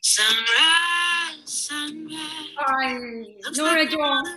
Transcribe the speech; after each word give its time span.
Sunrise, 0.00 1.44
sunrise. 1.44 2.16
Ay, 2.56 2.94
Nora 3.56 3.84
Jones. 3.86 4.28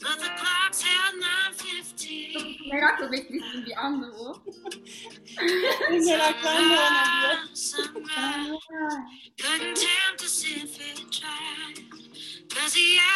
But 0.00 0.18
the 0.20 0.30
clock's 0.38 0.82
held 0.82 1.14
9.15. 1.20 2.32
Çok 2.32 2.72
merakla 2.72 3.12
beklediğim 3.12 3.66
bir 3.66 3.86
andı 3.86 4.12
bu. 4.18 4.44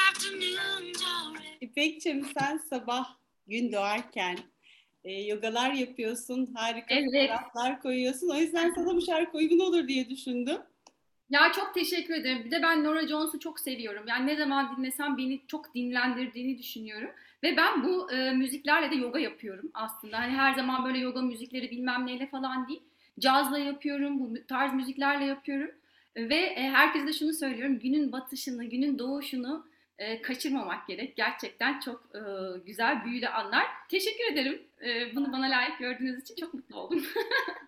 Afternoon's 0.08 1.02
already. 1.02 1.56
İpekçim 1.60 2.26
sen 2.38 2.60
sabah 2.70 3.06
gün 3.46 3.72
doğarken 3.72 4.38
e, 5.04 5.22
yogalar 5.22 5.72
yapıyorsun, 5.72 6.54
harika 6.54 6.94
Evet. 6.94 7.04
fotoğraflar 7.30 7.80
koyuyorsun. 7.80 8.28
O 8.28 8.34
yüzden 8.36 8.72
sana 8.74 8.94
bu 8.94 9.02
şarkı 9.02 9.36
uygun 9.36 9.58
olur 9.58 9.88
diye 9.88 10.08
düşündüm. 10.08 10.58
Ya 11.30 11.52
çok 11.52 11.74
teşekkür 11.74 12.14
ederim. 12.14 12.44
Bir 12.44 12.50
de 12.50 12.62
ben 12.62 12.84
Nora 12.84 13.08
Jones'u 13.08 13.38
çok 13.38 13.60
seviyorum. 13.60 14.04
Yani 14.08 14.26
ne 14.26 14.36
zaman 14.36 14.76
dinlesem 14.76 15.18
beni 15.18 15.40
çok 15.46 15.74
dinlendirdiğini 15.74 16.58
düşünüyorum. 16.58 17.10
Ve 17.42 17.56
ben 17.56 17.84
bu 17.84 18.12
e, 18.12 18.30
müziklerle 18.32 18.90
de 18.90 18.94
yoga 18.94 19.18
yapıyorum 19.18 19.70
aslında. 19.74 20.18
Hani 20.18 20.32
her 20.32 20.54
zaman 20.54 20.84
böyle 20.84 20.98
yoga 20.98 21.22
müzikleri 21.22 21.70
bilmem 21.70 22.06
neyle 22.06 22.26
falan 22.26 22.68
değil. 22.68 22.82
Cazla 23.18 23.58
yapıyorum, 23.58 24.20
bu 24.20 24.46
tarz 24.48 24.74
müziklerle 24.74 25.24
yapıyorum. 25.24 25.70
Ve 26.16 26.36
e, 26.36 26.62
herkese 26.62 27.06
de 27.06 27.12
şunu 27.12 27.32
söylüyorum. 27.32 27.78
Günün 27.78 28.12
batışını, 28.12 28.64
günün 28.64 28.98
doğuşunu 28.98 29.66
e, 29.98 30.22
kaçırmamak 30.22 30.88
gerek. 30.88 31.16
Gerçekten 31.16 31.80
çok 31.80 32.02
e, 32.14 32.20
güzel, 32.66 33.04
büyülü 33.04 33.28
anlar. 33.28 33.66
Teşekkür 33.90 34.32
ederim. 34.32 34.62
E, 34.86 35.16
bunu 35.16 35.32
bana 35.32 35.46
layık 35.46 35.78
gördüğünüz 35.78 36.22
için 36.22 36.34
çok 36.34 36.54
mutlu 36.54 36.76
oldum. 36.76 37.04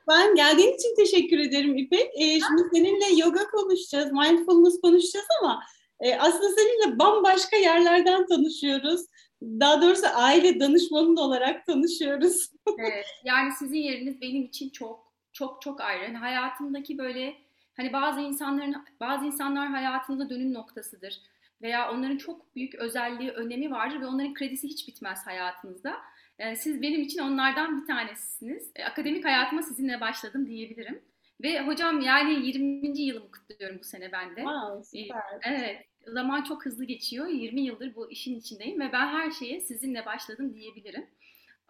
Ben 0.08 0.34
geldiğin 0.34 0.74
için 0.74 0.96
teşekkür 0.96 1.38
ederim 1.38 1.76
İpek. 1.76 2.10
E, 2.14 2.40
şimdi 2.40 2.62
seninle 2.72 3.20
yoga 3.20 3.46
konuşacağız, 3.46 4.12
mindfulness 4.12 4.80
konuşacağız 4.80 5.26
ama 5.42 5.62
e, 6.01 6.14
aslında 6.14 6.48
seninle 6.48 6.98
bambaşka 6.98 7.56
yerlerden 7.56 8.26
tanışıyoruz. 8.26 9.01
Daha 9.42 9.82
doğrusu 9.82 10.06
aile 10.14 10.60
danışmanı 10.60 11.20
olarak 11.20 11.66
tanışıyoruz. 11.66 12.51
Evet, 12.79 13.06
yani 13.24 13.52
sizin 13.58 13.79
yeriniz 13.79 14.20
benim 14.20 14.42
için 14.42 14.70
çok 14.70 15.12
çok 15.32 15.62
çok 15.62 15.80
ayrı. 15.80 16.04
Hani 16.04 16.16
hayatımdaki 16.16 16.98
böyle 16.98 17.34
hani 17.76 17.92
bazı 17.92 18.20
insanların 18.20 18.76
bazı 19.01 19.24
insanlar 19.24 19.68
hayatında 19.68 20.30
dönüm 20.30 20.54
noktasıdır 20.54 21.20
veya 21.62 21.93
onların 21.93 22.16
çok 22.16 22.57
büyük 22.57 22.74
özelliği, 22.74 23.30
önemi 23.30 23.71
vardır 23.71 24.01
ve 24.01 24.07
onların 24.07 24.35
kredisi 24.35 24.68
hiç 24.68 24.88
bitmez 24.88 25.26
hayatınızda. 25.26 25.96
Yani 26.38 26.57
siz 26.57 26.82
benim 26.82 27.01
için 27.02 27.18
onlardan 27.18 27.80
bir 27.82 27.87
tanesisiniz. 27.87 28.71
E, 28.76 28.85
Akademik 28.85 29.24
hayatıma 29.24 29.63
sizinle 29.63 30.01
başladım 30.01 30.46
diyebilirim. 30.46 31.02
Ve 31.43 31.66
hocam 31.66 32.01
yani 32.01 32.46
20. 32.46 33.01
yılımı 33.01 33.30
kutluyorum 33.30 33.79
bu 33.79 33.85
sene 33.85 34.13
ben 34.13 34.37
de. 34.37 34.40
Wow, 34.40 35.02
süper. 35.02 35.23
Evet, 35.43 35.87
zaman 36.07 36.43
çok 36.43 36.66
hızlı 36.66 36.85
geçiyor. 36.85 37.26
20 37.26 37.60
yıldır 37.60 37.95
bu 37.95 38.10
işin 38.10 38.38
içindeyim 38.38 38.80
ve 38.80 38.93
ben 38.93 39.07
her 39.07 39.30
şeye 39.30 39.60
sizinle 39.60 40.07
başladım 40.07 40.54
diyebilirim. 40.54 41.07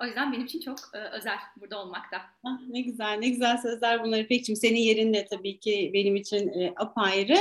O 0.02 0.06
yüzden 0.06 0.33
benim 0.33 0.44
için 0.44 0.61
çok 0.61 0.78
e, 0.94 0.98
özel 0.98 1.36
burada 1.61 1.83
olmakta. 1.83 2.20
Ah, 2.44 2.58
ne 2.69 2.80
güzel, 2.80 3.16
ne 3.19 3.28
güzel 3.28 3.56
sözler 3.58 4.05
bunlar 4.05 4.19
İpek'ciğim. 4.19 4.56
Senin 4.56 4.80
yerin 4.80 5.14
de 5.14 5.27
tabii 5.30 5.58
ki 5.61 5.91
benim 5.94 6.16
için 6.16 6.48
e, 6.48 6.72
apayrı. 6.77 7.36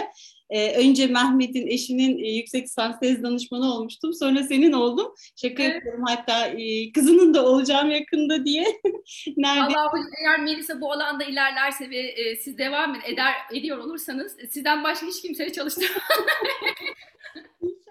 E, 0.50 0.76
önce 0.78 1.08
Mehmet'in 1.08 1.68
eşinin 1.68 2.24
e, 2.24 2.28
yüksek 2.30 2.64
lisans 2.64 3.00
tez 3.00 3.24
danışmanı 3.24 3.74
olmuştum. 3.74 4.14
Sonra 4.14 4.44
senin 4.44 4.72
oldum. 4.72 5.14
Şaka 5.36 5.64
Evet. 5.64 5.76
yapıyorum 5.76 6.04
hatta 6.08 6.48
e, 6.48 6.92
kızının 6.92 7.34
da 7.34 7.46
olacağım 7.46 7.92
yakında 7.92 8.46
diye. 8.46 8.66
Nerede? 9.38 9.78
Allah 9.78 9.92
eğer 10.22 10.40
Melisa 10.40 10.82
bu 10.82 10.92
alanda 10.92 11.24
ilerlerse 11.24 11.90
ve 11.90 11.98
e, 11.98 12.36
siz 12.36 12.58
devam 12.58 12.96
eder 12.96 13.34
ediyor 13.54 13.78
olursanız 13.78 14.40
e, 14.40 14.48
sizden 14.48 14.84
başka 14.84 15.08
hiç 15.08 15.22
kimseyi 15.22 15.54
çalıştırmam. 15.54 16.02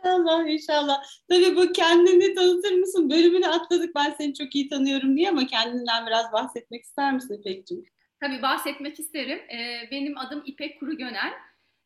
İnşallah, 0.04 0.48
inşallah. 0.48 1.02
Tabii 1.28 1.56
bu 1.56 1.72
kendini 1.72 2.34
tanıtır 2.34 2.72
mısın? 2.72 3.10
Bölümünü 3.10 3.46
atladık. 3.46 3.94
Ben 3.94 4.14
seni 4.18 4.34
çok 4.34 4.54
iyi 4.54 4.68
tanıyorum 4.68 5.16
diye 5.16 5.28
ama 5.28 5.46
kendinden 5.46 6.06
biraz 6.06 6.32
bahsetmek 6.32 6.84
ister 6.84 7.12
misin 7.12 7.34
İpek'ciğim? 7.40 7.84
Tabii 8.20 8.42
bahsetmek 8.42 9.00
isterim. 9.00 9.38
E, 9.38 9.88
benim 9.90 10.18
adım 10.18 10.42
İpek 10.46 10.80
Kuru 10.80 10.96
Gönel. 10.96 11.32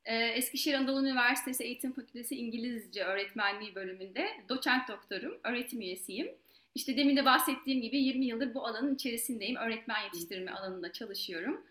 E, 0.05 0.17
Eskişehir 0.17 0.75
Anadolu 0.75 1.07
Üniversitesi 1.07 1.65
Eğitim 1.65 1.93
Fakültesi 1.93 2.37
İngilizce 2.37 3.05
Öğretmenliği 3.05 3.75
bölümünde 3.75 4.29
doçent 4.49 4.89
doktorum, 4.89 5.39
öğretim 5.45 5.81
üyesiyim. 5.81 6.29
İşte 6.75 6.97
demin 6.97 7.17
de 7.17 7.25
bahsettiğim 7.25 7.83
gibi 7.83 7.99
20 7.99 8.27
yıldır 8.27 8.55
bu 8.55 8.67
alanın 8.67 8.95
içerisindeyim. 8.95 9.57
Öğretmen 9.57 10.05
yetiştirme 10.05 10.51
alanında 10.51 10.93
çalışıyorum. 10.93 11.65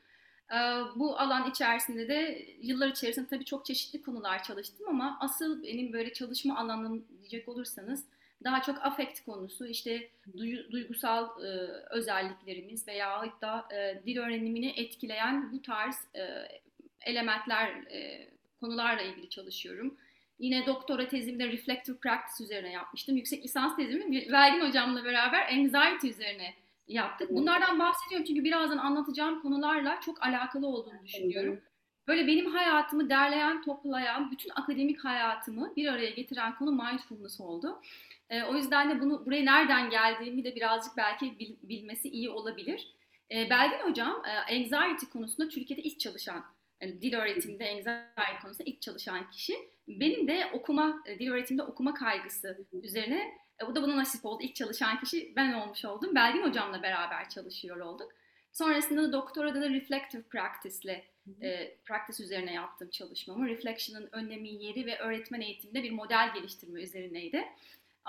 Ee, 0.51 0.55
Bu 0.95 1.19
alan 1.19 1.49
içerisinde 1.49 2.07
de 2.07 2.45
yıllar 2.61 2.87
içerisinde 2.87 3.27
tabii 3.27 3.45
çok 3.45 3.65
çeşitli 3.65 4.01
konular 4.01 4.43
çalıştım 4.43 4.85
ama 4.89 5.17
asıl 5.21 5.63
benim 5.63 5.93
böyle 5.93 6.13
çalışma 6.13 6.57
alanım 6.57 7.05
diyecek 7.19 7.47
olursanız 7.49 8.03
daha 8.43 8.61
çok 8.61 8.85
afekt 8.85 9.25
konusu, 9.25 9.67
işte 9.67 10.09
duygusal 10.71 11.43
e, 11.43 11.47
özelliklerimiz 11.89 12.87
veya 12.87 13.21
hatta 13.21 13.75
e, 13.75 14.01
dil 14.05 14.17
öğrenimini 14.17 14.73
etkileyen 14.77 15.51
bu 15.51 15.61
tarz 15.61 15.95
e, 16.15 16.47
elementler, 17.01 17.71
konularla 18.61 19.01
ilgili 19.01 19.29
çalışıyorum. 19.29 19.97
Yine 20.39 20.65
doktora 20.65 21.07
tezimde 21.07 21.47
reflective 21.47 21.97
practice 21.97 22.43
üzerine 22.43 22.71
yapmıştım. 22.71 23.17
Yüksek 23.17 23.43
lisans 23.43 23.75
tezimi 23.75 24.31
Belgin 24.31 24.67
hocamla 24.67 25.05
beraber 25.05 25.53
anxiety 25.53 26.09
üzerine 26.09 26.53
yaptık. 26.87 27.29
Bunlardan 27.31 27.79
bahsediyorum 27.79 28.25
çünkü 28.27 28.43
birazdan 28.43 28.77
anlatacağım 28.77 29.41
konularla 29.41 29.99
çok 30.01 30.23
alakalı 30.23 30.67
olduğunu 30.67 31.03
düşünüyorum. 31.05 31.61
Böyle 32.07 32.27
benim 32.27 32.45
hayatımı 32.45 33.09
derleyen, 33.09 33.61
toplayan, 33.61 34.31
bütün 34.31 34.49
akademik 34.55 35.05
hayatımı 35.05 35.73
bir 35.75 35.87
araya 35.87 36.09
getiren 36.09 36.55
konu 36.55 36.71
mindfulness 36.71 37.41
oldu. 37.41 37.81
Ee, 38.29 38.43
o 38.43 38.55
yüzden 38.55 38.89
de 38.89 39.01
bunu 39.01 39.25
buraya 39.25 39.45
nereden 39.45 39.89
geldiğimi 39.89 40.43
de 40.43 40.55
birazcık 40.55 40.97
belki 40.97 41.39
bil- 41.39 41.55
bilmesi 41.63 42.09
iyi 42.09 42.29
olabilir. 42.29 42.93
Ee, 43.31 43.49
Belgin 43.49 43.89
hocam 43.89 44.21
e, 44.25 44.55
anxiety 44.55 45.05
konusunda 45.13 45.49
Türkiye'de 45.49 45.83
ilk 45.83 45.99
çalışan, 45.99 46.43
dil 46.81 47.13
öğretiminde 47.13 47.69
anxiety 47.69 48.41
konusunda 48.41 48.69
ilk 48.69 48.81
çalışan 48.81 49.31
kişi. 49.31 49.57
Benim 49.87 50.27
de 50.27 50.49
okuma, 50.53 51.03
e, 51.05 51.19
dil 51.19 51.29
öğretiminde 51.29 51.63
okuma 51.63 51.93
kaygısı 51.93 52.65
üzerine 52.83 53.37
e, 53.59 53.65
o 53.65 53.75
da 53.75 53.83
buna 53.83 53.97
nasip 53.97 54.25
oldu. 54.25 54.43
İlk 54.43 54.55
çalışan 54.55 54.99
kişi 54.99 55.33
ben 55.35 55.53
olmuş 55.53 55.85
oldum. 55.85 56.15
Belgin 56.15 56.43
hocamla 56.43 56.83
beraber 56.83 57.29
çalışıyor 57.29 57.77
olduk. 57.77 58.11
Sonrasında 58.51 59.03
da 59.03 59.11
doktorada 59.13 59.61
da 59.61 59.69
reflective 59.69 60.21
practice 60.21 60.77
ile 60.83 61.05
e, 61.41 61.77
practice 61.85 62.23
üzerine 62.23 62.53
yaptım 62.53 62.89
çalışmamı. 62.89 63.47
Reflection'ın 63.47 64.09
önemi, 64.11 64.49
yeri 64.49 64.85
ve 64.85 64.99
öğretmen 64.99 65.41
eğitiminde 65.41 65.83
bir 65.83 65.91
model 65.91 66.33
geliştirme 66.33 66.81
üzerineydi. 66.81 67.45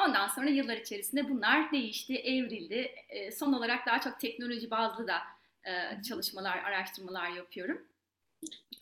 Ondan 0.07 0.29
sonra 0.29 0.49
yıllar 0.49 0.77
içerisinde 0.77 1.29
bunlar 1.29 1.73
değişti, 1.73 2.17
evrildi. 2.17 2.95
E, 3.09 3.33
son 3.33 3.53
olarak 3.53 3.87
daha 3.87 4.01
çok 4.01 4.21
teknoloji 4.21 4.71
bazlı 4.71 5.09
da 5.09 5.19
e, 5.65 6.03
çalışmalar, 6.03 6.59
araştırmalar 6.59 7.31
yapıyorum. 7.31 7.87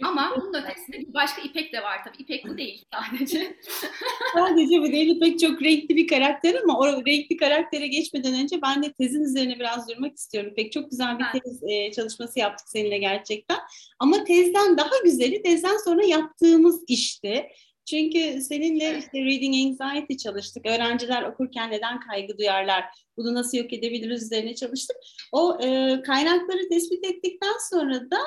Ama 0.05 0.33
bunun 0.37 0.55
ötesinde 0.55 0.99
bir 0.99 1.15
başka 1.15 1.43
İpek 1.43 1.73
de 1.73 1.83
var 1.83 2.05
tabii. 2.05 2.23
İpek 2.23 2.47
bu 2.49 2.59
değil 2.59 2.85
sadece. 2.93 3.57
Sadece 4.35 4.81
bu 4.81 4.87
değil 4.87 5.17
İpek 5.17 5.41
çok 5.41 5.63
renkli 5.63 5.97
bir 5.97 6.09
karakter 6.09 6.55
ama 6.55 6.79
o 6.79 6.87
renkli 7.07 7.37
karaktere 7.37 7.87
geçmeden 7.87 8.35
önce 8.35 8.63
ben 8.63 8.83
de 8.83 8.93
tezin 8.93 9.25
üzerine 9.25 9.59
biraz 9.59 9.89
durmak 9.89 10.17
istiyorum. 10.17 10.51
İpek 10.53 10.73
çok 10.73 10.91
güzel 10.91 11.19
bir 11.19 11.25
Evet. 11.33 11.45
tez 11.45 11.63
e, 11.71 11.93
çalışması 11.93 12.39
yaptık 12.39 12.69
seninle 12.69 12.99
gerçekten. 12.99 13.59
Ama 13.99 14.25
tezden 14.25 14.79
daha 14.79 14.99
güzeli 15.05 15.43
tezden 15.43 15.77
sonra 15.85 16.05
yaptığımız 16.05 16.85
işti. 16.89 17.47
Çünkü 17.91 18.41
seninle 18.41 18.99
işte 18.99 19.25
reading 19.25 19.81
anxiety 19.81 20.17
çalıştık. 20.17 20.67
Öğrenciler 20.67 21.23
okurken 21.23 21.71
neden 21.71 22.01
kaygı 22.01 22.39
duyarlar? 22.39 22.85
Bunu 23.17 23.35
nasıl 23.35 23.59
yok 23.59 23.73
edebiliriz 23.73 24.23
üzerine 24.23 24.55
çalıştık. 24.55 24.97
O 25.33 25.59
e, 25.63 26.01
kaynakları 26.03 26.69
tespit 26.69 27.05
ettikten 27.05 27.55
sonra 27.71 28.11
da 28.11 28.19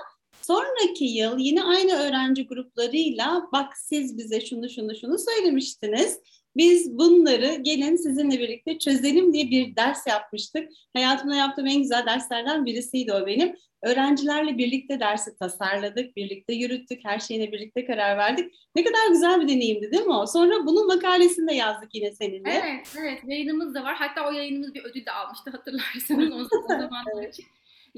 Sonraki 0.41 1.05
yıl 1.05 1.37
yine 1.37 1.63
aynı 1.63 1.93
öğrenci 1.93 2.47
gruplarıyla 2.47 3.47
bak 3.53 3.77
siz 3.77 4.17
bize 4.17 4.41
şunu 4.41 4.69
şunu 4.69 4.95
şunu 4.95 5.17
söylemiştiniz. 5.19 6.19
Biz 6.57 6.97
bunları 6.97 7.55
gelin 7.61 7.95
sizinle 7.95 8.39
birlikte 8.39 8.79
çözelim 8.79 9.33
diye 9.33 9.51
bir 9.51 9.75
ders 9.75 10.07
yapmıştık. 10.07 10.69
Hayatımda 10.95 11.35
yaptığım 11.35 11.67
en 11.67 11.81
güzel 11.81 12.05
derslerden 12.05 12.65
birisiydi 12.65 13.13
o 13.13 13.27
benim. 13.27 13.55
Öğrencilerle 13.83 14.57
birlikte 14.57 14.99
dersi 14.99 15.37
tasarladık, 15.37 16.15
birlikte 16.15 16.53
yürüttük, 16.53 17.05
her 17.05 17.19
şeyine 17.19 17.51
birlikte 17.51 17.85
karar 17.85 18.17
verdik. 18.17 18.53
Ne 18.75 18.83
kadar 18.83 19.07
güzel 19.11 19.41
bir 19.41 19.47
deneyimdi 19.47 19.91
değil 19.91 20.05
mi 20.05 20.13
o? 20.13 20.27
Sonra 20.27 20.65
bunun 20.65 20.87
makalesini 20.87 21.47
de 21.47 21.53
yazdık 21.53 21.95
yine 21.95 22.11
seninle. 22.11 22.51
Evet, 22.51 22.87
evet. 22.99 23.19
Yayınımız 23.27 23.75
da 23.75 23.83
var. 23.83 23.95
Hatta 23.95 24.29
o 24.29 24.31
yayınımız 24.31 24.73
bir 24.73 24.83
ödül 24.83 25.05
de 25.05 25.11
almıştı 25.11 25.51
hatırlarsanız 25.51 26.47
o, 26.53 26.67
zamanlar 26.67 27.23
için. 27.29 27.45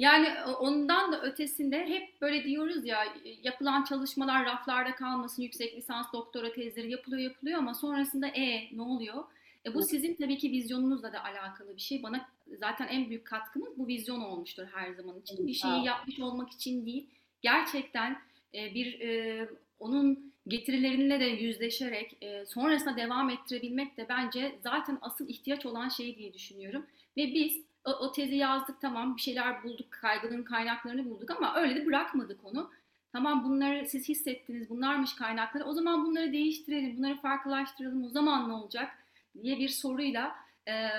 Yani 0.02 0.28
e, 0.28 0.44
ondan 0.44 1.12
da 1.12 1.22
ötesinde 1.22 1.86
hep 1.86 2.22
böyle 2.22 2.44
diyoruz 2.44 2.86
ya 2.86 2.98
yapılan 3.44 3.84
çalışmalar 3.84 4.46
raflarda 4.46 4.96
kalmasın, 4.96 5.44
yüksek 5.44 5.78
lisans, 5.78 6.14
doktora 6.14 6.54
tezleri 6.54 6.92
yapılıyor 6.92 7.22
yapılıyor 7.22 7.60
ama 7.60 7.74
sonrasında 7.74 8.28
e 8.28 8.78
ne 8.78 8.82
oluyor? 8.82 9.24
E, 9.66 9.74
bu 9.74 9.84
sizin 9.84 10.16
tabii 10.16 10.38
ki 10.38 10.52
vizyonunuzla 10.52 11.14
da 11.14 11.24
alakalı 11.24 11.76
bir 11.76 11.82
şey. 11.82 12.04
Bana 12.04 12.30
zaten 12.60 12.88
en 12.88 13.10
büyük 13.10 13.26
katkınız 13.26 13.78
bu 13.78 13.88
vizyon 13.88 14.22
olmuştur 14.22 14.68
her 14.74 14.92
zaman 14.94 15.20
için. 15.20 15.48
Bir 15.48 15.54
şeyi 15.54 15.86
yapmış 15.86 16.20
olmak 16.20 16.52
için 16.52 16.86
değil, 16.86 17.06
gerçekten 17.42 18.22
e, 18.56 18.74
bir 18.74 19.00
e, 19.00 19.50
onun 19.80 20.32
getirileriyle 20.48 21.20
de 21.20 21.26
yüzleşerek 21.26 22.18
e, 22.22 22.46
sonrasında 22.46 22.98
devam 22.98 23.30
ettirebilmek 23.30 23.98
de 23.98 24.06
bence 24.10 24.56
zaten 24.64 24.98
asıl 25.02 25.30
ihtiyaç 25.30 25.66
olan 25.66 25.90
şey 25.90 26.18
diye 26.18 26.34
düşünüyorum. 26.34 26.86
Ve 27.18 27.34
biz 27.34 27.62
o, 27.86 27.92
o 27.92 28.12
tezi 28.12 28.36
yazdık 28.36 28.82
tamam 28.82 29.16
bir 29.16 29.22
şeyler 29.22 29.64
bulduk, 29.64 29.92
kaygının 29.92 30.44
kaynaklarını 30.44 31.10
bulduk 31.10 31.32
ama 31.32 31.56
öyle 31.56 31.76
de 31.76 31.86
bırakmadık 31.86 32.40
onu. 32.44 32.72
Tamam 33.12 33.44
bunları 33.44 33.86
siz 33.90 34.10
hissettiniz, 34.10 34.70
bunlarmış 34.70 35.14
kaynakları. 35.14 35.64
O 35.64 35.74
zaman 35.74 36.06
bunları 36.06 36.34
değiştirelim, 36.34 36.98
bunları 36.98 37.22
farklılaştıralım. 37.22 38.06
O 38.06 38.10
zaman 38.10 38.50
ne 38.50 38.54
olacak 38.54 38.98
diye 39.42 39.60
bir 39.60 39.70
soruyla 39.70 40.36
e, 40.68 40.90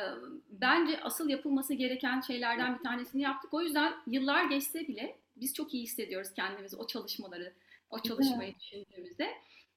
bence 0.51 1.01
asıl 1.03 1.29
yapılması 1.29 1.75
gereken 1.75 2.21
şeylerden 2.21 2.79
bir 2.79 2.83
tanesini 2.83 3.23
yaptık. 3.23 3.55
O 3.55 3.63
yüzden 3.63 3.95
yıllar 4.07 4.45
geçse 4.45 4.89
bile 4.89 5.17
biz 5.37 5.55
çok 5.55 5.75
iyi 5.75 5.83
hissediyoruz 5.83 6.33
kendimizi 6.33 6.77
o 6.77 6.87
çalışmaları, 6.87 7.53
o 7.91 7.99
çalışmayı 7.99 8.55
düşündüğümüzde. 8.59 9.31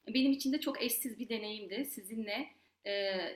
Benim 0.07 0.31
için 0.31 0.53
de 0.53 0.59
çok 0.59 0.81
eşsiz 0.81 1.19
bir 1.19 1.29
deneyimdi 1.29 1.85
sizinle. 1.85 2.47
E, 2.85 2.91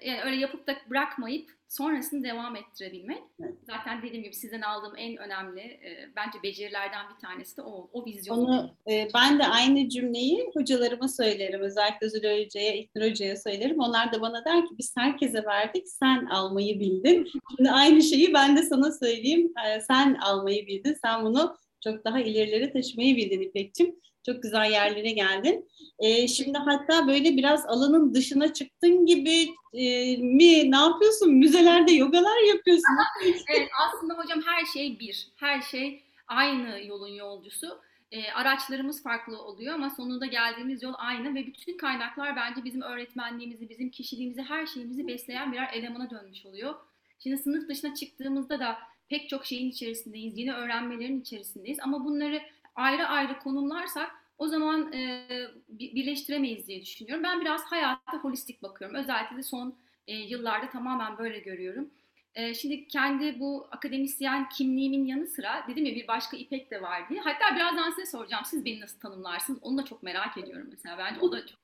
yani 0.06 0.22
öyle 0.26 0.36
yapıp 0.36 0.68
da 0.68 0.76
bırakmayıp 0.90 1.50
sonrasını 1.68 2.24
devam 2.24 2.56
ettirebilmek. 2.56 3.24
Evet. 3.40 3.54
Zaten 3.64 4.02
dediğim 4.02 4.24
gibi 4.24 4.36
sizden 4.36 4.62
aldığım 4.62 4.94
en 4.98 5.18
önemli 5.18 5.62
e, 5.62 6.10
bence 6.16 6.44
becerilerden 6.44 7.06
bir 7.10 7.28
tanesi 7.28 7.58
de 7.58 7.62
o, 7.62 7.90
o 7.94 8.06
vizyon. 8.06 8.38
Onu 8.38 8.76
e, 8.90 9.08
ben 9.16 9.40
de 9.40 9.48
aynı 9.48 9.90
cümleyi 9.90 10.50
hocalarıma 10.54 11.08
söylerim. 11.08 11.62
Özellikle 11.62 12.10
Zülal 12.10 12.46
Hoca'ya, 12.46 12.74
İlknur 12.74 13.10
Hoca'ya 13.10 13.38
söylerim. 13.38 13.80
Onlar 13.80 14.14
da 14.14 14.22
bana 14.22 14.46
der 14.46 14.66
ki 14.66 14.76
biz 14.78 14.98
herkese 14.98 15.46
verdik, 15.46 15.88
sen 15.88 16.26
almayı 16.26 16.80
bildin. 16.80 17.32
Şimdi 17.58 17.72
aynı 17.72 18.02
şeyi 18.02 18.34
ben 18.34 18.58
de 18.58 18.64
sana 18.64 18.92
söyleyeyim. 18.92 19.54
E, 19.68 19.82
sen 19.82 20.14
almayı 20.14 20.68
bildin, 20.68 20.98
sen 21.06 21.26
bunu 21.26 21.58
çok 21.84 22.06
daha 22.06 22.20
ilerilere 22.20 22.72
taşımayı 22.74 23.16
bildin 23.16 23.42
İpek'ciğim. 23.42 23.96
Çok 24.30 24.44
güzel 24.44 24.72
yerlere 24.72 25.12
geldin. 25.12 25.70
Ee, 26.00 26.28
şimdi 26.28 26.58
hatta 26.58 27.08
böyle 27.08 27.38
biraz 27.38 27.66
alanın 27.66 28.14
dışına 28.14 28.54
çıktın 28.54 29.06
gibi 29.06 29.50
e, 29.74 30.18
mi? 30.18 30.72
Ne 30.72 30.78
yapıyorsun? 30.78 31.34
Müzelerde 31.34 31.92
yogalar 31.92 32.48
yapıyorsun. 32.48 32.96
evet, 33.26 33.70
aslında 33.88 34.14
hocam 34.14 34.42
her 34.46 34.66
şey 34.66 35.00
bir. 35.00 35.28
Her 35.36 35.62
şey 35.62 36.04
aynı 36.28 36.86
yolun 36.86 37.08
yolcusu. 37.08 37.80
E, 38.12 38.32
araçlarımız 38.32 39.04
farklı 39.04 39.42
oluyor 39.42 39.74
ama 39.74 39.90
sonunda 39.90 40.26
geldiğimiz 40.26 40.84
yol 40.84 40.94
aynı 40.98 41.36
ve 41.36 41.48
bütün 41.48 41.78
kaynaklar 41.78 42.36
bence 42.36 42.64
bizim 42.64 42.82
öğretmenliğimizi, 42.82 43.70
bizim 43.70 43.90
kişiliğimizi, 43.90 44.42
her 44.42 44.66
şeyimizi 44.66 45.08
besleyen 45.08 45.52
birer 45.52 45.70
elemana 45.74 46.10
dönmüş 46.10 46.46
oluyor. 46.46 46.76
Şimdi 47.20 47.38
sınıf 47.38 47.70
dışına 47.70 47.96
çıktığımızda 47.96 48.60
da 48.60 48.78
pek 49.10 49.30
çok 49.30 49.46
şeyin 49.46 49.70
içerisindeyiz, 49.70 50.38
yeni 50.38 50.54
öğrenmelerin 50.54 51.22
içerisindeyiz 51.22 51.80
ama 51.82 52.06
bunları 52.06 52.42
ayrı 52.76 53.08
ayrı 53.08 53.40
konumlarsak 53.40 54.19
o 54.40 54.48
zaman 54.48 54.94
e, 54.94 55.28
birleştiremeyiz 55.70 56.68
diye 56.68 56.82
düşünüyorum. 56.82 57.24
Ben 57.24 57.42
biraz 57.42 57.64
hayata 57.64 58.18
holistik 58.22 58.64
bakıyorum. 58.64 58.98
Özellikle 58.98 59.38
de 59.38 59.44
son 59.44 59.76
e, 60.08 60.16
yıllarda 60.16 60.70
tamamen 60.70 61.18
böyle 61.18 61.40
görüyorum. 61.40 61.90
E, 62.36 62.54
şimdi 62.54 62.88
kendi 62.88 63.40
bu 63.40 63.68
akademisyen 63.72 64.50
kimliğimin 64.50 65.06
yanı 65.06 65.28
sıra 65.28 65.66
dedim 65.68 65.86
ya 65.86 65.96
bir 65.96 66.08
başka 66.08 66.38
İpek 66.38 66.72
de 66.72 66.82
var 66.82 67.10
diye. 67.10 67.22
Hatta 67.22 67.56
birazdan 67.56 67.90
size 67.90 68.06
soracağım 68.06 68.46
siz 68.46 68.66
beni 68.66 68.80
nasıl 68.80 69.00
tanımlarsınız 69.00 69.60
onu 69.62 69.78
da 69.78 69.86
çok 69.86 70.04
merak 70.04 70.38
ediyorum 70.38 70.68
mesela. 70.72 70.98
Bence 70.98 71.20
o 71.20 71.32
da 71.32 71.48
çok 71.48 71.60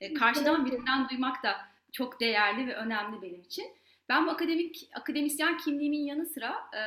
e, 0.00 0.14
karşıdan 0.14 0.66
birinden 0.66 1.08
duymak 1.08 1.42
da 1.42 1.56
çok 1.92 2.20
değerli 2.20 2.66
ve 2.66 2.74
önemli 2.74 3.22
benim 3.22 3.40
için. 3.40 3.66
Ben 4.08 4.26
bu 4.26 4.30
akademik 4.30 4.88
akademisyen 4.94 5.58
kimliğimin 5.58 6.04
yanı 6.04 6.26
sıra 6.26 6.56
e, 6.72 6.82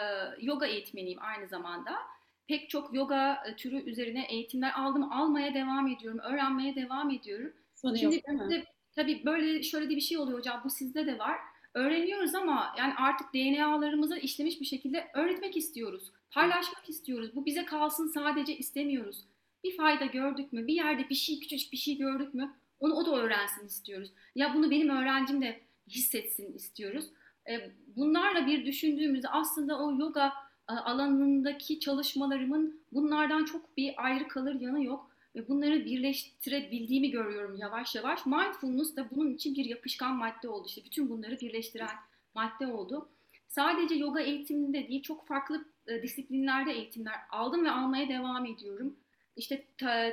yoga 0.45 0.65
eğitmeniyim 0.65 1.19
aynı 1.21 1.47
zamanda 1.47 1.99
pek 2.47 2.69
çok 2.69 2.93
yoga 2.93 3.43
e, 3.47 3.55
türü 3.55 3.83
üzerine 3.83 4.25
eğitimler 4.29 4.73
aldım. 4.73 5.11
Almaya 5.11 5.53
devam 5.53 5.87
ediyorum. 5.87 6.19
Öğrenmeye 6.19 6.75
devam 6.75 7.09
ediyorum. 7.11 7.53
Sonu 7.75 7.97
Şimdi 7.97 8.15
yok, 8.15 8.27
mi? 8.27 8.63
tabii 8.95 9.25
böyle 9.25 9.63
şöyle 9.63 9.89
de 9.89 9.95
bir 9.95 10.01
şey 10.01 10.17
oluyor 10.17 10.37
hocam. 10.37 10.61
Bu 10.65 10.69
sizde 10.69 11.07
de 11.07 11.19
var. 11.19 11.37
Öğreniyoruz 11.73 12.35
ama 12.35 12.75
yani 12.77 12.93
artık 12.93 13.33
DNA'larımıza 13.33 14.17
işlemiş 14.17 14.61
bir 14.61 14.65
şekilde 14.65 15.07
öğretmek 15.13 15.57
istiyoruz. 15.57 16.11
Paylaşmak 16.31 16.89
istiyoruz. 16.89 17.35
Bu 17.35 17.45
bize 17.45 17.65
kalsın 17.65 18.07
sadece 18.07 18.57
istemiyoruz. 18.57 19.25
Bir 19.63 19.77
fayda 19.77 20.05
gördük 20.05 20.53
mü? 20.53 20.67
Bir 20.67 20.73
yerde 20.73 21.09
bir 21.09 21.15
şey 21.15 21.39
küçük 21.39 21.71
bir 21.71 21.77
şey 21.77 21.97
gördük 21.97 22.33
mü? 22.33 22.53
Onu 22.79 22.93
o 22.93 23.05
da 23.05 23.15
öğrensin 23.15 23.67
istiyoruz. 23.67 24.11
Ya 24.35 24.53
bunu 24.53 24.71
benim 24.71 24.89
öğrencim 24.89 25.41
de 25.41 25.61
hissetsin 25.87 26.53
istiyoruz. 26.53 27.05
E, 27.49 27.71
bunlarla 27.95 28.47
bir 28.47 28.65
düşündüğümüzde 28.65 29.29
aslında 29.29 29.79
o 29.79 29.99
yoga 29.99 30.33
alanındaki 30.67 31.79
çalışmalarımın 31.79 32.81
bunlardan 32.91 33.45
çok 33.45 33.77
bir 33.77 34.05
ayrı 34.05 34.27
kalır 34.27 34.61
yanı 34.61 34.83
yok. 34.83 35.09
Ve 35.35 35.47
bunları 35.47 35.85
birleştirebildiğimi 35.85 37.11
görüyorum 37.11 37.55
yavaş 37.55 37.95
yavaş. 37.95 38.25
Mindfulness 38.25 38.95
da 38.95 39.09
bunun 39.11 39.33
için 39.33 39.55
bir 39.55 39.65
yapışkan 39.65 40.15
madde 40.15 40.49
oldu. 40.49 40.67
İşte 40.67 40.85
bütün 40.85 41.09
bunları 41.09 41.39
birleştiren 41.39 41.95
madde 42.35 42.67
oldu. 42.67 43.09
Sadece 43.47 43.95
yoga 43.95 44.21
eğitiminde 44.21 44.87
değil, 44.87 45.01
çok 45.01 45.27
farklı 45.27 45.65
e, 45.87 46.01
disiplinlerde 46.01 46.71
eğitimler 46.71 47.15
aldım 47.29 47.65
ve 47.65 47.71
almaya 47.71 48.09
devam 48.09 48.45
ediyorum. 48.45 48.95
İşte 49.35 49.65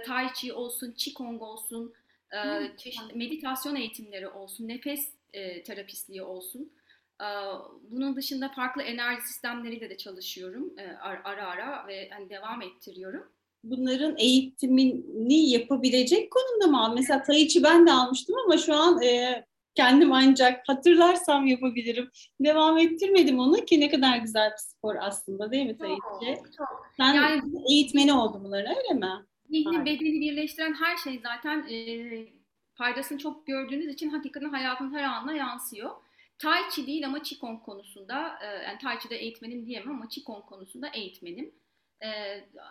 Tai 0.07 0.29
Chi 0.35 0.53
olsun, 0.53 0.93
Qigong 0.93 1.43
olsun, 1.43 1.93
e, 2.33 2.71
çeşitli 2.77 3.19
meditasyon 3.19 3.75
eğitimleri 3.75 4.29
olsun, 4.29 4.69
nefes 4.69 5.13
e, 5.33 5.63
terapistliği 5.63 6.23
olsun. 6.23 6.73
Bunun 7.91 8.17
dışında 8.17 8.49
farklı 8.49 8.83
enerji 8.83 9.23
sistemleriyle 9.23 9.91
de 9.91 9.97
çalışıyorum 9.97 10.75
ara 11.25 11.47
ara 11.47 11.87
ve 11.89 12.11
hani 12.13 12.31
devam 12.31 12.63
ettiriyorum. 12.63 13.33
Bunların 13.65 14.17
eğitimini 14.19 15.51
yapabilecek 15.51 16.31
konumda 16.31 16.67
mı? 16.67 16.95
Mesela 16.95 17.23
Tai 17.23 17.49
Chi 17.49 17.63
ben 17.63 17.87
de 17.87 17.93
almıştım 17.93 18.37
ama 18.45 18.57
şu 18.57 18.75
an 18.75 19.03
e, 19.03 19.45
kendim 19.75 20.13
ancak 20.13 20.69
hatırlarsam 20.69 21.47
yapabilirim. 21.47 22.11
Devam 22.41 22.79
ettirmedim 22.79 23.39
onu 23.39 23.65
ki 23.65 23.81
ne 23.81 23.91
kadar 23.91 24.17
güzel 24.17 24.51
bir 24.51 24.57
spor 24.57 24.97
aslında 25.01 25.51
değil 25.51 25.67
mi 25.67 25.79
Tai 25.79 25.97
Chi? 26.21 26.43
Sen 26.97 27.15
yani, 27.15 27.43
eğitmeni 27.71 28.13
oldun 28.13 28.45
bunları 28.45 28.69
öyle 28.69 28.99
mi? 28.99 29.11
Zihni 29.51 29.85
bedeni 29.85 30.21
birleştiren 30.21 30.75
her 30.75 30.97
şey 30.97 31.21
zaten 31.23 31.69
e, 31.71 32.27
faydasını 32.75 33.19
çok 33.19 33.47
gördüğünüz 33.47 33.95
için 33.95 34.11
hakikaten 34.11 34.51
hayatın 34.51 34.95
her 34.95 35.03
anına 35.03 35.33
yansıyor. 35.33 35.91
Tai 36.41 36.71
Chi 36.71 36.87
değil 36.87 37.07
ama 37.07 37.23
Qigong 37.23 37.63
konusunda, 37.63 38.39
e, 38.43 38.47
yani 38.47 38.79
Tai 38.79 38.99
Chi'de 39.01 39.17
eğitmenim 39.17 39.67
diyemem 39.67 39.91
ama 39.91 40.09
Qigong 40.09 40.45
konusunda 40.47 40.89
eğitmenim. 40.89 41.55
E, 42.05 42.09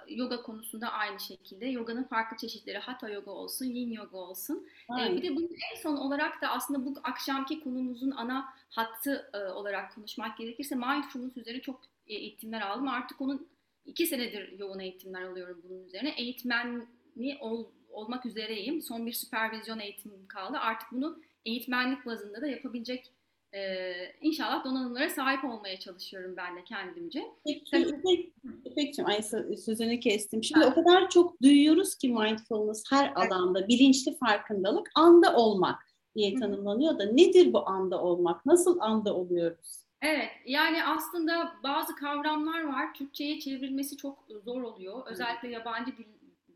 yoga 0.08 0.42
konusunda 0.42 0.92
aynı 0.92 1.20
şekilde. 1.20 1.66
Yoganın 1.66 2.04
farklı 2.04 2.38
çeşitleri, 2.38 2.78
Hatha 2.78 3.10
yoga 3.10 3.32
olsun, 3.32 3.66
Yin 3.66 3.92
yoga 3.92 4.18
olsun. 4.18 4.68
E, 5.00 5.16
bir 5.16 5.22
de 5.22 5.36
bunun 5.36 5.50
en 5.72 5.82
son 5.82 5.98
olarak 5.98 6.42
da 6.42 6.48
aslında 6.48 6.86
bu 6.86 6.94
akşamki 7.04 7.60
konumuzun 7.60 8.12
ana 8.12 8.54
hattı 8.70 9.30
e, 9.34 9.38
olarak 9.38 9.96
konuşmak 9.96 10.38
gerekirse 10.38 10.76
mindfulness 10.76 11.38
üzerine 11.38 11.62
çok 11.62 11.82
e, 12.08 12.16
eğitimler 12.16 12.62
aldım. 12.62 12.88
Artık 12.88 13.22
onun 13.22 13.48
iki 13.86 14.08
senedir 14.08 14.60
yoğun 14.60 14.80
eğitimler 14.80 15.22
alıyorum 15.22 15.62
bunun 15.64 15.84
üzerine. 15.84 16.10
Eğitmenli 16.18 17.38
ol, 17.40 17.66
olmak 17.90 18.26
üzereyim. 18.26 18.82
Son 18.82 19.06
bir 19.06 19.14
süpervizyon 19.14 19.80
eğitimim 19.80 20.28
kaldı. 20.28 20.58
Artık 20.58 20.92
bunu 20.92 21.22
eğitmenlik 21.46 22.06
bazında 22.06 22.42
da 22.42 22.48
yapabilecek 22.48 23.12
ee, 23.54 23.94
inşallah 24.22 24.66
donanımlara 24.66 25.10
sahip 25.10 25.44
olmaya 25.44 25.80
çalışıyorum 25.80 26.38
ben 26.38 26.58
de 26.58 26.64
kendimce. 26.64 27.24
Peki, 27.46 27.72
Tabii... 27.72 28.32
İpek'cim 28.66 29.06
ay 29.06 29.22
sözünü 29.66 30.00
kestim. 30.00 30.44
Şimdi 30.44 30.66
evet. 30.66 30.78
o 30.78 30.84
kadar 30.84 31.10
çok 31.10 31.42
duyuyoruz 31.42 31.96
ki 31.96 32.10
mindfulness 32.10 32.84
her 32.92 33.14
alanda 33.16 33.68
bilinçli 33.68 34.18
farkındalık 34.18 34.90
anda 34.96 35.36
olmak 35.36 35.90
diye 36.16 36.40
tanımlanıyor 36.40 37.00
da 37.00 37.06
nedir 37.06 37.54
bu 37.54 37.70
anda 37.70 38.02
olmak? 38.02 38.46
Nasıl 38.46 38.80
anda 38.80 39.16
oluyoruz? 39.16 39.86
Evet, 40.02 40.30
yani 40.46 40.84
aslında 40.84 41.54
bazı 41.64 41.96
kavramlar 41.96 42.64
var. 42.64 42.94
Türkçe'ye 42.94 43.40
çevrilmesi 43.40 43.98
çok 43.98 44.26
zor 44.46 44.62
oluyor. 44.62 45.08
Özellikle 45.08 45.50
yabancı 45.50 45.98
dil, 45.98 46.06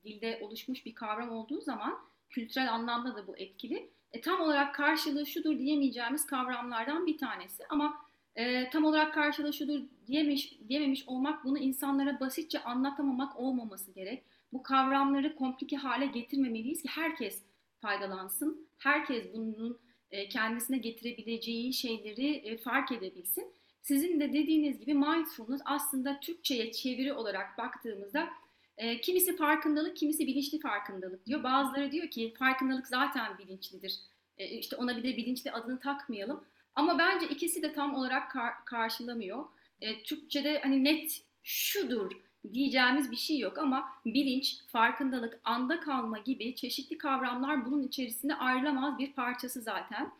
dilde 0.03 0.39
oluşmuş 0.41 0.85
bir 0.85 0.95
kavram 0.95 1.31
olduğu 1.31 1.61
zaman 1.61 1.99
kültürel 2.29 2.73
anlamda 2.73 3.15
da 3.15 3.27
bu 3.27 3.37
etkili 3.37 3.91
e, 4.13 4.21
tam 4.21 4.41
olarak 4.41 4.75
karşılığı 4.75 5.25
şudur 5.25 5.59
diyemeyeceğimiz 5.59 6.25
kavramlardan 6.25 7.05
bir 7.05 7.17
tanesi. 7.17 7.63
Ama 7.69 7.97
e, 8.35 8.69
tam 8.69 8.85
olarak 8.85 9.13
karşılığı 9.13 9.53
şudur 9.53 9.81
diyemiş, 10.07 10.59
diyememiş 10.69 11.07
olmak 11.07 11.45
bunu 11.45 11.57
insanlara 11.57 12.19
basitçe 12.19 12.63
anlatamamak 12.63 13.39
olmaması 13.39 13.91
gerek. 13.91 14.23
Bu 14.53 14.63
kavramları 14.63 15.35
komplike 15.35 15.77
hale 15.77 16.05
getirmemeliyiz 16.05 16.81
ki 16.81 16.89
herkes 16.91 17.41
faydalansın. 17.81 18.67
Herkes 18.77 19.33
bunun 19.33 19.79
e, 20.11 20.29
kendisine 20.29 20.77
getirebileceği 20.77 21.73
şeyleri 21.73 22.35
e, 22.35 22.57
fark 22.57 22.91
edebilsin. 22.91 23.53
Sizin 23.81 24.19
de 24.19 24.33
dediğiniz 24.33 24.79
gibi 24.79 24.93
mindfulness 24.93 25.61
aslında 25.65 26.19
Türkçe'ye 26.19 26.71
çeviri 26.71 27.13
olarak 27.13 27.57
baktığımızda 27.57 28.29
e, 28.77 29.01
kimisi 29.01 29.35
farkındalık, 29.35 29.97
kimisi 29.97 30.27
bilinçli 30.27 30.59
farkındalık 30.59 31.25
diyor. 31.25 31.43
Bazıları 31.43 31.91
diyor 31.91 32.07
ki 32.07 32.33
farkındalık 32.39 32.87
zaten 32.87 33.37
bilinçlidir. 33.37 33.99
E, 34.37 34.49
işte 34.49 34.75
ona 34.75 34.97
bir 34.97 35.03
de 35.03 35.17
bilinçli 35.17 35.51
adını 35.51 35.79
takmayalım. 35.79 36.43
Ama 36.75 36.99
bence 36.99 37.27
ikisi 37.27 37.61
de 37.61 37.73
tam 37.73 37.95
olarak 37.95 38.31
kar- 38.31 38.65
karşılamıyor. 38.65 39.45
E, 39.81 40.03
Türkçe'de 40.03 40.59
hani 40.59 40.83
net 40.83 41.21
şudur 41.43 42.11
diyeceğimiz 42.53 43.11
bir 43.11 43.15
şey 43.15 43.39
yok 43.39 43.57
ama 43.57 43.89
bilinç, 44.05 44.57
farkındalık, 44.67 45.39
anda 45.43 45.79
kalma 45.79 46.17
gibi 46.17 46.55
çeşitli 46.55 46.97
kavramlar 46.97 47.65
bunun 47.65 47.87
içerisinde 47.87 48.35
ayrılamaz 48.35 48.97
bir 48.97 49.13
parçası 49.13 49.61
zaten. 49.61 50.11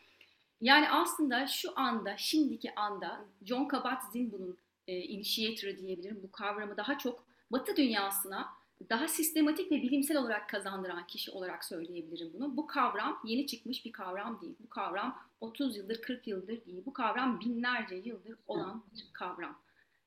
Yani 0.62 0.90
aslında 0.90 1.48
şu 1.48 1.80
anda, 1.80 2.18
şimdiki 2.18 2.76
anda 2.76 3.26
John 3.46 3.66
Kabat-Zinn 3.66 4.32
bunun 4.32 4.58
e, 4.88 4.98
initiator'ı 4.98 5.78
diyebilirim. 5.78 6.20
Bu 6.24 6.32
kavramı 6.32 6.78
daha 6.78 6.98
çok 6.98 7.26
Batı 7.54 7.76
dünyasına 7.76 8.50
daha 8.90 9.08
sistematik 9.08 9.72
ve 9.72 9.82
bilimsel 9.82 10.18
olarak 10.18 10.50
kazandıran 10.50 11.08
kişi 11.08 11.32
olarak 11.32 11.66
söyleyebilirim 11.66 12.32
bunu. 12.34 12.58
Bu 12.58 12.68
kavram 12.68 13.20
yeni 13.24 13.48
çıkmış 13.48 13.86
bir 13.86 13.92
kavram 13.92 14.42
değil. 14.42 14.56
Bu 14.60 14.70
kavram 14.70 15.20
30 15.42 15.78
yıldır, 15.78 16.02
40 16.02 16.28
yıldır 16.28 16.66
değil. 16.66 16.82
Bu 16.86 16.94
kavram 16.94 17.40
binlerce 17.40 17.96
yıldır 17.96 18.38
olan 18.48 18.84
bir 18.96 19.06
kavram. 19.14 19.58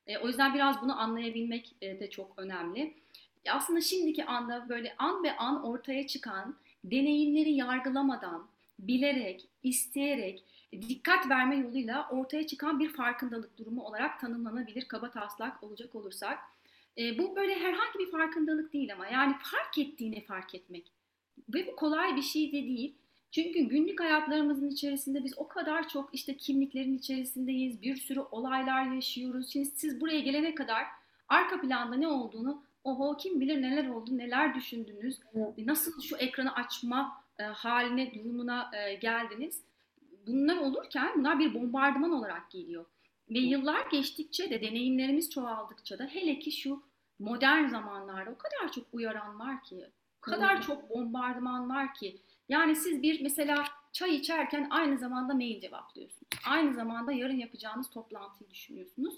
E, 0.07 0.17
o 0.17 0.27
yüzden 0.27 0.53
biraz 0.53 0.81
bunu 0.81 0.99
anlayabilmek 0.99 1.75
e, 1.81 1.99
de 1.99 2.09
çok 2.09 2.39
önemli. 2.39 2.93
E, 3.45 3.51
aslında 3.51 3.81
şimdiki 3.81 4.25
anda 4.25 4.69
böyle 4.69 4.95
an 4.97 5.23
be 5.23 5.37
an 5.37 5.63
ortaya 5.63 6.07
çıkan 6.07 6.55
deneyimleri 6.83 7.51
yargılamadan, 7.51 8.47
bilerek, 8.79 9.47
isteyerek, 9.63 10.43
dikkat 10.71 11.29
verme 11.29 11.55
yoluyla 11.55 12.09
ortaya 12.09 12.47
çıkan 12.47 12.79
bir 12.79 12.89
farkındalık 12.89 13.57
durumu 13.57 13.83
olarak 13.83 14.19
tanımlanabilir 14.19 14.87
kaba 14.87 15.11
taslak 15.11 15.63
olacak 15.63 15.95
olursak. 15.95 16.39
E, 16.97 17.17
bu 17.17 17.35
böyle 17.35 17.55
herhangi 17.55 17.99
bir 17.99 18.11
farkındalık 18.11 18.73
değil 18.73 18.93
ama 18.93 19.07
yani 19.07 19.35
fark 19.43 19.77
ettiğini 19.77 20.25
fark 20.25 20.55
etmek. 20.55 20.91
Ve 21.53 21.67
bu 21.67 21.75
kolay 21.75 22.15
bir 22.15 22.21
şey 22.21 22.47
de 22.47 22.63
değil. 22.63 22.95
Çünkü 23.31 23.59
günlük 23.59 23.99
hayatlarımızın 23.99 24.69
içerisinde 24.69 25.23
biz 25.23 25.37
o 25.37 25.47
kadar 25.47 25.89
çok 25.89 26.09
işte 26.13 26.37
kimliklerin 26.37 26.97
içerisindeyiz, 26.97 27.81
bir 27.81 27.95
sürü 27.95 28.19
olaylar 28.19 28.91
yaşıyoruz. 28.91 29.49
Şimdi 29.49 29.65
siz 29.65 30.01
buraya 30.01 30.19
gelene 30.19 30.55
kadar 30.55 30.83
arka 31.29 31.61
planda 31.61 31.95
ne 31.95 32.07
olduğunu, 32.07 32.63
oho 32.83 33.17
kim 33.17 33.39
bilir 33.39 33.61
neler 33.61 33.87
oldu, 33.87 34.17
neler 34.17 34.55
düşündünüz, 34.55 35.19
Evet. 35.33 35.57
nasıl 35.57 36.01
şu 36.01 36.17
ekranı 36.17 36.55
açma 36.55 37.23
e, 37.39 37.43
haline, 37.43 38.13
durumuna 38.13 38.71
e, 38.73 38.93
geldiniz. 38.93 39.61
Bunlar 40.27 40.57
olurken 40.57 41.11
bunlar 41.17 41.39
bir 41.39 41.53
bombardıman 41.53 42.11
olarak 42.11 42.51
geliyor. 42.51 42.85
Ve 43.29 43.39
yıllar 43.39 43.89
geçtikçe 43.91 44.49
de 44.49 44.61
deneyimlerimiz 44.61 45.29
çoğaldıkça 45.29 45.99
da 45.99 46.03
hele 46.03 46.39
ki 46.39 46.51
şu 46.51 46.86
modern 47.19 47.67
zamanlarda 47.67 48.31
o 48.31 48.37
kadar 48.37 48.71
çok 48.73 48.83
uyaran 48.93 49.39
var 49.39 49.63
ki, 49.63 49.85
o 50.17 50.21
kadar 50.21 50.53
Evet. 50.53 50.63
çok 50.63 50.89
bombardıman 50.89 51.69
var 51.69 51.93
ki. 51.93 52.21
Yani 52.49 52.75
siz 52.75 53.01
bir 53.01 53.21
mesela 53.21 53.65
çay 53.93 54.15
içerken 54.15 54.67
aynı 54.69 54.97
zamanda 54.97 55.33
mail 55.33 55.61
cevaplıyorsunuz. 55.61 56.27
Aynı 56.45 56.73
zamanda 56.73 57.11
yarın 57.11 57.37
yapacağınız 57.37 57.89
toplantıyı 57.89 58.49
düşünüyorsunuz. 58.49 59.15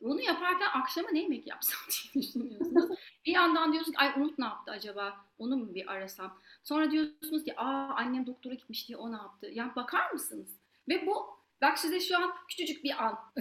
Bunu 0.00 0.20
yaparken 0.20 0.68
akşama 0.80 1.08
ne 1.10 1.18
yemek 1.18 1.46
yapsam 1.46 1.80
diye 2.14 2.24
düşünüyorsunuz. 2.24 2.98
bir 3.26 3.32
yandan 3.32 3.72
diyorsunuz 3.72 3.96
ki 3.96 4.02
ay 4.04 4.12
Umut 4.16 4.38
ne 4.38 4.44
yaptı 4.44 4.72
acaba? 4.72 5.16
Onu 5.38 5.56
mu 5.56 5.74
bir 5.74 5.92
arasam? 5.92 6.38
Sonra 6.64 6.90
diyorsunuz 6.90 7.44
ki 7.44 7.60
aa 7.60 7.94
annem 7.94 8.26
doktora 8.26 8.54
gitmiş 8.54 8.88
diye 8.88 8.98
o 8.98 9.12
ne 9.12 9.16
yaptı? 9.16 9.50
Yani 9.52 9.76
bakar 9.76 10.10
mısınız? 10.12 10.48
Ve 10.88 11.06
bu 11.06 11.26
bak 11.62 11.78
size 11.78 12.00
şu 12.00 12.18
an 12.18 12.34
küçücük 12.48 12.84
bir 12.84 13.04
an 13.04 13.18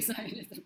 söyledim. 0.00 0.64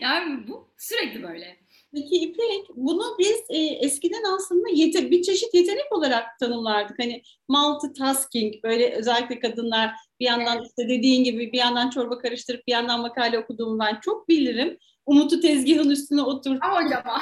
Yani 0.00 0.48
bu 0.48 0.68
sürekli 0.76 1.22
böyle. 1.22 1.63
Peki 1.94 2.16
İpek, 2.16 2.68
bunu 2.76 3.16
biz 3.18 3.42
e, 3.48 3.58
eskiden 3.58 4.22
aslında 4.36 4.68
yete, 4.72 5.10
bir 5.10 5.22
çeşit 5.22 5.54
yetenek 5.54 5.92
olarak 5.92 6.38
tanımlardık. 6.40 6.98
Hani 6.98 7.22
multitasking, 7.48 8.54
böyle 8.64 8.94
özellikle 8.94 9.40
kadınlar 9.40 9.90
bir 10.20 10.24
yandan 10.24 10.62
işte 10.62 10.88
dediğin 10.88 11.24
gibi 11.24 11.52
bir 11.52 11.58
yandan 11.58 11.90
çorba 11.90 12.18
karıştırıp 12.18 12.66
bir 12.66 12.72
yandan 12.72 13.00
makale 13.00 13.38
okuduğumu 13.38 13.78
ben 13.78 14.00
çok 14.00 14.28
bilirim. 14.28 14.78
Umut'u 15.06 15.40
tezgahın 15.40 15.90
üstüne 15.90 16.22
otur. 16.22 16.56
Ama 16.60 16.76
acaba 16.76 17.20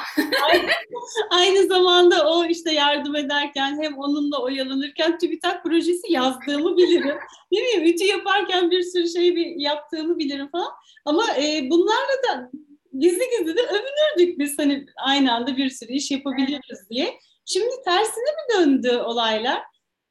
Aynı 1.31 1.67
zamanda 1.67 2.29
o 2.29 2.45
işte 2.45 2.73
yardım 2.73 3.15
ederken 3.15 3.81
hem 3.81 3.97
onunla 3.97 4.41
oyalanırken 4.41 5.17
TÜBİTAK 5.17 5.63
projesi 5.63 6.13
yazdığımı 6.13 6.77
bilirim. 6.77 7.17
Değil 7.51 7.77
mi? 7.77 7.89
Ütü 7.89 8.05
yaparken 8.05 8.71
bir 8.71 8.81
sürü 8.81 9.07
şey 9.09 9.35
bir 9.35 9.45
yaptığımı 9.55 10.17
bilirim 10.17 10.49
falan. 10.51 10.71
Ama 11.05 11.23
e, 11.37 11.69
bunlarla 11.69 12.23
da 12.29 12.51
gizli 12.99 13.23
gizli 13.37 13.55
de 13.55 13.61
övünürdük 13.61 14.39
biz 14.39 14.59
hani 14.59 14.85
aynı 14.97 15.33
anda 15.33 15.57
bir 15.57 15.69
sürü 15.69 15.91
iş 15.91 16.11
yapabiliyoruz 16.11 16.89
diye. 16.89 17.19
Şimdi 17.45 17.75
tersine 17.85 18.31
mi 18.31 18.55
döndü 18.55 18.97
olaylar? 18.97 19.63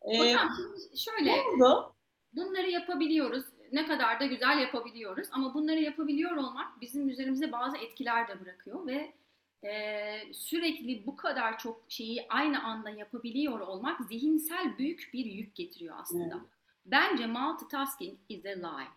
E, 0.03 0.19
hocam 0.19 0.49
şimdi 0.57 1.01
şöyle 1.01 1.33
oldu? 1.33 1.95
bunları 2.33 2.71
yapabiliyoruz. 2.71 3.45
Ne 3.73 3.87
kadar 3.87 4.21
da 4.21 4.27
güzel 4.27 4.59
yapabiliyoruz. 4.59 5.29
Ama 5.33 5.55
bunları 5.55 5.81
yapabiliyor 5.81 6.37
olmak 6.37 6.81
bizim 6.81 7.09
üzerimize 7.09 7.53
bazı 7.53 7.77
etkiler 7.77 8.29
de 8.29 8.41
bırakıyor 8.41 8.87
ve 8.87 9.13
e, 9.69 10.35
sürekli 10.35 11.07
bu 11.07 11.17
kadar 11.17 11.59
çok 11.59 11.85
şeyi 11.89 12.27
aynı 12.29 12.65
anda 12.65 12.91
yapabiliyor 12.91 13.61
olmak 13.61 14.01
zihinsel 14.01 14.79
büyük 14.79 15.11
bir 15.13 15.25
yük 15.25 15.55
getiriyor 15.55 15.97
aslında. 15.99 16.35
Evet. 16.35 16.47
Bence 16.85 17.27
multitasking 17.27 18.19
is 18.29 18.47
a 18.47 18.49
lie. 18.49 18.89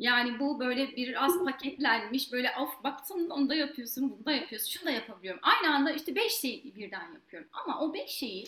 Yani 0.00 0.40
bu 0.40 0.60
böyle 0.60 0.96
biraz 0.96 1.44
paketlenmiş 1.44 2.32
böyle 2.32 2.52
of 2.60 2.84
bak 2.84 3.00
sen 3.06 3.30
onu 3.30 3.48
da 3.48 3.54
yapıyorsun 3.54 4.10
bunu 4.10 4.24
da 4.24 4.32
yapıyorsun 4.32 4.70
şunu 4.70 4.86
da 4.86 4.90
yapabiliyorum. 4.90 5.40
Aynı 5.42 5.74
anda 5.74 5.90
işte 5.92 6.14
beş 6.14 6.32
şeyi 6.32 6.74
birden 6.74 7.12
yapıyorum. 7.14 7.48
Ama 7.52 7.80
o 7.80 7.94
beş 7.94 8.10
şeyi 8.10 8.46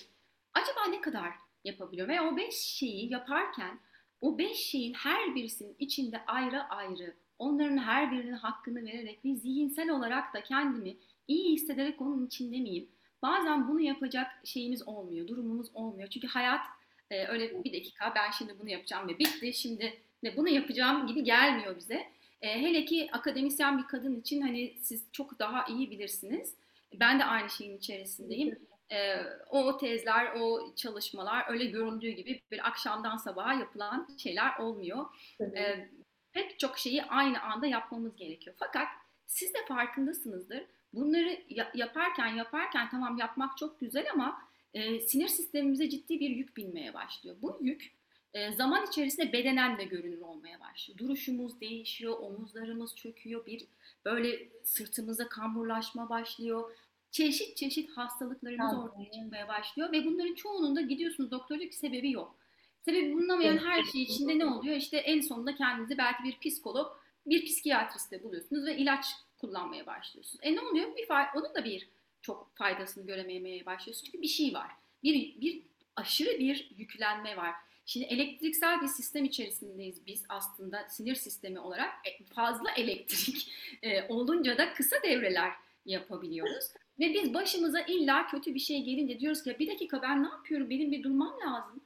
acaba 0.54 0.86
ne 0.90 1.00
kadar 1.00 1.32
yapabiliyorum? 1.64 2.14
Ve 2.14 2.20
o 2.20 2.36
beş 2.36 2.54
şeyi 2.54 3.12
yaparken 3.12 3.78
o 4.20 4.38
beş 4.38 4.56
şeyin 4.56 4.94
her 4.94 5.34
birisinin 5.34 5.76
içinde 5.78 6.20
ayrı 6.26 6.62
ayrı 6.62 7.14
onların 7.38 7.78
her 7.78 8.12
birinin 8.12 8.32
hakkını 8.32 8.84
vererek 8.84 9.24
ve 9.24 9.34
zihinsel 9.34 9.90
olarak 9.90 10.34
da 10.34 10.42
kendimi 10.42 10.96
iyi 11.28 11.52
hissederek 11.52 12.00
onun 12.00 12.26
içinde 12.26 12.58
miyim? 12.58 12.88
Bazen 13.22 13.68
bunu 13.68 13.80
yapacak 13.80 14.26
şeyimiz 14.44 14.88
olmuyor, 14.88 15.28
durumumuz 15.28 15.70
olmuyor. 15.74 16.08
Çünkü 16.08 16.26
hayat 16.26 16.66
e, 17.10 17.26
öyle 17.26 17.64
bir 17.64 17.72
dakika 17.72 18.12
ben 18.14 18.30
şimdi 18.30 18.58
bunu 18.58 18.70
yapacağım 18.70 19.08
ve 19.08 19.18
bitti 19.18 19.52
şimdi 19.52 20.02
ve 20.24 20.36
bunu 20.36 20.48
yapacağım 20.48 21.06
gibi 21.06 21.24
gelmiyor 21.24 21.76
bize. 21.76 22.12
E, 22.40 22.60
hele 22.62 22.84
ki 22.84 23.08
akademisyen 23.12 23.78
bir 23.78 23.86
kadın 23.86 24.20
için 24.20 24.40
hani 24.40 24.76
siz 24.82 25.04
çok 25.12 25.38
daha 25.38 25.64
iyi 25.66 25.90
bilirsiniz. 25.90 26.54
Ben 27.00 27.18
de 27.20 27.24
aynı 27.24 27.50
şeyin 27.50 27.76
içerisindeyim. 27.78 28.58
E, 28.92 29.16
o 29.50 29.78
tezler, 29.78 30.32
o 30.40 30.74
çalışmalar 30.76 31.44
öyle 31.48 31.64
göründüğü 31.64 32.10
gibi 32.10 32.42
bir 32.50 32.66
akşamdan 32.68 33.16
sabaha 33.16 33.54
yapılan 33.54 34.08
şeyler 34.18 34.58
olmuyor. 34.58 35.06
E, 35.40 35.88
pek 36.32 36.58
çok 36.58 36.78
şeyi 36.78 37.02
aynı 37.02 37.42
anda 37.42 37.66
yapmamız 37.66 38.16
gerekiyor. 38.16 38.56
Fakat 38.58 38.88
siz 39.26 39.54
de 39.54 39.58
farkındasınızdır. 39.68 40.62
Bunları 40.94 41.38
ya- 41.48 41.72
yaparken 41.74 42.26
yaparken 42.26 42.88
tamam 42.90 43.18
yapmak 43.18 43.58
çok 43.58 43.80
güzel 43.80 44.06
ama 44.12 44.42
e, 44.74 45.00
sinir 45.00 45.28
sistemimize 45.28 45.90
ciddi 45.90 46.20
bir 46.20 46.30
yük 46.30 46.56
binmeye 46.56 46.94
başlıyor. 46.94 47.36
Bu 47.42 47.58
yük 47.60 47.92
e, 48.34 48.52
zaman 48.52 48.86
içerisinde 48.86 49.32
bedenen 49.32 49.78
de 49.78 49.84
görünür 49.84 50.20
olmaya 50.20 50.60
başlıyor. 50.60 50.98
Duruşumuz 50.98 51.60
değişiyor, 51.60 52.18
omuzlarımız 52.20 52.96
çöküyor, 52.96 53.46
bir 53.46 53.64
böyle 54.04 54.48
sırtımıza 54.64 55.28
kamburlaşma 55.28 56.08
başlıyor. 56.08 56.70
Çeşit 57.10 57.56
çeşit 57.56 57.90
hastalıklarımız 57.90 58.70
Tabii. 58.70 58.80
ortaya 58.80 59.10
çıkmaya 59.10 59.48
başlıyor 59.48 59.92
ve 59.92 60.04
bunların 60.04 60.34
çoğunun 60.34 60.76
da 60.76 60.80
gidiyorsunuz 60.80 61.30
doktor 61.30 61.58
diyor 61.58 61.70
ki 61.70 61.76
sebebi 61.76 62.10
yok. 62.10 62.36
Sebebi 62.84 63.14
bulunamayan 63.14 63.58
her 63.58 63.82
şey 63.82 64.02
içinde 64.02 64.38
ne 64.38 64.46
oluyor? 64.46 64.76
İşte 64.76 64.96
en 64.96 65.20
sonunda 65.20 65.54
kendinizi 65.54 65.98
belki 65.98 66.24
bir 66.24 66.50
psikolog, 66.50 66.92
bir 67.26 67.44
psikiyatriste 67.44 68.22
buluyorsunuz 68.22 68.66
ve 68.66 68.76
ilaç 68.76 69.06
kullanmaya 69.38 69.86
başlıyorsunuz. 69.86 70.44
E 70.44 70.54
ne 70.54 70.60
oluyor? 70.60 70.96
Bir 70.96 71.08
onun 71.34 71.54
da 71.54 71.64
bir 71.64 71.88
çok 72.22 72.56
faydasını 72.56 73.06
görememeye 73.06 73.66
başlıyorsunuz. 73.66 74.04
Çünkü 74.04 74.22
bir 74.22 74.28
şey 74.28 74.54
var. 74.54 74.70
Bir, 75.02 75.40
bir 75.40 75.62
aşırı 75.96 76.38
bir 76.38 76.70
yüklenme 76.76 77.36
var. 77.36 77.54
Şimdi 77.86 78.06
elektriksel 78.06 78.80
bir 78.80 78.86
sistem 78.86 79.24
içerisindeyiz 79.24 80.06
biz 80.06 80.22
aslında 80.28 80.88
sinir 80.88 81.14
sistemi 81.14 81.60
olarak. 81.60 81.90
E, 82.04 82.24
Fazla 82.24 82.70
elektrik 82.70 83.48
e, 83.82 84.08
olunca 84.08 84.58
da 84.58 84.72
kısa 84.72 84.96
devreler 85.04 85.52
yapabiliyoruz. 85.86 86.64
Ve 87.00 87.14
biz 87.14 87.34
başımıza 87.34 87.80
illa 87.80 88.26
kötü 88.26 88.54
bir 88.54 88.60
şey 88.60 88.82
gelince 88.82 89.20
diyoruz 89.20 89.42
ki 89.42 89.56
bir 89.58 89.70
dakika 89.70 90.02
ben 90.02 90.22
ne 90.22 90.28
yapıyorum? 90.28 90.70
Benim 90.70 90.92
bir 90.92 91.02
durmam 91.02 91.34
lazım. 91.46 91.80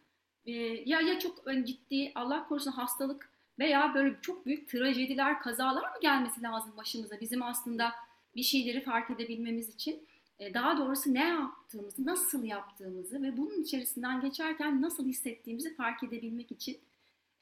E, 0.47 0.53
ya 0.87 1.01
ya 1.01 1.19
çok 1.19 1.53
e, 1.53 1.65
ciddi 1.65 2.13
Allah 2.15 2.49
korusun 2.49 2.71
hastalık 2.71 3.31
veya 3.59 3.95
böyle 3.95 4.17
çok 4.23 4.47
büyük 4.47 4.69
trajediler, 4.69 5.41
kazalar 5.41 5.83
mı 5.83 6.01
gelmesi 6.03 6.43
lazım 6.43 6.77
başımıza? 6.77 7.21
Bizim 7.21 7.43
aslında 7.43 7.93
bir 8.37 8.43
şeyleri 8.43 8.81
fark 8.81 9.11
edebilmemiz 9.11 9.75
için 9.75 10.07
daha 10.41 10.79
doğrusu 10.79 11.15
ne 11.15 11.25
yaptığımızı, 11.25 12.07
nasıl 12.07 12.45
yaptığımızı 12.45 13.23
ve 13.23 13.37
bunun 13.37 13.63
içerisinden 13.63 14.21
geçerken 14.21 14.83
nasıl 14.83 15.07
hissettiğimizi 15.07 15.75
fark 15.75 16.03
edebilmek 16.03 16.53
için 16.53 16.79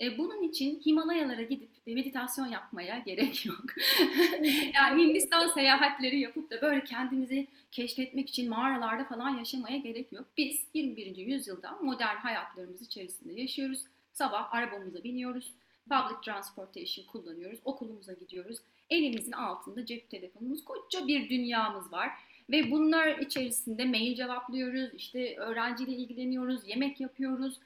e, 0.01 0.19
bunun 0.19 0.43
için 0.43 0.83
Himalayalara 0.87 1.43
gidip 1.43 1.71
meditasyon 1.87 2.47
yapmaya 2.47 2.99
gerek 2.99 3.47
yok. 3.47 3.65
yani 4.75 5.03
Hindistan 5.03 5.49
seyahatleri 5.49 6.21
yapıp 6.21 6.51
da 6.51 6.63
böyle 6.63 6.85
kendimizi 6.85 7.47
keşfetmek 7.73 8.29
için 8.29 8.49
mağaralarda 8.49 9.05
falan 9.05 9.39
yaşamaya 9.39 9.77
gerek 9.77 10.13
yok. 10.13 10.25
Biz 10.37 10.61
21. 10.75 11.17
yüzyılda 11.17 11.79
modern 11.83 12.17
hayatlarımız 12.17 12.83
içerisinde 12.83 13.41
yaşıyoruz. 13.41 13.85
Sabah 14.13 14.55
arabamıza 14.55 15.05
biniyoruz. 15.05 15.53
Public 15.91 16.21
transportation 16.25 17.07
kullanıyoruz. 17.07 17.59
Okulumuza 17.65 18.13
gidiyoruz. 18.13 18.59
Elimizin 18.91 19.33
altında 19.33 19.87
cep 19.87 20.11
telefonumuz, 20.11 20.65
koca 20.65 21.07
bir 21.07 21.29
dünyamız 21.29 21.93
var. 21.93 22.11
Ve 22.51 22.71
bunlar 22.71 23.19
içerisinde 23.19 23.85
mail 23.85 24.17
cevaplıyoruz, 24.17 24.95
işte 24.95 25.37
öğrenciyle 25.37 25.93
ilgileniyoruz, 25.93 26.69
yemek 26.69 27.01
yapıyoruz, 27.01 27.61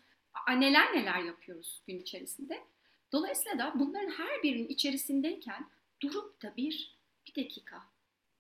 neler 0.49 0.95
neler 0.95 1.19
yapıyoruz 1.19 1.83
gün 1.87 1.99
içerisinde. 1.99 2.65
Dolayısıyla 3.13 3.59
da 3.59 3.79
bunların 3.79 4.11
her 4.11 4.43
birinin 4.43 4.69
içerisindeyken 4.69 5.71
durup 6.03 6.43
da 6.43 6.57
bir, 6.57 6.99
bir 7.27 7.45
dakika. 7.45 7.83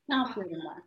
Ne 0.09 0.15
yapıyorum 0.15 0.63
ben? 0.65 0.83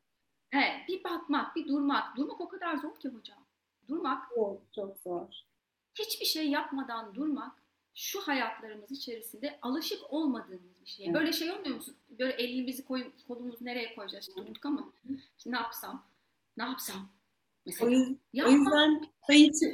Evet, 0.53 0.87
bir 0.87 1.03
bakmak, 1.03 1.55
bir 1.55 1.67
durmak. 1.67 2.17
Durmak 2.17 2.41
o 2.41 2.47
kadar 2.47 2.77
zor 2.77 2.99
ki 2.99 3.09
hocam. 3.09 3.45
Durmak. 3.87 4.29
Çok, 4.35 4.61
çok 4.73 4.97
zor. 4.97 5.27
Hiçbir 5.95 6.25
şey 6.25 6.49
yapmadan 6.49 7.15
durmak 7.15 7.60
şu 7.95 8.21
hayatlarımız 8.21 8.91
içerisinde 8.91 9.59
alışık 9.61 10.13
olmadığımız 10.13 10.81
bir 10.81 10.89
şey. 10.89 11.05
Evet. 11.05 11.15
Böyle 11.15 11.33
şey 11.33 11.51
olmuyor 11.51 11.75
musun? 11.75 11.95
Böyle 12.09 12.33
elimizi 12.33 12.85
koyup 12.85 13.27
kolumuzu 13.27 13.65
nereye 13.65 13.95
koyacağız? 13.95 14.29
Durduk 14.37 14.65
ama 14.65 14.93
ne 15.45 15.57
yapsam? 15.57 16.07
Ne 16.57 16.63
yapsam? 16.63 17.09
Mesela, 17.65 17.87
o, 17.87 17.91
yüzden, 17.91 18.17
o 18.45 18.49
yüzden 18.49 19.05
Taichi, 19.27 19.73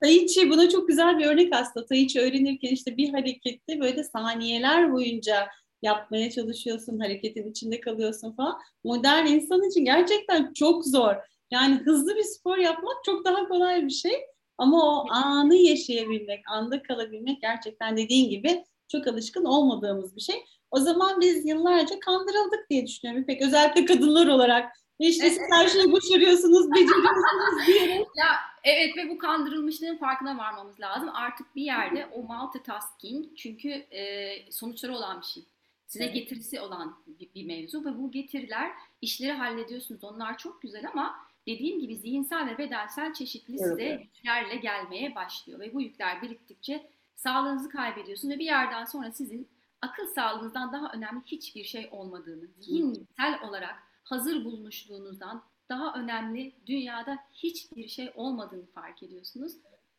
Taichi 0.00 0.50
buna 0.50 0.68
çok 0.68 0.88
güzel 0.88 1.18
bir 1.18 1.26
örnek 1.26 1.52
aslında. 1.54 1.86
Taichi 1.86 2.20
öğrenirken 2.20 2.70
işte 2.70 2.96
bir 2.96 3.08
harekette 3.08 3.80
böyle 3.80 4.04
saniyeler 4.04 4.92
boyunca 4.92 5.48
yapmaya 5.82 6.30
çalışıyorsun, 6.30 6.98
hareketin 6.98 7.50
içinde 7.50 7.80
kalıyorsun 7.80 8.32
falan. 8.32 8.60
Modern 8.84 9.26
insan 9.26 9.68
için 9.68 9.84
gerçekten 9.84 10.52
çok 10.52 10.86
zor. 10.86 11.14
Yani 11.50 11.74
hızlı 11.74 12.16
bir 12.16 12.22
spor 12.22 12.58
yapmak 12.58 13.04
çok 13.04 13.24
daha 13.24 13.48
kolay 13.48 13.86
bir 13.86 13.90
şey. 13.90 14.12
Ama 14.58 14.82
o 14.84 15.10
anı 15.10 15.56
yaşayabilmek, 15.56 16.50
anda 16.50 16.82
kalabilmek 16.82 17.40
gerçekten 17.40 17.96
dediğin 17.96 18.30
gibi 18.30 18.64
çok 18.88 19.06
alışkın 19.06 19.44
olmadığımız 19.44 20.16
bir 20.16 20.20
şey. 20.20 20.44
O 20.70 20.80
zaman 20.80 21.20
biz 21.20 21.46
yıllarca 21.46 22.00
kandırıldık 22.00 22.70
diye 22.70 22.86
düşünüyorum. 22.86 23.24
Pek 23.26 23.42
özellikle 23.42 23.84
kadınlar 23.84 24.26
olarak. 24.26 24.72
İşte 24.98 25.30
siz 25.30 25.38
her 25.50 25.68
şeyi 25.68 25.92
başarıyorsunuz, 25.92 26.70
beceriyorsunuz 26.70 27.66
diye. 27.66 27.96
Ya 28.16 28.26
evet 28.64 28.96
ve 28.96 29.10
bu 29.10 29.18
kandırılmışlığın 29.18 29.96
farkına 29.96 30.38
varmamız 30.38 30.80
lazım. 30.80 31.10
Artık 31.14 31.56
bir 31.56 31.62
yerde 31.62 32.06
o 32.12 32.22
multitasking 32.22 33.36
çünkü 33.36 33.68
e, 33.70 34.32
sonuçları 34.52 34.96
olan 34.96 35.20
bir 35.20 35.26
şey. 35.26 35.42
Size 35.86 36.04
evet. 36.04 36.14
getirisi 36.14 36.60
olan 36.60 36.96
bir, 37.06 37.34
bir 37.34 37.46
mevzu 37.46 37.84
ve 37.84 37.98
bu 37.98 38.10
getiriler 38.10 38.70
işleri 39.02 39.32
hallediyorsunuz. 39.32 40.04
Onlar 40.04 40.38
çok 40.38 40.62
güzel 40.62 40.88
ama 40.92 41.25
dediğim 41.46 41.80
gibi 41.80 41.96
zihinsel 41.96 42.46
ve 42.46 42.58
bedensel 42.58 43.12
çeşitli 43.14 43.54
evet. 43.54 43.68
size 43.68 43.84
yüklerle 44.02 44.56
gelmeye 44.56 45.14
başlıyor 45.14 45.60
ve 45.60 45.74
bu 45.74 45.80
yükler 45.80 46.22
biriktikçe 46.22 46.90
sağlığınızı 47.16 47.68
kaybediyorsunuz 47.68 48.34
ve 48.34 48.38
bir 48.38 48.44
yerden 48.44 48.84
sonra 48.84 49.12
sizin 49.12 49.48
akıl 49.80 50.06
sağlığınızdan 50.06 50.72
daha 50.72 50.92
önemli 50.92 51.22
hiçbir 51.26 51.64
şey 51.64 51.88
olmadığını, 51.92 52.46
zihinsel 52.60 53.40
olarak 53.42 53.82
hazır 54.04 54.44
bulunuşluğunuzdan 54.44 55.42
daha 55.68 55.94
önemli 55.94 56.52
dünyada 56.66 57.18
hiçbir 57.32 57.88
şey 57.88 58.12
olmadığını 58.14 58.66
fark 58.66 59.02
ediyorsunuz. 59.02 59.52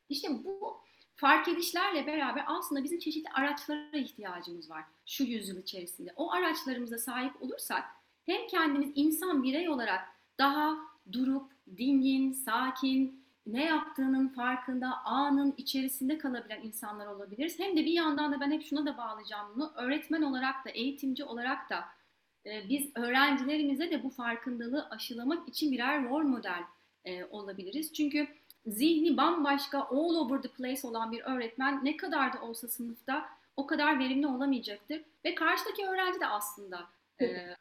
İşte 0.10 0.44
bu 0.44 0.78
fark 1.16 1.48
edişlerle 1.48 2.08
beraber 2.08 2.44
aslında 2.48 2.84
bizim 2.84 3.00
çeşitli 3.00 3.30
araçlara 3.30 3.98
ihtiyacımız 3.98 4.70
var 4.70 4.84
şu 5.06 5.24
yüzyıl 5.24 5.58
içerisinde. 5.58 6.14
O 6.16 6.32
araçlarımıza 6.32 6.98
sahip 6.98 7.42
olursak 7.42 7.84
hem 8.26 8.48
kendimiz 8.48 8.92
insan 8.96 9.44
birey 9.44 9.70
olarak 9.70 10.02
daha 10.40 10.78
durup 11.12 11.52
dingin, 11.78 12.32
sakin, 12.32 13.28
ne 13.48 13.66
yaptığının 13.66 14.28
farkında, 14.28 14.98
anın 15.06 15.54
içerisinde 15.58 16.18
kalabilen 16.18 16.62
insanlar 16.62 17.08
olabiliriz. 17.08 17.60
Hem 17.60 17.78
de 17.78 17.86
bir 17.86 17.94
yandan 17.94 18.32
da 18.32 18.40
ben 18.40 18.52
hep 18.52 18.64
şuna 18.64 18.86
da 18.86 18.98
bağlayacağım 18.98 19.48
bunu. 19.56 19.74
Öğretmen 19.76 20.22
olarak 20.22 20.66
da, 20.66 20.70
eğitimci 20.70 21.24
olarak 21.24 21.70
da 21.70 21.86
e, 22.46 22.70
biz 22.70 22.92
öğrencilerimize 22.96 23.92
de 23.92 24.04
bu 24.04 24.10
farkındalığı 24.10 24.88
aşılamak 24.90 25.50
için 25.50 25.72
birer 25.72 26.10
rol 26.10 26.24
model 26.24 26.64
e, 27.06 27.26
olabiliriz. 27.26 27.94
Çünkü 27.94 28.28
zihni 28.66 29.18
bambaşka, 29.18 29.80
all 29.80 30.16
over 30.16 30.42
the 30.42 30.50
place 30.50 30.88
olan 30.88 31.12
bir 31.12 31.22
öğretmen 31.22 31.86
ne 31.86 31.98
kadar 31.98 32.34
da 32.34 32.42
olsa 32.42 32.68
sınıfta 32.68 33.30
o 33.58 33.68
kadar 33.68 34.00
verimli 34.00 34.28
olamayacaktır. 34.28 35.02
Ve 35.26 35.36
karşıdaki 35.36 35.88
öğrenci 35.88 36.20
de 36.20 36.28
aslında 36.28 36.88
e, 37.22 37.56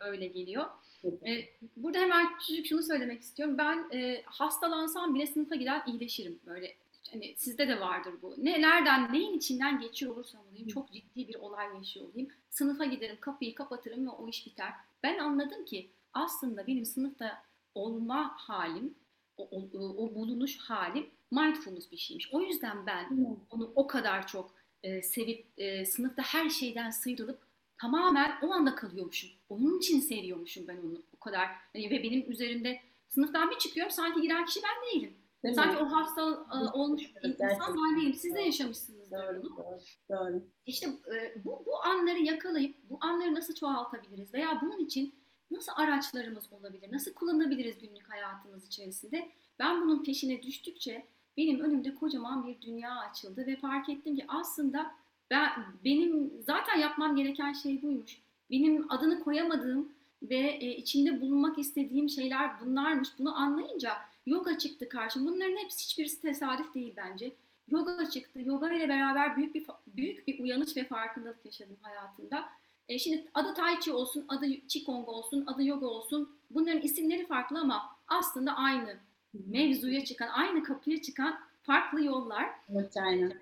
öyle 0.00 0.26
geliyor. 0.26 0.66
E, 1.04 1.44
burada 1.76 1.98
hemen 1.98 2.38
küçük 2.38 2.66
şunu 2.66 2.82
söylemek 2.82 3.22
istiyorum. 3.22 3.58
Ben 3.58 3.88
e, 3.92 4.22
hastalansam 4.26 5.14
bile 5.14 5.26
sınıfa 5.26 5.54
gider 5.54 5.82
iyileşirim. 5.86 6.40
Böyle 6.46 6.74
hani 7.12 7.34
sizde 7.36 7.68
de 7.68 7.80
vardır 7.80 8.14
bu. 8.22 8.34
Ne 8.38 8.62
nereden, 8.62 9.12
neyin 9.12 9.36
içinden 9.36 9.80
geçiyor 9.80 10.14
olursam 10.14 10.40
olayım, 10.50 10.68
çok 10.68 10.92
ciddi 10.92 11.28
bir 11.28 11.34
olay 11.34 11.66
yaşıyor 11.76 12.08
olayım. 12.08 12.28
Sınıfa 12.50 12.84
giderim, 12.84 13.16
kapıyı 13.20 13.54
kapatırım 13.54 14.06
ve 14.06 14.10
o 14.10 14.28
iş 14.28 14.46
biter. 14.46 14.72
Ben 15.02 15.18
anladım 15.18 15.64
ki 15.64 15.90
aslında 16.12 16.66
benim 16.66 16.84
sınıfta 16.84 17.42
olma 17.74 18.32
halim, 18.36 18.94
o, 19.36 19.48
o, 19.50 19.68
o 19.78 20.14
bulunuş 20.14 20.58
halim 20.58 21.06
mindfulness 21.30 21.92
bir 21.92 21.96
şeymiş. 21.96 22.28
O 22.32 22.40
yüzden 22.40 22.86
ben 22.86 23.36
onu 23.50 23.72
o 23.74 23.86
kadar 23.86 24.26
çok 24.26 24.54
e, 24.82 25.02
sevip 25.02 25.46
e, 25.56 25.84
sınıfta 25.84 26.22
her 26.22 26.48
şeyden 26.50 26.90
sıyrılıp 26.90 27.47
tamamen 27.80 28.32
o 28.42 28.52
anda 28.52 28.74
kalıyormuşum. 28.74 29.30
Onun 29.48 29.78
için 29.78 30.00
seviyormuşum 30.00 30.68
ben 30.68 30.76
onu 30.76 31.02
o 31.16 31.20
kadar. 31.20 31.48
Hani 31.72 31.90
ve 31.90 32.02
benim 32.02 32.30
üzerinde 32.30 32.80
sınıftan 33.08 33.50
bir 33.50 33.58
çıkıyorum 33.58 33.92
sanki 33.92 34.20
giren 34.20 34.44
kişi 34.44 34.60
ben 34.62 34.90
değilim. 34.92 35.14
Değil 35.44 35.54
sanki 35.54 35.76
mi? 35.76 35.82
o 35.82 35.92
hasta 35.92 36.22
e, 36.22 36.78
olmuş 36.78 37.02
evet, 37.24 37.40
insan 37.40 37.76
ben 37.76 38.00
değilim. 38.00 38.14
Siz 38.14 38.34
de 38.34 38.40
yaşamışsınız 38.40 39.10
doğru, 39.10 39.42
bunu. 39.42 39.56
Doğru, 39.56 39.78
doğru. 40.10 40.42
İşte 40.66 40.86
e, 40.86 41.44
bu, 41.44 41.62
bu 41.66 41.84
anları 41.84 42.18
yakalayıp 42.18 42.76
bu 42.90 42.98
anları 43.00 43.34
nasıl 43.34 43.54
çoğaltabiliriz 43.54 44.34
veya 44.34 44.58
bunun 44.62 44.78
için 44.78 45.14
nasıl 45.50 45.72
araçlarımız 45.76 46.52
olabilir, 46.52 46.92
nasıl 46.92 47.14
kullanabiliriz 47.14 47.78
günlük 47.78 48.10
hayatımız 48.10 48.66
içerisinde? 48.66 49.28
Ben 49.58 49.82
bunun 49.82 50.04
peşine 50.04 50.42
düştükçe 50.42 51.06
benim 51.36 51.60
önümde 51.60 51.94
kocaman 51.94 52.46
bir 52.46 52.60
dünya 52.60 52.98
açıldı 52.98 53.46
ve 53.46 53.56
fark 53.56 53.88
ettim 53.88 54.16
ki 54.16 54.24
aslında 54.28 54.90
ben 55.30 55.50
benim 55.84 56.32
zaten 56.46 56.78
yapmam 56.78 57.16
gereken 57.16 57.52
şey 57.52 57.82
buymuş. 57.82 58.18
Benim 58.50 58.92
adını 58.92 59.24
koyamadığım 59.24 59.92
ve 60.22 60.38
e, 60.38 60.76
içinde 60.76 61.20
bulunmak 61.20 61.58
istediğim 61.58 62.08
şeyler 62.08 62.60
bunlarmış. 62.60 63.08
Bunu 63.18 63.36
anlayınca 63.36 63.92
yoga 64.26 64.58
çıktı 64.58 64.88
karşıma. 64.88 65.30
Bunların 65.30 65.56
hepsi 65.56 65.84
hiçbirisi 65.84 66.22
tesadüf 66.22 66.74
değil 66.74 66.94
bence. 66.96 67.32
Yoga 67.68 68.10
çıktı. 68.10 68.40
Yoga 68.42 68.72
ile 68.72 68.88
beraber 68.88 69.36
büyük 69.36 69.54
bir 69.54 69.66
büyük 69.86 70.28
bir 70.28 70.38
uyanış 70.38 70.76
ve 70.76 70.84
farkındalık 70.84 71.44
yaşadım 71.44 71.76
hayatımda. 71.82 72.48
E, 72.88 72.98
şimdi 72.98 73.24
adı 73.34 73.54
Tai 73.54 73.80
Chi 73.80 73.92
olsun, 73.92 74.24
adı 74.28 74.46
Qigong 74.68 75.08
olsun, 75.08 75.46
adı 75.46 75.64
yoga 75.64 75.86
olsun. 75.86 76.36
Bunların 76.50 76.80
isimleri 76.80 77.26
farklı 77.26 77.58
ama 77.58 77.82
aslında 78.08 78.52
aynı 78.56 78.96
mevzuya 79.32 80.04
çıkan, 80.04 80.28
aynı 80.28 80.62
kapıya 80.62 81.02
çıkan 81.02 81.40
farklı 81.62 82.04
yollar. 82.04 82.50
Evet, 82.72 82.96
aynen. 82.96 83.32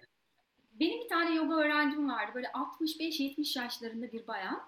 Benim 0.80 1.00
bir 1.00 1.08
tane 1.08 1.34
yoga 1.34 1.54
öğrencim 1.54 2.08
vardı. 2.08 2.32
Böyle 2.34 2.46
65-70 2.46 3.58
yaşlarında 3.58 4.12
bir 4.12 4.26
bayan. 4.26 4.62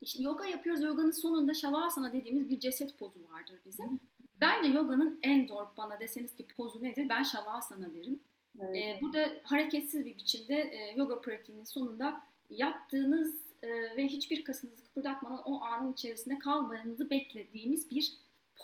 İşte 0.00 0.22
yoga 0.22 0.44
yapıyoruz. 0.44 0.82
Yoganın 0.82 1.10
sonunda 1.10 1.54
şavasana 1.54 2.12
dediğimiz 2.12 2.50
bir 2.50 2.60
ceset 2.60 2.98
pozu 2.98 3.20
vardır 3.32 3.60
bizim. 3.66 4.00
Bence 4.40 4.68
yoganın 4.68 5.18
en 5.22 5.46
zor 5.46 5.66
bana 5.76 6.00
deseniz 6.00 6.34
ki 6.36 6.46
pozu 6.56 6.82
nedir? 6.82 7.08
Ben 7.08 7.22
şavasana 7.22 7.94
derim. 7.94 8.20
Evet. 8.60 8.76
Ee, 8.76 8.98
burada 9.02 9.28
hareketsiz 9.42 10.04
bir 10.04 10.16
biçimde 10.16 10.54
e, 10.54 10.94
yoga 10.96 11.20
pratiğinin 11.20 11.64
sonunda 11.64 12.22
yaptığınız 12.50 13.34
e, 13.62 13.68
ve 13.70 14.06
hiçbir 14.06 14.44
kasınızı 14.44 14.84
kıpırdatmadan 14.84 15.42
o 15.44 15.64
anın 15.64 15.92
içerisinde 15.92 16.38
kalmanızı 16.38 17.10
beklediğimiz 17.10 17.90
bir 17.90 18.12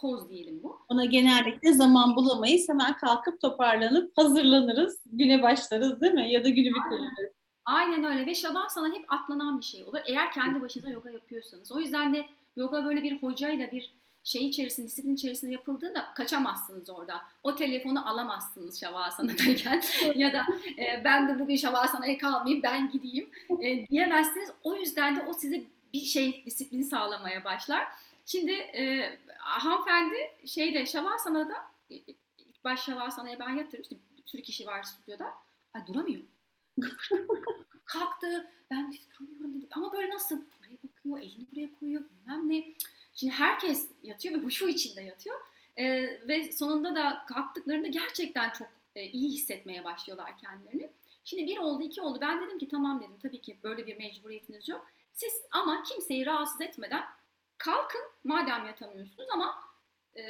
poz 0.00 0.30
diyelim 0.30 0.62
bu. 0.62 0.78
Ona 0.88 1.04
genellikle 1.04 1.72
zaman 1.72 2.16
bulamayız. 2.16 2.68
Hemen 2.68 2.96
kalkıp 2.96 3.40
toparlanıp 3.40 4.18
hazırlanırız. 4.18 5.02
Güne 5.06 5.42
başlarız 5.42 6.00
değil 6.00 6.12
mi? 6.12 6.32
Ya 6.32 6.44
da 6.44 6.48
günü 6.48 6.68
bitiririz. 6.74 7.32
Aynen 7.64 8.04
öyle 8.04 8.26
ve 8.26 8.34
şavasana 8.34 8.94
hep 8.94 9.12
atlanan 9.12 9.60
bir 9.60 9.64
şey 9.64 9.84
olur. 9.84 9.98
Eğer 10.06 10.32
kendi 10.32 10.60
başına 10.60 10.90
yoga 10.90 11.10
yapıyorsanız. 11.10 11.72
O 11.72 11.80
yüzden 11.80 12.14
de 12.14 12.26
yoga 12.56 12.84
böyle 12.84 13.02
bir 13.02 13.22
hocayla 13.22 13.72
bir 13.72 13.92
şey 14.24 14.46
içerisinde, 14.46 14.86
disiplin 14.86 15.14
içerisinde 15.14 15.52
yapıldığında 15.52 16.04
kaçamazsınız 16.14 16.90
orada. 16.90 17.22
O 17.42 17.54
telefonu 17.54 18.08
alamazsınız 18.08 18.80
Şavasana'dayken 18.80 19.82
ya 20.14 20.32
da 20.32 20.42
e, 20.78 21.04
ben 21.04 21.28
de 21.28 21.38
bugün 21.38 21.56
Şavasana'ya 21.56 22.18
kalmayayım 22.18 22.62
ben 22.62 22.90
gideyim 22.90 23.30
e, 23.62 23.86
diyemezsiniz. 23.86 24.50
O 24.64 24.74
yüzden 24.76 25.16
de 25.16 25.24
o 25.28 25.32
size 25.32 25.62
bir 25.92 26.00
şey 26.00 26.42
disiplin 26.46 26.82
sağlamaya 26.82 27.44
başlar. 27.44 27.86
Şimdi 28.26 28.52
e, 28.52 29.18
hanımefendi 29.38 30.16
şeyde 30.46 30.86
Şavasana'da 30.86 31.54
ilk 31.90 32.64
baş 32.64 32.84
Şavasana'ya 32.84 33.38
ben 33.38 33.50
yatırdım. 33.50 33.82
İşte 33.82 33.96
bir 34.16 34.22
sürü 34.26 34.42
kişi 34.42 34.66
var 34.66 34.82
stüdyoda. 34.82 35.34
Ay 35.74 35.86
duramıyor. 35.86 36.22
Kalktı. 37.84 38.50
Ben 38.70 38.92
duramıyorum 38.92 39.54
dedi. 39.54 39.66
Ama 39.70 39.92
böyle 39.92 40.10
nasıl? 40.10 40.36
Buraya 40.36 40.76
bakıyor, 40.84 41.18
elini 41.18 41.46
buraya 41.52 41.74
koyuyor. 41.80 42.02
Bilmem 42.10 42.48
ne. 42.50 42.74
Şimdi 43.14 43.32
herkes 43.32 43.90
yatıyor 44.02 44.40
ve 44.40 44.44
bu 44.44 44.50
şu 44.50 44.68
içinde 44.68 45.00
yatıyor. 45.00 45.40
E, 45.76 45.86
ve 46.28 46.52
sonunda 46.52 46.94
da 46.94 47.24
kalktıklarında 47.28 47.88
gerçekten 47.88 48.50
çok 48.50 48.68
e, 48.94 49.04
iyi 49.06 49.32
hissetmeye 49.32 49.84
başlıyorlar 49.84 50.38
kendilerini. 50.38 50.90
Şimdi 51.24 51.46
bir 51.46 51.58
oldu, 51.58 51.82
iki 51.82 52.00
oldu. 52.02 52.18
Ben 52.20 52.40
dedim 52.40 52.58
ki 52.58 52.68
tamam 52.68 53.00
dedim. 53.00 53.18
Tabii 53.22 53.40
ki 53.40 53.58
böyle 53.62 53.86
bir 53.86 53.96
mecburiyetiniz 53.96 54.68
yok. 54.68 54.86
Siz 55.12 55.32
ama 55.50 55.82
kimseyi 55.82 56.26
rahatsız 56.26 56.60
etmeden 56.60 57.04
kalkın 57.58 58.02
madem 58.24 58.66
yatamıyorsunuz 58.66 59.28
ama 59.32 59.54
e, 60.16 60.22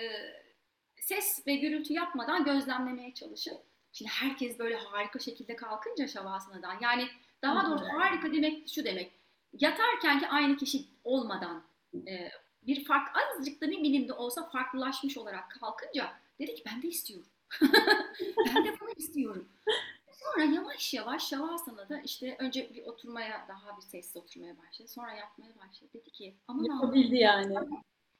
ses 1.00 1.46
ve 1.46 1.54
gürültü 1.54 1.92
yapmadan 1.92 2.44
gözlemlemeye 2.44 3.14
çalışın. 3.14 3.58
Şimdi 3.92 4.10
herkes 4.10 4.58
böyle 4.58 4.76
harika 4.76 5.18
şekilde 5.18 5.56
kalkınca 5.56 6.08
şavasanadan 6.08 6.78
yani 6.80 7.08
daha 7.42 7.66
doğrusu 7.66 7.86
harika 7.86 8.32
demek 8.32 8.68
şu 8.68 8.84
demek. 8.84 9.12
Yatarken 9.52 10.18
ki 10.18 10.28
aynı 10.28 10.56
kişi 10.56 10.84
olmadan 11.04 11.64
e, 11.94 12.30
bir 12.62 12.84
fark 12.84 13.16
azıcık 13.16 13.60
da 13.60 13.70
bir 13.70 13.78
milimde 13.78 14.12
olsa 14.12 14.48
farklılaşmış 14.48 15.18
olarak 15.18 15.50
kalkınca 15.50 16.12
dedi 16.38 16.54
ki 16.54 16.62
ben 16.66 16.82
de 16.82 16.88
istiyorum. 16.88 17.26
ben 18.46 18.64
de 18.64 18.80
bunu 18.80 18.90
istiyorum. 18.96 19.48
Sonra 20.34 20.44
yavaş 20.44 20.94
yavaş 20.94 21.28
Şavasana'da 21.28 22.00
işte 22.00 22.36
önce 22.38 22.74
bir 22.74 22.86
oturmaya 22.86 23.48
daha 23.48 23.76
bir 23.76 23.82
sessiz 23.82 24.16
oturmaya 24.16 24.58
başladı. 24.58 24.88
Sonra 24.88 25.12
yapmaya 25.12 25.56
başladı. 25.56 25.90
Dedi 25.94 26.10
ki 26.10 26.36
aman 26.48 26.64
Yapabildi 26.64 27.16
yani. 27.16 27.54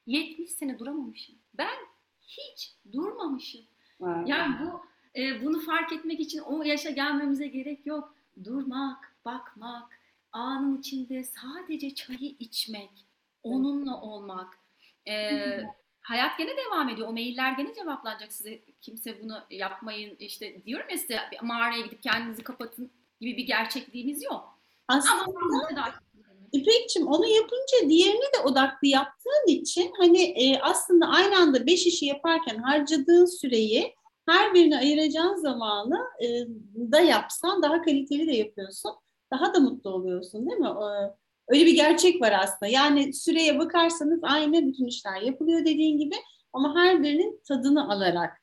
70 0.05 0.51
sene 0.51 0.79
duramamışım. 0.79 1.35
Ben 1.53 1.77
hiç 2.21 2.75
durmamışım. 2.91 3.61
Wow. 3.97 4.31
Yani 4.31 4.55
bu 4.61 4.81
e, 5.19 5.45
bunu 5.45 5.59
fark 5.59 5.93
etmek 5.93 6.19
için 6.19 6.39
o 6.39 6.63
yaşa 6.63 6.89
gelmemize 6.89 7.47
gerek 7.47 7.85
yok. 7.85 8.15
Durmak, 8.43 9.15
bakmak, 9.25 9.99
anın 10.31 10.77
içinde 10.77 11.23
sadece 11.23 11.95
çayı 11.95 12.35
içmek, 12.39 13.07
onunla 13.43 14.01
olmak. 14.01 14.59
E, 15.07 15.63
hayat 16.01 16.37
gene 16.37 16.57
devam 16.57 16.89
ediyor. 16.89 17.07
O 17.07 17.11
mailler 17.11 17.51
gene 17.51 17.73
cevaplanacak 17.73 18.33
size. 18.33 18.61
Kimse 18.81 19.23
bunu 19.23 19.37
yapmayın 19.49 20.15
işte 20.19 20.65
diyorum 20.65 20.87
ya 20.91 20.97
size 20.97 21.17
bir 21.31 21.41
mağaraya 21.41 21.81
gidip 21.81 22.03
kendinizi 22.03 22.43
kapatın 22.43 22.91
gibi 23.21 23.37
bir 23.37 23.43
gerçekliğimiz 23.43 24.23
yok. 24.23 24.59
Aslında 24.87 25.23
Ama 25.23 25.93
İpekçim 26.51 27.07
onu 27.07 27.27
yapınca 27.27 27.89
diğerini 27.89 28.33
de 28.37 28.39
odaklı 28.43 28.87
yaptığın 28.87 29.47
için 29.47 29.93
hani 29.97 30.21
e, 30.21 30.59
aslında 30.59 31.07
aynı 31.07 31.37
anda 31.37 31.67
beş 31.67 31.87
işi 31.87 32.05
yaparken 32.05 32.57
harcadığın 32.57 33.25
süreyi 33.25 33.95
her 34.29 34.53
birine 34.53 34.77
ayıracağın 34.77 35.35
zamanı 35.35 36.07
e, 36.21 36.27
da 36.91 36.99
yapsan 36.99 37.63
daha 37.63 37.81
kaliteli 37.81 38.27
de 38.27 38.35
yapıyorsun. 38.35 38.91
Daha 39.31 39.53
da 39.53 39.59
mutlu 39.59 39.89
oluyorsun 39.89 40.49
değil 40.49 40.57
mi? 40.57 40.67
E, 40.67 40.87
öyle 41.47 41.65
bir 41.65 41.75
gerçek 41.75 42.21
var 42.21 42.31
aslında. 42.43 42.67
Yani 42.71 43.13
süreye 43.13 43.59
bakarsanız 43.59 44.19
aynı 44.23 44.67
bütün 44.67 44.85
işler 44.85 45.21
yapılıyor 45.21 45.59
dediğin 45.59 45.97
gibi 45.97 46.15
ama 46.53 46.75
her 46.75 47.03
birinin 47.03 47.41
tadını 47.47 47.91
alarak, 47.91 48.36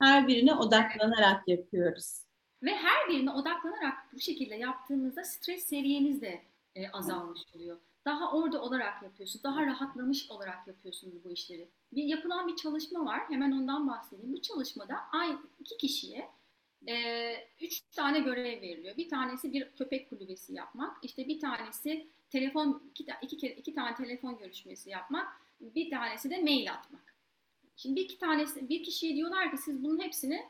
her 0.00 0.28
birine 0.28 0.54
odaklanarak 0.54 1.48
yapıyoruz. 1.48 2.20
Ve 2.62 2.74
her 2.74 3.08
birine 3.08 3.30
odaklanarak 3.30 3.94
bu 4.12 4.20
şekilde 4.20 4.54
yaptığınızda 4.54 5.24
stres 5.24 5.66
seviyeniz 5.66 6.22
de 6.22 6.42
e, 6.74 6.90
azalmış 6.90 7.40
oluyor. 7.54 7.78
Daha 8.04 8.32
orada 8.32 8.62
olarak 8.62 9.02
yapıyorsunuz, 9.02 9.44
daha 9.44 9.66
rahatlamış 9.66 10.30
olarak 10.30 10.66
yapıyorsunuz 10.66 11.24
bu 11.24 11.30
işleri. 11.30 11.68
Bir 11.92 12.04
yapılan 12.04 12.48
bir 12.48 12.56
çalışma 12.56 13.04
var, 13.04 13.20
hemen 13.28 13.52
ondan 13.52 13.88
bahsedeyim. 13.88 14.32
Bu 14.32 14.42
çalışmada 14.42 14.96
aynı 15.12 15.38
iki 15.60 15.76
kişiye 15.76 16.28
e, 16.88 17.34
üç 17.60 17.80
tane 17.80 18.20
görev 18.20 18.62
veriliyor. 18.62 18.96
Bir 18.96 19.08
tanesi 19.08 19.52
bir 19.52 19.70
köpek 19.70 20.10
kulübesi 20.10 20.54
yapmak, 20.54 20.96
işte 21.02 21.28
bir 21.28 21.40
tanesi 21.40 22.06
telefon 22.30 22.82
iki, 22.90 23.06
iki, 23.22 23.48
iki 23.48 23.74
tane 23.74 23.94
telefon 23.94 24.38
görüşmesi 24.38 24.90
yapmak, 24.90 25.28
bir 25.60 25.90
tanesi 25.90 26.30
de 26.30 26.42
mail 26.42 26.72
atmak. 26.72 27.09
Şimdi 27.82 27.96
bir 27.96 28.04
iki 28.04 28.18
tanesi 28.18 28.68
bir 28.68 28.84
kişiye 28.84 29.16
diyorlar 29.16 29.50
ki 29.50 29.58
siz 29.58 29.84
bunun 29.84 30.00
hepsini 30.00 30.46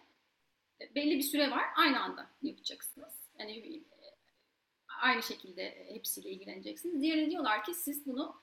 belli 0.95 1.19
bir 1.19 1.23
süre 1.23 1.51
var 1.51 1.64
aynı 1.77 2.01
anda 2.03 2.31
yapacaksınız. 2.43 3.12
Yani 3.38 3.83
aynı 5.03 5.23
şekilde 5.23 5.87
hepsiyle 5.88 6.31
ilgileneceksiniz. 6.31 7.03
Diğerine 7.03 7.31
diyorlar 7.31 7.64
ki 7.64 7.75
siz 7.75 8.07
bunu 8.07 8.35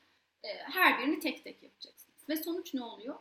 e, 0.44 0.48
her 0.48 1.00
birini 1.00 1.20
tek 1.20 1.44
tek 1.44 1.64
yapacaksınız. 1.64 2.30
Ve 2.30 2.36
sonuç 2.36 2.74
ne 2.74 2.84
oluyor? 2.84 3.16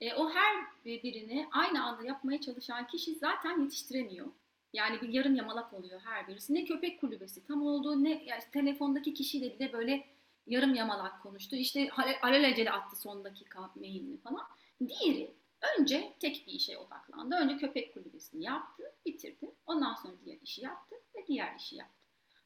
E, 0.00 0.14
o 0.14 0.30
her 0.30 0.66
birini 0.84 1.48
aynı 1.52 1.84
anda 1.84 2.02
yapmaya 2.02 2.40
çalışan 2.40 2.86
kişi 2.86 3.14
zaten 3.14 3.60
yetiştiremiyor. 3.60 4.26
Yani 4.72 5.00
bir 5.00 5.08
yarım 5.08 5.34
yamalak 5.34 5.74
oluyor 5.74 6.00
her 6.04 6.28
birisi. 6.28 6.54
Ne 6.54 6.64
köpek 6.64 7.00
kulübesi 7.00 7.44
tam 7.44 7.66
olduğu 7.66 8.04
ne 8.04 8.24
yani 8.24 8.42
telefondaki 8.52 9.14
kişiyle 9.14 9.54
bile 9.54 9.72
böyle 9.72 10.06
yarım 10.46 10.74
yamalak 10.74 11.22
konuştu. 11.22 11.56
İşte 11.56 11.90
alelacele 12.22 12.70
attı 12.70 12.96
son 12.96 13.24
dakika 13.24 13.70
mailini 13.76 14.16
falan. 14.16 14.57
Diğeri 14.80 15.34
önce 15.78 16.12
tek 16.20 16.44
bir 16.46 16.52
işe 16.52 16.78
odaklandı. 16.78 17.34
Önce 17.34 17.56
köpek 17.56 17.94
kulübesini 17.94 18.44
yaptı, 18.44 18.82
bitirdi. 19.06 19.54
Ondan 19.66 19.94
sonra 19.94 20.14
diğer 20.24 20.38
işi 20.40 20.64
yaptı 20.64 20.96
ve 21.16 21.26
diğer 21.26 21.56
işi 21.56 21.76
yaptı. 21.76 21.98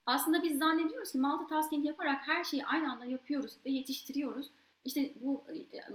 Aslında 0.06 0.42
biz 0.42 0.58
zannediyoruz 0.58 1.12
ki 1.12 1.18
multitasking 1.18 1.86
yaparak 1.86 2.28
her 2.28 2.44
şeyi 2.44 2.66
aynı 2.66 2.92
anda 2.92 3.04
yapıyoruz 3.04 3.56
ve 3.66 3.70
yetiştiriyoruz. 3.70 4.50
İşte 4.84 5.12
bu 5.20 5.44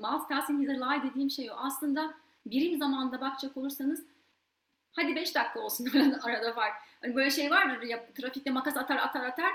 multitasking 0.02 0.64
is 0.64 0.70
a 0.70 0.92
lie 0.92 1.04
dediğim 1.04 1.30
şey 1.30 1.52
o. 1.52 1.54
Aslında 1.54 2.14
birim 2.46 2.80
zamanda 2.80 3.22
bakacak 3.22 3.58
olursanız 3.58 4.06
hadi 4.92 5.16
5 5.16 5.36
dakika 5.36 5.60
olsun 5.60 5.86
arada 6.24 6.56
var. 6.56 6.72
Hani 7.02 7.16
böyle 7.16 7.32
şey 7.32 7.52
vardır 7.52 7.82
ya 7.82 8.14
trafikte 8.14 8.52
makas 8.52 8.78
atar 8.78 8.98
atar 8.98 9.24
atar 9.24 9.52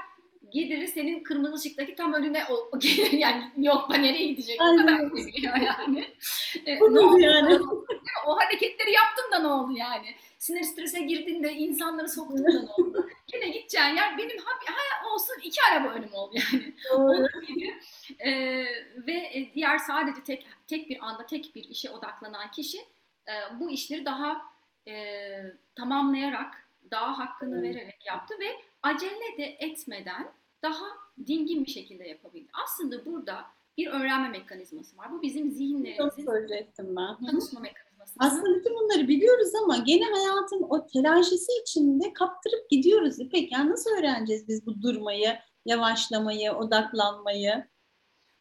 gelir 0.53 0.87
senin 0.87 1.23
kırmızı 1.23 1.55
ışıktaki 1.55 1.95
tam 1.95 2.13
önüne 2.13 2.45
o, 2.51 2.69
o 2.73 2.79
gelir 2.79 3.13
yani 3.19 3.51
yok 3.57 3.89
ben 3.93 4.03
nereye 4.03 4.27
gidecek 4.27 4.61
o 4.61 4.77
kadar 4.77 5.01
yani. 5.63 6.09
e, 6.67 6.77
ne 6.77 7.01
oldu 7.01 7.19
yani? 7.19 7.55
o 8.27 8.37
hareketleri 8.37 8.93
yaptım 8.93 9.25
da 9.33 9.39
ne 9.39 9.47
oldu 9.47 9.73
yani? 9.77 10.07
Sinir 10.39 10.63
strese 10.63 11.01
girdin 11.01 11.43
de 11.43 11.53
insanları 11.53 12.09
soktun 12.09 12.45
da 12.45 12.49
ne 12.49 12.71
oldu? 12.77 13.09
Yine 13.35 13.49
gideceğin 13.49 13.97
yer 13.97 14.19
benim 14.19 14.39
ha, 14.39 14.53
ha, 14.67 15.11
olsun 15.15 15.35
iki 15.43 15.61
araba 15.73 15.89
önüm 15.89 16.15
oldu 16.15 16.35
yani. 16.35 16.75
Onun 16.95 17.29
gibi. 17.47 17.75
E, 18.19 18.31
ve 18.97 19.51
diğer 19.55 19.79
sadece 19.79 20.23
tek 20.23 20.47
tek 20.67 20.91
bir 20.91 21.07
anda 21.07 21.27
tek 21.27 21.55
bir 21.55 21.65
işe 21.65 21.91
odaklanan 21.91 22.51
kişi 22.51 22.79
e, 23.29 23.35
bu 23.61 23.71
işleri 23.71 24.05
daha 24.05 24.43
e, 24.89 24.95
tamamlayarak 25.75 26.69
daha 26.91 27.19
hakkını 27.19 27.57
hmm. 27.57 27.63
vererek 27.63 28.07
yaptı 28.07 28.35
ve 28.41 28.57
acele 28.83 29.39
de 29.39 29.57
etmeden 29.59 30.33
daha 30.63 30.85
dingin 31.27 31.65
bir 31.65 31.71
şekilde 31.71 32.09
yapabildi. 32.09 32.51
Aslında 32.65 33.05
burada 33.05 33.45
bir 33.79 33.87
öğrenme 33.87 34.29
mekanizması 34.29 34.97
var. 34.97 35.13
Bu 35.13 35.23
bizim 35.23 35.51
zihinlerimizin 35.51 36.27
tanışma 37.27 37.61
mekanizması. 37.61 38.15
Aslında 38.19 38.59
bütün 38.59 38.75
bunları 38.75 39.09
biliyoruz 39.09 39.55
ama 39.63 39.77
gene 39.77 40.05
hayatın 40.05 40.67
o 40.69 40.87
telaşesi 40.87 41.53
içinde 41.63 42.13
kaptırıp 42.13 42.71
gidiyoruz 42.71 43.21
İpek. 43.21 43.53
Yani 43.53 43.71
nasıl 43.71 43.91
öğreneceğiz 43.91 44.49
biz 44.49 44.67
bu 44.67 44.83
durmayı, 44.83 45.39
yavaşlamayı, 45.67 46.53
odaklanmayı? 46.53 47.65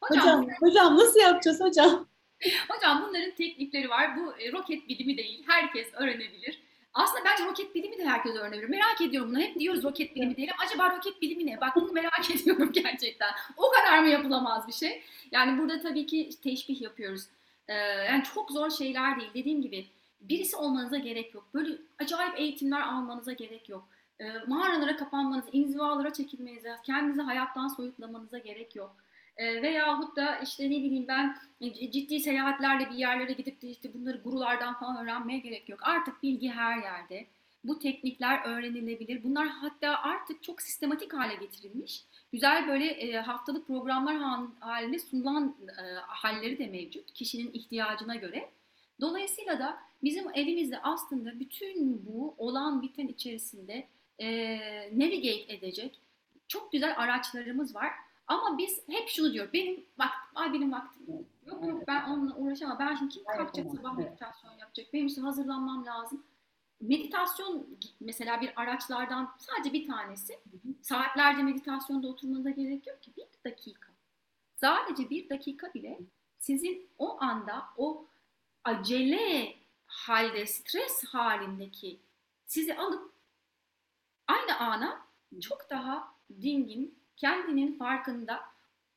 Hocam, 0.01 0.43
hocam, 0.43 0.55
hocam 0.59 0.97
nasıl 0.97 1.19
yapacağız 1.19 1.61
hocam? 1.61 2.11
Hocam 2.69 3.05
bunların 3.07 3.35
teknikleri 3.35 3.89
var. 3.89 4.17
Bu 4.17 4.41
e, 4.41 4.51
roket 4.51 4.87
bilimi 4.87 5.17
değil. 5.17 5.43
Herkes 5.47 5.87
öğrenebilir. 5.93 6.60
Aslında 6.93 7.25
bence 7.25 7.45
roket 7.45 7.75
bilimi 7.75 7.97
de 7.97 8.05
herkes 8.05 8.35
öğrenebilir. 8.35 8.69
Merak 8.69 9.01
ediyorum 9.01 9.29
bunu. 9.29 9.39
Hep 9.39 9.59
diyoruz 9.59 9.83
roket 9.83 10.15
bilimi 10.15 10.35
diyelim. 10.35 10.55
Acaba 10.65 10.95
roket 10.95 11.21
bilimi 11.21 11.45
ne? 11.45 11.61
Bak 11.61 11.75
bunu 11.75 11.91
merak 11.91 12.31
ediyorum 12.35 12.71
gerçekten. 12.73 13.31
O 13.57 13.71
kadar 13.71 13.99
mı 13.99 14.09
yapılamaz 14.09 14.67
bir 14.67 14.73
şey? 14.73 15.03
Yani 15.31 15.59
burada 15.59 15.79
tabii 15.79 16.05
ki 16.05 16.29
teşbih 16.43 16.81
yapıyoruz. 16.81 17.25
Ee, 17.67 17.73
yani 17.73 18.23
çok 18.23 18.51
zor 18.51 18.69
şeyler 18.69 19.19
değil. 19.19 19.29
Dediğim 19.33 19.61
gibi 19.61 19.85
birisi 20.21 20.55
olmanıza 20.55 20.97
gerek 20.97 21.33
yok. 21.33 21.43
Böyle 21.53 21.77
acayip 21.99 22.39
eğitimler 22.39 22.81
almanıza 22.81 23.33
gerek 23.33 23.69
yok. 23.69 23.87
Ee, 24.19 24.31
mağaralara 24.47 24.95
kapanmanız, 24.95 25.45
inzivalara 25.51 26.13
çekilmenize, 26.13 26.77
kendinizi 26.83 27.21
hayattan 27.21 27.67
soyutlamanıza 27.67 28.37
gerek 28.37 28.75
yok. 28.75 28.95
E, 29.41 29.61
veyahut 29.61 30.15
da 30.15 30.37
işte 30.37 30.65
ne 30.65 30.69
bileyim 30.69 31.07
ben 31.07 31.37
e, 31.61 31.91
ciddi 31.91 32.19
seyahatlerle 32.19 32.89
bir 32.89 32.95
yerlere 32.95 33.33
gidip 33.33 33.61
de 33.61 33.69
işte 33.69 33.93
bunları 33.93 34.17
gurulardan 34.17 34.73
falan 34.79 35.03
öğrenmeye 35.03 35.39
gerek 35.39 35.69
yok. 35.69 35.79
Artık 35.83 36.23
bilgi 36.23 36.49
her 36.49 36.77
yerde. 36.77 37.25
Bu 37.63 37.79
teknikler 37.79 38.45
öğrenilebilir. 38.45 39.23
Bunlar 39.23 39.47
hatta 39.47 39.97
artık 39.97 40.43
çok 40.43 40.61
sistematik 40.61 41.13
hale 41.13 41.35
getirilmiş. 41.35 42.03
Güzel 42.31 42.67
böyle 42.67 42.85
e, 42.85 43.17
haftalık 43.17 43.67
programlar 43.67 44.17
halinde 44.59 44.99
sunulan 44.99 45.55
e, 45.67 45.83
halleri 46.07 46.57
de 46.59 46.67
mevcut 46.67 47.13
kişinin 47.13 47.51
ihtiyacına 47.53 48.15
göre. 48.15 48.49
Dolayısıyla 49.01 49.59
da 49.59 49.77
bizim 50.03 50.25
elimizde 50.33 50.81
aslında 50.81 51.39
bütün 51.39 52.05
bu 52.05 52.35
olan 52.37 52.81
biten 52.81 53.07
içerisinde 53.07 53.87
e, 54.19 54.57
navigate 54.99 55.53
edecek 55.53 55.99
çok 56.47 56.71
güzel 56.71 56.93
araçlarımız 56.97 57.75
var. 57.75 57.91
Ama 58.31 58.57
biz 58.57 58.81
hep 58.89 59.09
şunu 59.09 59.33
diyor. 59.33 59.53
Benim 59.53 59.85
vaktim, 59.97 60.31
ay 60.35 60.53
benim 60.53 60.71
vaktim 60.71 61.03
yok. 61.07 61.25
Yok 61.45 61.67
yok 61.67 61.87
ben 61.87 62.09
onunla 62.09 62.35
uğraşamam. 62.35 62.79
Ben 62.79 62.95
şimdi 62.95 63.13
kim 63.13 63.23
kalkacak 63.23 63.71
sabah 63.75 63.97
meditasyon 63.97 64.57
yapacak? 64.57 64.93
Benim 64.93 65.07
işte 65.07 65.21
hazırlanmam 65.21 65.85
lazım. 65.85 66.23
Meditasyon 66.81 67.67
mesela 67.99 68.41
bir 68.41 68.61
araçlardan 68.61 69.35
sadece 69.37 69.73
bir 69.73 69.87
tanesi. 69.87 70.39
Saatlerce 70.81 71.43
meditasyonda 71.43 72.07
oturmanıza 72.07 72.49
gerek 72.49 72.87
yok 72.87 73.01
ki. 73.01 73.11
Bir 73.17 73.51
dakika. 73.51 73.91
Sadece 74.55 75.09
bir 75.09 75.29
dakika 75.29 75.73
bile 75.73 75.99
sizin 76.39 76.89
o 76.97 77.21
anda 77.21 77.63
o 77.77 78.05
acele 78.63 79.55
halde, 79.85 80.45
stres 80.45 81.03
halindeki 81.03 81.99
sizi 82.45 82.77
alıp 82.77 83.13
aynı 84.27 84.57
ana 84.59 85.01
çok 85.41 85.69
daha 85.69 86.13
dingin, 86.41 87.00
kendinin 87.17 87.77
farkında, 87.77 88.41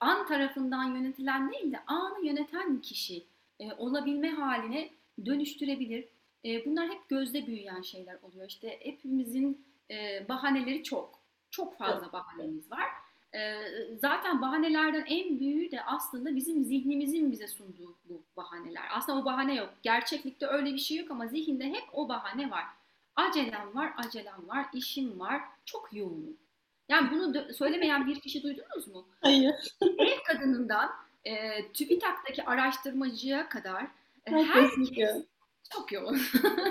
an 0.01 0.27
tarafından 0.27 0.85
yönetilen 0.85 1.53
değil 1.53 1.73
de 1.73 1.81
anı 1.87 2.27
yöneten 2.27 2.81
kişi 2.81 3.25
e, 3.61 3.73
olabilme 3.73 4.31
haline 4.31 4.91
dönüştürebilir. 5.27 6.05
E, 6.45 6.65
bunlar 6.65 6.89
hep 6.89 7.09
gözde 7.09 7.47
büyüyen 7.47 7.83
şeyler 7.83 8.19
oluyor. 8.23 8.49
İşte 8.49 8.79
hepimizin 8.81 9.65
e, 9.91 10.29
bahaneleri 10.29 10.83
çok. 10.83 11.25
Çok 11.51 11.79
fazla 11.79 12.13
bahanemiz 12.13 12.71
var. 12.71 12.89
E, 13.35 13.61
zaten 14.01 14.43
bahanelerden 14.43 15.05
en 15.07 15.41
büyüğü 15.41 15.71
de 15.71 15.85
aslında 15.85 16.37
bizim 16.37 16.65
zihnimizin 16.65 17.33
bize 17.33 17.49
sunduğu 17.49 17.95
bu 18.09 18.23
bahaneler. 18.37 18.83
Aslında 18.91 19.19
o 19.19 19.25
bahane 19.25 19.55
yok. 19.55 19.75
Gerçeklikte 19.83 20.47
öyle 20.47 20.73
bir 20.73 20.79
şey 20.79 20.97
yok 20.97 21.11
ama 21.11 21.27
zihinde 21.27 21.65
hep 21.65 21.85
o 21.93 22.09
bahane 22.09 22.51
var. 22.51 22.65
Acelem 23.17 23.75
var, 23.75 23.93
acelem 23.97 24.49
var, 24.49 24.67
işim 24.73 25.21
var, 25.21 25.43
çok 25.65 25.89
yoğunum. 25.93 26.37
Yani 26.89 27.11
bunu 27.11 27.55
söylemeyen 27.55 28.07
bir 28.07 28.21
kişi 28.21 28.43
duydunuz 28.43 28.89
mu? 28.89 29.09
Hayır. 29.21 29.55
Ev 29.99 30.19
kadınından 30.27 30.91
e, 31.25 31.33
TÜBİTAK'taki 31.73 32.45
araştırmacıya 32.45 33.49
kadar 33.49 33.83
e, 34.27 34.33
herkes 34.33 34.91
çok 35.73 35.93
yoğun. 35.93 36.21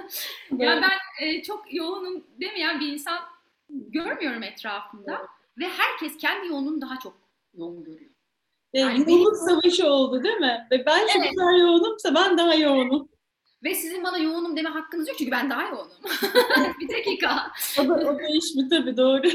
yani 0.57 0.81
ben 0.81 1.27
e, 1.27 1.43
çok 1.43 1.73
yoğunum 1.73 2.23
demeyen 2.41 2.79
bir 2.79 2.87
insan 2.87 3.19
görmüyorum 3.69 4.43
etrafımda. 4.43 5.17
Evet. 5.19 5.29
Ve 5.57 5.67
herkes 5.67 6.17
kendi 6.17 6.47
yoğunluğunu 6.47 6.81
daha 6.81 6.99
çok 6.99 7.17
yoğun 7.53 7.83
görüyor. 7.83 8.11
Yani 8.73 9.11
yoğunluk 9.11 9.33
benim... 9.33 9.49
savaşı 9.49 9.87
oldu 9.87 10.23
değil 10.23 10.37
mi? 10.37 10.67
Ve 10.71 10.85
ben 10.85 10.99
evet. 10.99 11.13
çok 11.13 11.37
daha 11.39 11.51
yoğunumsa 11.51 12.15
ben 12.15 12.37
daha 12.37 12.55
yoğunum. 12.55 13.09
Ve 13.63 13.75
sizin 13.75 14.03
bana 14.03 14.17
yoğunum 14.17 14.57
deme 14.57 14.69
hakkınız 14.69 15.07
yok 15.07 15.17
çünkü 15.17 15.31
ben 15.31 15.49
daha 15.49 15.63
yoğunum. 15.63 15.97
bir 16.79 16.89
dakika. 16.89 17.51
o 17.79 17.87
da, 17.87 17.93
o 17.93 18.19
da 18.19 18.27
iş 18.27 18.55
mi 18.55 18.69
tabii 18.69 18.97
doğru. 18.97 19.27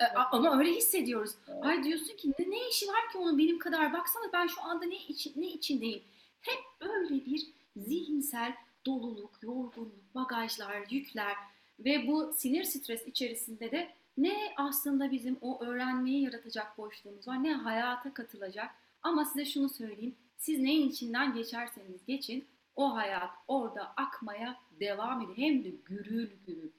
E, 0.00 0.04
ama 0.32 0.58
öyle 0.58 0.70
hissediyoruz. 0.70 1.30
Evet. 1.48 1.64
Ay 1.64 1.84
diyorsun 1.84 2.16
ki 2.16 2.32
ne, 2.38 2.50
ne 2.50 2.68
işi 2.68 2.88
var 2.88 3.12
ki 3.12 3.18
onun 3.18 3.38
benim 3.38 3.58
kadar 3.58 3.92
baksana 3.92 4.32
ben 4.32 4.46
şu 4.46 4.62
anda 4.62 4.84
ne 4.84 4.96
için 4.96 5.32
ne 5.36 5.46
içindeyim. 5.46 6.02
Hep 6.40 6.58
böyle 6.80 7.26
bir 7.26 7.46
zihinsel 7.76 8.54
doluluk, 8.86 9.30
yorgunluk, 9.42 10.14
bagajlar, 10.14 10.86
yükler 10.90 11.36
ve 11.78 12.06
bu 12.06 12.32
sinir 12.36 12.64
stres 12.64 13.06
içerisinde 13.06 13.70
de 13.70 13.90
ne 14.16 14.52
aslında 14.56 15.10
bizim 15.10 15.38
o 15.40 15.64
öğrenmeyi 15.64 16.22
yaratacak 16.22 16.78
boşluğumuz 16.78 17.28
var, 17.28 17.44
ne 17.44 17.54
hayata 17.54 18.14
katılacak. 18.14 18.70
Ama 19.02 19.24
size 19.24 19.44
şunu 19.44 19.68
söyleyeyim, 19.68 20.16
siz 20.36 20.58
neyin 20.58 20.88
içinden 20.88 21.34
geçerseniz 21.34 22.06
geçin, 22.06 22.48
o 22.76 22.94
hayat 22.94 23.30
orada 23.48 23.92
akmaya 23.96 24.56
devam 24.80 25.20
ediyor. 25.20 25.38
Hem 25.38 25.64
de 25.64 25.68
gürül 25.84 26.30
gürül. 26.46 26.70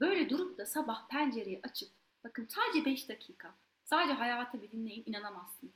Böyle 0.00 0.30
durup 0.30 0.58
da 0.58 0.66
sabah 0.66 1.08
pencereyi 1.08 1.60
açıp, 1.62 1.88
bakın 2.28 2.48
sadece 2.48 2.84
5 2.84 3.08
dakika, 3.08 3.54
sadece 3.84 4.12
hayata 4.12 4.62
bir 4.62 4.70
dinleyin, 4.70 5.02
inanamazsınız. 5.06 5.72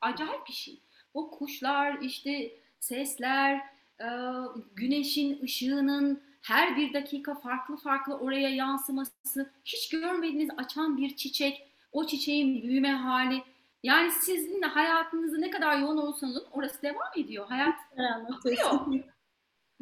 Acayip 0.00 0.46
bir 0.48 0.52
şey. 0.52 0.80
O 1.14 1.30
kuşlar, 1.30 1.98
işte 2.00 2.52
sesler, 2.80 3.60
güneşin 4.74 5.42
ışığının 5.42 6.22
her 6.42 6.76
bir 6.76 6.92
dakika 6.92 7.34
farklı 7.34 7.76
farklı 7.76 8.18
oraya 8.18 8.48
yansıması, 8.48 9.52
hiç 9.64 9.88
görmediğiniz 9.88 10.50
açan 10.56 10.96
bir 10.96 11.16
çiçek, 11.16 11.68
o 11.92 12.06
çiçeğin 12.06 12.62
büyüme 12.62 12.92
hali. 12.92 13.42
Yani 13.82 14.12
sizin 14.12 14.62
de 14.62 14.66
hayatınızda 14.66 15.38
ne 15.38 15.50
kadar 15.50 15.78
yoğun 15.78 15.96
olursanız 15.96 16.42
orası 16.52 16.82
devam 16.82 17.10
ediyor. 17.16 17.46
Hayat 17.46 17.74
akıyor. 18.32 18.86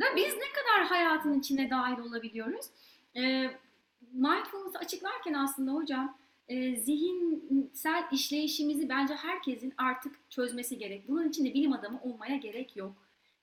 Ve 0.00 0.04
biz 0.16 0.34
ne 0.34 0.52
kadar 0.52 0.86
hayatın 0.88 1.40
içine 1.40 1.70
dahil 1.70 1.98
olabiliyoruz? 1.98 2.66
E, 3.16 3.50
mindfulness'ı 4.00 4.78
açıklarken 4.78 5.32
aslında 5.32 5.72
hocam 5.72 6.18
e, 6.48 6.76
zihinsel 6.76 8.04
işleyişimizi 8.12 8.88
bence 8.88 9.14
herkesin 9.14 9.74
artık 9.76 10.30
çözmesi 10.30 10.78
gerek. 10.78 11.08
Bunun 11.08 11.28
için 11.28 11.44
de 11.44 11.54
bilim 11.54 11.72
adamı 11.72 12.00
olmaya 12.02 12.36
gerek 12.36 12.76
yok. 12.76 12.94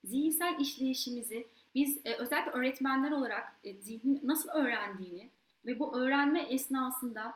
Zihinsel 0.04 0.60
işleyişimizi 0.60 1.48
biz 1.76 2.00
e, 2.06 2.16
özellikle 2.16 2.52
öğretmenler 2.52 3.12
olarak 3.12 3.56
e, 3.64 3.74
zihnin 3.74 4.22
nasıl 4.24 4.50
öğrendiğini 4.50 5.30
ve 5.66 5.80
bu 5.80 5.98
öğrenme 5.98 6.42
esnasında 6.42 7.34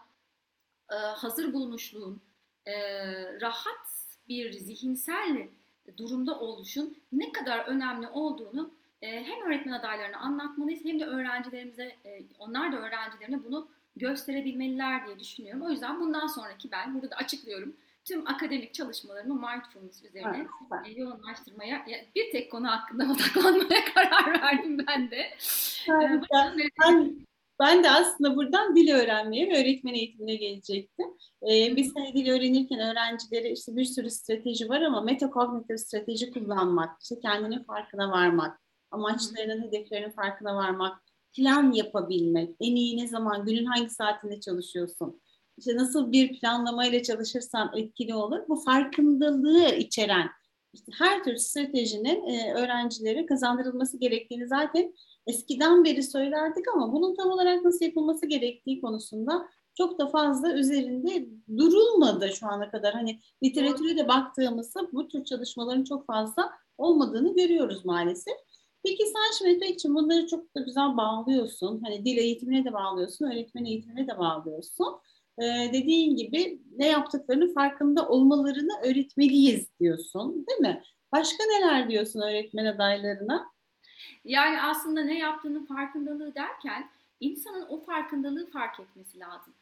e, 0.91 0.95
hazır 0.95 1.53
bulunuşluğun, 1.53 2.21
e, 2.65 2.73
rahat 3.41 4.07
bir 4.27 4.53
zihinsel 4.53 5.47
durumda 5.97 6.39
oluşun 6.39 6.97
ne 7.11 7.31
kadar 7.31 7.65
önemli 7.65 8.07
olduğunu 8.07 8.71
hem 9.07 9.47
öğretmen 9.47 9.73
adaylarına 9.73 10.17
anlatmalıyız 10.17 10.85
hem 10.85 10.99
de 10.99 11.05
öğrencilerimize, 11.05 11.83
e, 11.83 12.21
onlar 12.39 12.71
da 12.71 12.77
öğrencilerine 12.77 13.43
bunu 13.43 13.69
gösterebilmeliler 13.95 15.07
diye 15.07 15.19
düşünüyorum. 15.19 15.61
O 15.61 15.69
yüzden 15.69 15.99
bundan 15.99 16.27
sonraki 16.27 16.71
ben 16.71 16.95
burada 16.95 17.11
da 17.11 17.15
açıklıyorum 17.15 17.75
tüm 18.05 18.27
akademik 18.27 18.73
çalışmalarımı 18.73 19.33
mindfulness 19.33 20.03
üzerine 20.03 20.47
evet, 20.85 20.97
yoğunlaştırmaya, 20.97 21.85
bir 22.15 22.31
tek 22.31 22.51
konu 22.51 22.67
hakkında 22.67 23.03
odaklanmaya 23.13 23.85
karar 23.93 24.41
verdim 24.41 24.85
ben 24.87 25.11
de. 25.11 25.29
Evet, 25.89 26.23
ben, 26.83 27.15
ben 27.59 27.83
de 27.83 27.89
aslında 27.89 28.35
buradan 28.35 28.75
dil 28.75 28.93
öğrenmeye 28.93 29.49
ve 29.49 29.61
öğretmen 29.61 29.93
eğitimine 29.93 30.35
gelecektim. 30.35 31.07
Ee, 31.43 31.75
biz 31.75 31.95
hani 31.95 32.13
dil 32.13 32.31
öğrenirken 32.31 32.79
öğrencilere 32.79 33.51
işte 33.51 33.75
bir 33.75 33.85
sürü 33.85 34.09
strateji 34.09 34.69
var 34.69 34.81
ama 34.81 35.01
metakognitif 35.01 35.79
strateji 35.79 36.31
kullanmak, 36.31 37.01
işte 37.01 37.19
kendinin 37.19 37.63
farkına 37.63 38.11
varmak, 38.11 38.59
amaçlarının, 38.91 39.61
hedeflerinin 39.61 40.11
farkına 40.11 40.55
varmak, 40.55 40.97
plan 41.33 41.71
yapabilmek, 41.71 42.55
en 42.59 42.75
iyi 42.75 42.97
ne 42.97 43.07
zaman, 43.07 43.45
günün 43.45 43.65
hangi 43.65 43.89
saatinde 43.89 44.39
çalışıyorsun, 44.39 45.21
işte 45.57 45.75
nasıl 45.75 46.11
bir 46.11 46.39
planlamayla 46.39 47.03
çalışırsan 47.03 47.71
etkili 47.75 48.15
olur. 48.15 48.39
Bu 48.47 48.55
farkındalığı 48.55 49.75
içeren 49.75 50.29
işte 50.73 50.91
her 50.97 51.23
tür 51.23 51.35
stratejinin 51.35 52.27
e, 52.27 52.53
öğrencilere 52.53 53.25
kazandırılması 53.25 53.97
gerektiğini 53.97 54.47
zaten 54.47 54.93
eskiden 55.27 55.83
beri 55.83 56.03
söylerdik 56.03 56.67
ama 56.75 56.93
bunun 56.93 57.15
tam 57.15 57.29
olarak 57.29 57.65
nasıl 57.65 57.85
yapılması 57.85 58.25
gerektiği 58.25 58.81
konusunda 58.81 59.49
çok 59.77 59.99
da 59.99 60.07
fazla 60.07 60.53
üzerinde 60.53 61.27
durulmadı 61.57 62.29
şu 62.29 62.47
ana 62.47 62.71
kadar. 62.71 62.93
Hani 62.93 63.19
literatüre 63.43 63.97
de 63.97 64.07
baktığımızda 64.07 64.91
bu 64.93 65.07
tür 65.07 65.25
çalışmaların 65.25 65.83
çok 65.83 66.05
fazla 66.05 66.51
olmadığını 66.77 67.35
görüyoruz 67.35 67.85
maalesef. 67.85 68.33
Peki 68.83 69.03
sen 69.05 69.37
şimdi 69.37 69.65
için 69.65 69.95
bunları 69.95 70.27
çok 70.27 70.55
da 70.55 70.59
güzel 70.59 70.97
bağlıyorsun. 70.97 71.81
Hani 71.83 72.05
dil 72.05 72.17
eğitimine 72.17 72.65
de 72.65 72.73
bağlıyorsun, 72.73 73.25
öğretmen 73.25 73.65
eğitimine 73.65 74.07
de 74.07 74.17
bağlıyorsun 74.17 74.99
e, 75.39 75.73
dediğin 75.73 76.15
gibi 76.15 76.61
ne 76.77 76.87
yaptıklarını 76.87 77.53
farkında 77.53 78.07
olmalarını 78.09 78.71
öğretmeliyiz 78.83 79.67
diyorsun 79.79 80.45
değil 80.47 80.59
mi? 80.59 80.83
Başka 81.11 81.43
neler 81.43 81.89
diyorsun 81.89 82.21
öğretmen 82.21 82.65
adaylarına? 82.65 83.51
Yani 84.25 84.61
aslında 84.61 85.01
ne 85.01 85.19
yaptığının 85.19 85.65
farkındalığı 85.65 86.35
derken 86.35 86.89
insanın 87.19 87.65
o 87.69 87.81
farkındalığı 87.85 88.51
fark 88.51 88.79
etmesi 88.79 89.19
lazım. 89.19 89.53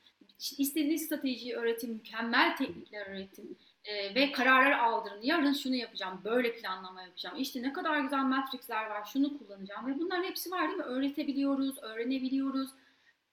İstediğiniz 0.58 1.06
stratejiyi 1.06 1.56
öğretin, 1.56 1.94
mükemmel 1.94 2.56
teknikler 2.58 3.08
öğretin 3.08 3.58
e, 3.88 4.16
ve 4.16 4.32
kararlar 4.32 4.72
aldırın. 4.72 5.22
Yarın 5.22 5.54
şunu 5.54 5.76
yapacağım, 5.76 6.22
böyle 6.24 6.54
planlama 6.54 7.02
yapacağım. 7.02 7.38
İşte 7.40 7.62
ne 7.62 7.74
kadar 7.74 8.00
güzel 8.00 8.24
matrixler 8.24 8.90
var, 8.90 9.06
şunu 9.14 9.38
kullanacağım 9.38 9.88
ve 9.88 10.00
bunların 10.00 10.24
hepsi 10.24 10.52
var 10.52 10.68
değil 10.68 10.78
mi? 10.78 10.84
Öğretebiliyoruz, 10.84 11.78
öğrenebiliyoruz. 11.84 12.70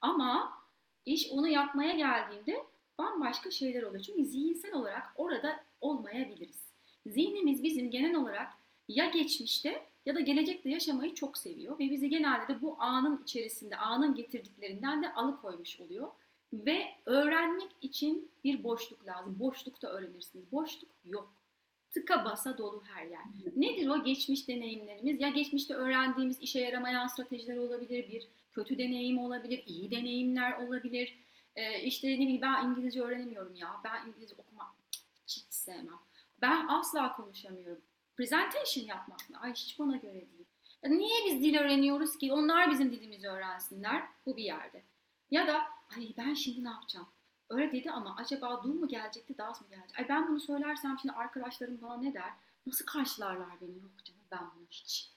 Ama 0.01 0.65
İş 1.07 1.29
onu 1.31 1.49
yapmaya 1.49 1.93
geldiğinde 1.93 2.65
bambaşka 2.99 3.51
şeyler 3.51 3.83
oluyor. 3.83 4.03
Çünkü 4.03 4.25
zihinsel 4.25 4.75
olarak 4.75 5.13
orada 5.17 5.65
olmayabiliriz. 5.81 6.65
Zihnimiz 7.07 7.63
bizim 7.63 7.91
genel 7.91 8.15
olarak 8.15 8.53
ya 8.89 9.07
geçmişte 9.07 9.87
ya 10.07 10.15
da 10.15 10.21
gelecekte 10.21 10.71
yaşamayı 10.71 11.15
çok 11.15 11.39
seviyor 11.39 11.79
ve 11.79 11.91
bizi 11.91 12.09
genelde 12.09 12.55
de 12.55 12.63
bu 12.63 12.77
anın 12.79 13.23
içerisinde, 13.23 13.77
anın 13.77 14.15
getirdiklerinden 14.15 15.03
de 15.03 15.13
alıkoymuş 15.13 15.81
oluyor. 15.81 16.09
Ve 16.53 16.87
öğrenmek 17.07 17.71
için 17.81 18.31
bir 18.45 18.65
boşluk 18.65 19.07
lazım. 19.07 19.39
Boşlukta 19.39 19.89
öğrenirsiniz. 19.89 20.53
Boşluk 20.53 20.91
yok. 21.05 21.35
Tıka 21.91 22.25
basa 22.25 22.59
dolu 22.59 22.83
her 22.85 23.07
yer. 23.07 23.23
Nedir 23.57 23.89
o 23.89 24.05
geçmiş 24.05 24.49
deneyimlerimiz? 24.49 25.21
Ya 25.21 25.29
geçmişte 25.29 25.75
öğrendiğimiz 25.75 26.41
işe 26.41 26.61
yaramayan 26.61 27.07
stratejiler 27.07 27.57
olabilir, 27.57 28.09
bir 28.09 28.29
kötü 28.53 28.79
deneyim 28.79 29.19
olabilir, 29.19 29.63
iyi 29.67 29.91
deneyimler 29.91 30.59
olabilir. 30.59 31.19
Ee, 31.57 31.81
işte 31.83 32.09
ne 32.09 32.19
bileyim 32.19 32.43
ben 32.43 32.65
İngilizce 32.65 33.03
öğrenemiyorum 33.03 33.55
ya. 33.55 33.69
Ben 33.85 34.09
İngilizce 34.09 34.35
okumak 34.39 34.67
hiç 35.27 35.45
sevmem. 35.51 35.99
Ben 36.43 36.67
asla 36.69 37.17
konuşamıyorum. 37.17 37.83
Presentation 38.17 38.85
yapmak 38.85 39.31
mı? 39.31 39.37
Ay 39.41 39.53
hiç 39.53 39.79
bana 39.79 39.97
göre 39.97 40.15
değil. 40.15 40.47
Ya 40.83 40.91
niye 40.91 41.17
biz 41.27 41.43
dil 41.43 41.59
öğreniyoruz 41.59 42.19
ki? 42.19 42.33
Onlar 42.33 42.71
bizim 42.71 42.93
dilimizi 42.93 43.29
öğrensinler. 43.29 44.03
Bu 44.27 44.37
bir 44.37 44.45
yerde. 44.45 44.83
Ya 45.31 45.47
da 45.47 45.63
ay 45.97 46.15
ben 46.17 46.35
şimdi 46.35 46.65
ne 46.65 46.69
yapacağım? 46.69 47.07
Öyle 47.51 47.73
dedi 47.73 47.91
ama 47.91 48.17
acaba 48.19 48.63
du 48.65 48.69
mu 48.75 48.89
gelecekti, 48.89 49.39
das 49.39 49.61
mı 49.61 49.67
gelecek? 49.71 49.99
Ay 49.99 50.09
ben 50.09 50.29
bunu 50.29 50.41
söylersem 50.41 50.99
şimdi 51.03 51.15
arkadaşlarım 51.15 51.83
bana 51.83 51.97
ne 51.97 52.15
der? 52.15 52.31
Nasıl 52.67 52.87
karşılarlar 52.87 53.61
beni? 53.61 53.79
Yok 53.79 54.05
canım 54.05 54.21
ben 54.31 54.41
bunu 54.57 54.67
hiç 54.71 55.11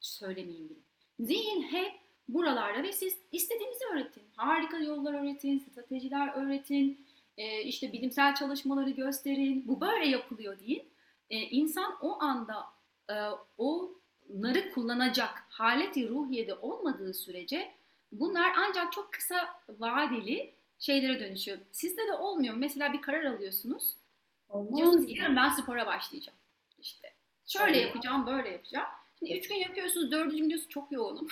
söylemeyeyim 0.00 0.68
bile. 0.68 0.78
Zihin 1.20 1.62
hep 1.62 1.92
buralarda 2.28 2.82
ve 2.82 2.92
siz 2.92 3.18
istediğinizi 3.32 3.84
öğretin. 3.92 4.22
Harika 4.36 4.78
yollar 4.78 5.14
öğretin, 5.14 5.58
stratejiler 5.58 6.34
öğretin, 6.34 7.06
e, 7.36 7.62
işte 7.62 7.92
bilimsel 7.92 8.34
çalışmaları 8.34 8.90
gösterin. 8.90 9.68
Bu 9.68 9.80
böyle 9.80 10.08
yapılıyor 10.08 10.58
deyin. 10.58 10.88
E, 11.30 11.40
insan 11.40 11.98
o 12.00 12.22
anda 12.22 12.66
e, 13.10 13.14
onları 13.58 14.72
kullanacak 14.72 15.46
haleti 15.48 16.08
ruhiyede 16.08 16.54
olmadığı 16.54 17.14
sürece 17.14 17.74
bunlar 18.20 18.52
ancak 18.56 18.92
çok 18.92 19.12
kısa 19.12 19.60
vadeli 19.68 20.54
şeylere 20.78 21.20
dönüşüyor. 21.20 21.58
Sizde 21.72 22.06
de 22.06 22.12
olmuyor. 22.12 22.54
Mesela 22.54 22.92
bir 22.92 23.02
karar 23.02 23.24
alıyorsunuz. 23.24 23.96
Diyorsunuz 24.76 25.06
ki 25.06 25.14
yarın 25.18 25.36
ben 25.36 25.48
spora 25.48 25.86
başlayacağım. 25.86 26.38
İşte 26.78 27.14
şöyle 27.46 27.78
yapacağım, 27.78 28.26
böyle 28.26 28.48
yapacağım. 28.48 28.86
Şimdi 29.18 29.38
üç 29.38 29.48
gün 29.48 29.54
yapıyorsunuz, 29.54 30.10
dördüncü 30.10 30.36
gün 30.36 30.48
diyorsunuz 30.48 30.70
çok 30.70 30.92
yoğunum. 30.92 31.28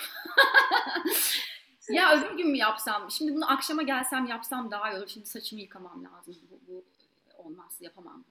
ya 1.90 2.18
öbür 2.18 2.36
gün 2.36 2.50
mü 2.50 2.56
yapsam? 2.56 3.10
Şimdi 3.10 3.34
bunu 3.34 3.52
akşama 3.52 3.82
gelsem 3.82 4.26
yapsam 4.26 4.70
daha 4.70 4.92
iyi 4.92 4.98
olur. 4.98 5.08
Şimdi 5.08 5.26
saçımı 5.26 5.60
yıkamam 5.60 6.04
lazım. 6.04 6.36
Bu, 6.50 6.60
bu 6.68 6.84
olmaz, 7.38 7.76
yapamam. 7.80 8.24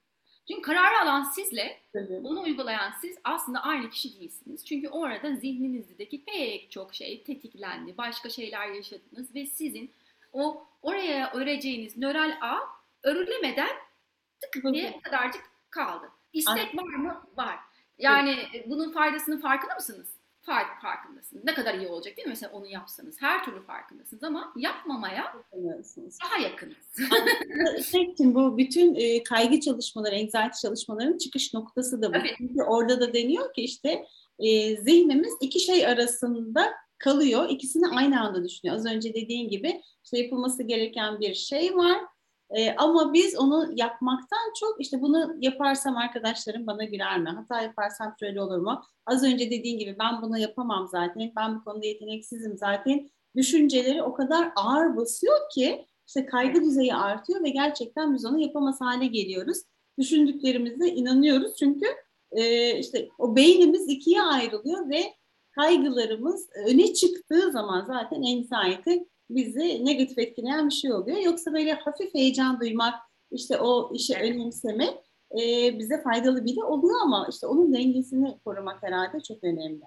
Çünkü 0.48 0.62
kararı 0.62 1.02
alan 1.02 1.22
sizle, 1.22 1.80
bunu 1.94 2.42
uygulayan 2.42 2.92
siz 3.00 3.18
aslında 3.24 3.62
aynı 3.62 3.90
kişi 3.90 4.20
değilsiniz. 4.20 4.64
Çünkü 4.64 4.88
orada 4.88 5.34
zihninizdeki 5.34 6.24
pek 6.24 6.70
çok 6.70 6.94
şey 6.94 7.22
tetiklendi, 7.22 7.96
başka 7.98 8.30
şeyler 8.30 8.68
yaşadınız 8.68 9.34
ve 9.34 9.46
sizin 9.46 9.90
o 10.32 10.66
oraya 10.82 11.32
öreceğiniz 11.32 11.96
nöral 11.96 12.32
ağ 12.40 12.58
örülemeden 13.02 13.76
tık 14.40 14.64
diye 14.72 15.00
kadarcık 15.02 15.42
kaldı. 15.70 16.10
İstek 16.32 16.76
var 16.76 16.94
mı? 16.96 17.22
Var. 17.36 17.58
Yani 17.98 18.36
evet. 18.54 18.70
bunun 18.70 18.92
faydasının 18.92 19.40
farkında 19.40 19.74
mısınız? 19.74 20.08
Fark, 20.42 20.82
farkındasınız. 20.82 21.44
Ne 21.44 21.54
kadar 21.54 21.74
iyi 21.74 21.88
olacak 21.88 22.16
değil 22.16 22.26
mi? 22.26 22.30
Mesela 22.30 22.52
onu 22.52 22.66
yapsanız. 22.66 23.16
Her 23.20 23.44
türlü 23.44 23.62
farkındasınız 23.62 24.24
ama 24.24 24.52
yapmamaya 24.56 25.34
daha 26.22 26.38
yakınız. 26.42 26.76
İpek'cim 27.88 28.34
bu 28.34 28.58
bütün 28.58 28.94
e, 28.94 29.22
kaygı 29.22 29.60
çalışmaları, 29.60 30.14
anxiety 30.14 30.66
çalışmalarının 30.66 31.18
çıkış 31.18 31.54
noktası 31.54 32.02
da 32.02 32.08
bu. 32.08 32.12
Tabii. 32.12 32.34
Çünkü 32.38 32.62
orada 32.62 33.00
da 33.00 33.14
deniyor 33.14 33.54
ki 33.54 33.62
işte 33.62 34.06
e, 34.38 34.76
zihnimiz 34.76 35.32
iki 35.40 35.60
şey 35.60 35.86
arasında 35.86 36.72
kalıyor. 36.98 37.48
İkisini 37.50 37.88
aynı 37.88 38.20
anda 38.20 38.44
düşünüyor. 38.44 38.76
Az 38.76 38.86
önce 38.86 39.14
dediğin 39.14 39.48
gibi 39.48 39.82
işte 40.04 40.18
yapılması 40.18 40.62
gereken 40.62 41.20
bir 41.20 41.34
şey 41.34 41.76
var 41.76 41.98
e, 42.52 42.74
ama 42.76 43.12
biz 43.12 43.38
onu 43.38 43.72
yapmaktan 43.76 44.52
çok 44.60 44.80
işte 44.80 45.02
bunu 45.02 45.36
yaparsam 45.40 45.96
arkadaşlarım 45.96 46.66
bana 46.66 46.84
güler 46.84 47.20
mi? 47.20 47.28
Hata 47.28 47.62
yaparsam 47.62 48.14
şöyle 48.20 48.42
olur 48.42 48.58
mu? 48.58 48.82
Az 49.06 49.24
önce 49.24 49.50
dediğin 49.50 49.78
gibi 49.78 49.96
ben 49.98 50.22
bunu 50.22 50.38
yapamam 50.38 50.88
zaten. 50.88 51.32
Ben 51.36 51.56
bu 51.56 51.64
konuda 51.64 51.86
yeteneksizim 51.86 52.56
zaten. 52.56 53.10
Düşünceleri 53.36 54.02
o 54.02 54.14
kadar 54.14 54.52
ağır 54.56 54.96
basıyor 54.96 55.36
ki 55.54 55.86
işte 56.06 56.26
kaygı 56.26 56.62
düzeyi 56.62 56.94
artıyor 56.94 57.44
ve 57.44 57.48
gerçekten 57.48 58.14
biz 58.14 58.24
onu 58.24 58.40
yapamaz 58.40 58.80
hale 58.80 59.06
geliyoruz. 59.06 59.58
Düşündüklerimize 59.98 60.88
inanıyoruz 60.88 61.56
çünkü 61.58 61.86
e, 62.32 62.78
işte 62.78 63.08
o 63.18 63.36
beynimiz 63.36 63.88
ikiye 63.88 64.22
ayrılıyor 64.22 64.90
ve 64.90 65.02
kaygılarımız 65.50 66.48
öne 66.66 66.94
çıktığı 66.94 67.52
zaman 67.52 67.84
zaten 67.86 68.22
anxiety 68.22 68.94
bizi 69.30 69.84
negatif 69.84 70.18
etkileyen 70.18 70.68
bir 70.68 70.74
şey 70.74 70.92
oluyor. 70.92 71.18
Yoksa 71.18 71.52
böyle 71.52 71.72
hafif 71.72 72.14
heyecan 72.14 72.60
duymak, 72.60 72.94
işte 73.30 73.58
o 73.58 73.94
işi 73.94 74.14
önemsemek 74.14 74.98
e, 75.40 75.78
bize 75.78 76.02
faydalı 76.02 76.44
bile 76.44 76.64
oluyor 76.64 77.00
ama 77.02 77.26
işte 77.30 77.46
onun 77.46 77.72
dengesini 77.72 78.38
korumak 78.44 78.82
herhalde 78.82 79.20
çok 79.20 79.44
önemli. 79.44 79.84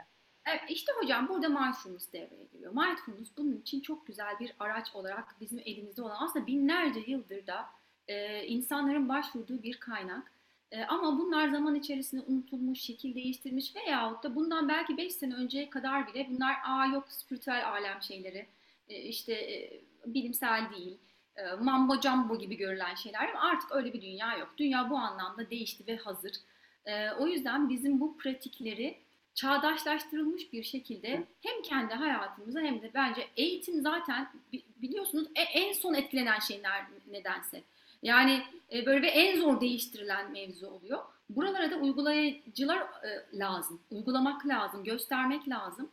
Evet, 0.47 0.61
işte 0.69 0.91
hocam 1.01 1.29
burada 1.29 1.49
mindfulness 1.49 2.13
devreye 2.13 2.43
giriyor. 2.53 2.73
Mindfulness 2.73 3.29
bunun 3.37 3.57
için 3.57 3.81
çok 3.81 4.07
güzel 4.07 4.39
bir 4.39 4.55
araç 4.59 4.95
olarak 4.95 5.35
bizim 5.41 5.59
elimizde 5.65 6.01
olan 6.01 6.17
aslında 6.19 6.47
binlerce 6.47 6.99
yıldır 7.07 7.47
da 7.47 7.65
e, 8.07 8.43
insanların 8.45 9.09
başvurduğu 9.09 9.63
bir 9.63 9.77
kaynak. 9.79 10.31
E, 10.71 10.83
ama 10.83 11.19
bunlar 11.19 11.49
zaman 11.49 11.75
içerisinde 11.75 12.21
unutulmuş, 12.27 12.79
şekil 12.79 13.15
değiştirmiş 13.15 13.75
veyahut 13.75 14.23
da 14.23 14.35
bundan 14.35 14.69
belki 14.69 14.97
5 14.97 15.13
sene 15.13 15.35
önceye 15.35 15.69
kadar 15.69 16.13
bile 16.13 16.27
bunlar 16.29 16.55
aa 16.65 16.85
yok 16.85 17.11
spiritüel 17.11 17.69
alem 17.69 18.01
şeyleri, 18.01 18.45
işte 18.89 19.33
e, 19.33 19.81
bilimsel 20.05 20.69
değil, 20.75 20.97
e, 21.35 21.53
mambo 21.53 22.01
jumbo 22.01 22.39
gibi 22.39 22.57
görülen 22.57 22.95
şeyler 22.95 23.29
ama 23.29 23.39
artık 23.39 23.71
öyle 23.71 23.93
bir 23.93 24.01
dünya 24.01 24.37
yok. 24.37 24.53
Dünya 24.57 24.89
bu 24.89 24.97
anlamda 24.97 25.49
değişti 25.49 25.83
ve 25.87 25.97
hazır. 25.97 26.31
O 27.19 27.27
yüzden 27.27 27.69
bizim 27.69 27.99
bu 27.99 28.17
pratikleri 28.17 28.97
çağdaşlaştırılmış 29.33 30.53
bir 30.53 30.63
şekilde 30.63 31.23
hem 31.41 31.61
kendi 31.61 31.93
hayatımıza 31.93 32.59
hem 32.59 32.81
de 32.81 32.91
bence 32.93 33.27
eğitim 33.37 33.81
zaten 33.81 34.29
biliyorsunuz 34.81 35.27
en 35.35 35.73
son 35.73 35.93
etkilenen 35.93 36.39
şeyler 36.39 36.85
nedense. 37.11 37.63
Yani 38.03 38.43
böyle 38.85 39.01
ve 39.01 39.07
en 39.07 39.39
zor 39.39 39.61
değiştirilen 39.61 40.31
mevzu 40.31 40.67
oluyor. 40.67 40.99
Buralara 41.29 41.71
da 41.71 41.75
uygulayıcılar 41.75 42.83
lazım. 43.33 43.79
Uygulamak 43.91 44.47
lazım, 44.47 44.83
göstermek 44.83 45.49
lazım. 45.49 45.89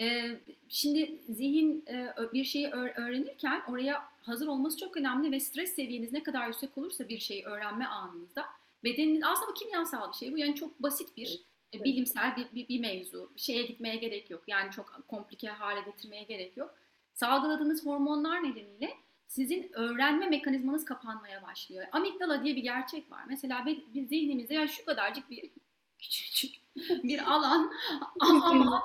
Ee, 0.00 0.40
şimdi 0.68 1.18
zihin 1.28 1.84
e, 1.88 2.14
bir 2.32 2.44
şeyi 2.44 2.70
öğrenirken 2.70 3.62
oraya 3.68 4.02
hazır 4.22 4.46
olması 4.46 4.78
çok 4.78 4.96
önemli 4.96 5.32
ve 5.32 5.40
stres 5.40 5.74
seviyeniz 5.74 6.12
ne 6.12 6.22
kadar 6.22 6.46
yüksek 6.46 6.78
olursa 6.78 7.08
bir 7.08 7.18
şeyi 7.18 7.44
öğrenme 7.44 7.86
anınızda 7.86 8.44
bedeniniz 8.84 9.22
aslında 9.24 9.50
bu 9.50 9.54
kimyasal 9.54 10.12
bir 10.12 10.16
şey 10.16 10.32
bu 10.32 10.38
yani 10.38 10.54
çok 10.54 10.82
basit 10.82 11.16
bir 11.16 11.40
evet. 11.72 11.84
bilimsel 11.84 12.36
bir, 12.36 12.46
bir, 12.54 12.68
bir 12.68 12.80
mevzu 12.80 13.32
şeye 13.36 13.62
gitmeye 13.62 13.96
gerek 13.96 14.30
yok 14.30 14.42
yani 14.46 14.70
çok 14.70 15.08
komplike 15.08 15.48
hale 15.48 15.80
getirmeye 15.80 16.22
gerek 16.22 16.56
yok 16.56 16.74
salgıladığınız 17.14 17.86
hormonlar 17.86 18.42
nedeniyle 18.42 18.90
sizin 19.28 19.70
öğrenme 19.72 20.26
mekanizmanız 20.26 20.84
kapanmaya 20.84 21.42
başlıyor. 21.42 21.86
Amigdala 21.92 22.44
diye 22.44 22.56
bir 22.56 22.62
gerçek 22.62 23.10
var. 23.10 23.22
Mesela 23.28 23.66
bir 23.66 24.06
zihnimizde 24.06 24.54
yani 24.54 24.68
şu 24.68 24.84
kadarcık 24.84 25.30
bir 25.30 25.50
küçücük 25.98 26.54
bir 26.76 27.32
alan 27.32 27.72
ama 28.20 28.84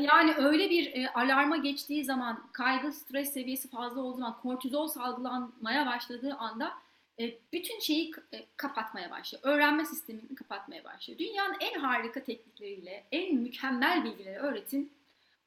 yani 0.00 0.34
öyle 0.34 0.70
bir 0.70 0.94
e, 0.94 1.10
alarma 1.10 1.56
geçtiği 1.56 2.04
zaman, 2.04 2.42
kaygı, 2.52 2.92
stres 2.92 3.32
seviyesi 3.32 3.68
fazla 3.68 4.00
olduğu 4.00 4.16
zaman, 4.16 4.40
kortizol 4.42 4.88
salgılanmaya 4.88 5.86
başladığı 5.86 6.34
anda 6.34 6.72
e, 7.20 7.34
bütün 7.52 7.80
şeyi 7.80 8.12
e, 8.32 8.46
kapatmaya 8.56 9.10
başlıyor. 9.10 9.44
Öğrenme 9.44 9.84
sistemini 9.84 10.34
kapatmaya 10.34 10.84
başlıyor. 10.84 11.18
Dünyanın 11.18 11.56
en 11.60 11.80
harika 11.80 12.24
teknikleriyle, 12.24 13.04
en 13.12 13.34
mükemmel 13.34 14.04
bilgileri 14.04 14.38
öğretin. 14.38 14.92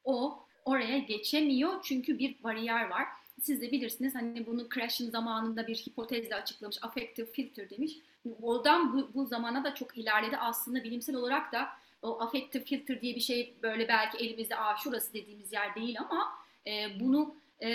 O 0.03 0.39
oraya 0.65 0.97
geçemiyor 0.97 1.73
çünkü 1.83 2.19
bir 2.19 2.43
bariyer 2.43 2.89
var. 2.89 3.07
Siz 3.41 3.61
de 3.61 3.71
bilirsiniz 3.71 4.15
hani 4.15 4.45
bunu 4.47 4.69
Crash'in 4.69 5.09
zamanında 5.09 5.67
bir 5.67 5.75
hipotezle 5.75 6.35
açıklamış, 6.35 6.83
affective 6.83 7.25
filter 7.25 7.69
demiş. 7.69 7.97
Oradan 8.41 8.93
bu, 8.93 9.09
bu 9.13 9.25
zamana 9.25 9.63
da 9.63 9.75
çok 9.75 9.97
ilerledi 9.97 10.37
aslında 10.37 10.83
bilimsel 10.83 11.15
olarak 11.15 11.51
da 11.51 11.69
o 12.01 12.21
affective 12.21 12.63
filter 12.63 13.01
diye 13.01 13.15
bir 13.15 13.21
şey 13.21 13.55
böyle 13.63 13.87
belki 13.87 14.17
elimizde 14.17 14.55
aa 14.55 14.77
şurası 14.77 15.13
dediğimiz 15.13 15.53
yer 15.53 15.75
değil 15.75 15.95
ama 15.99 16.27
e, 16.67 16.99
bunu 16.99 17.35
e, 17.61 17.69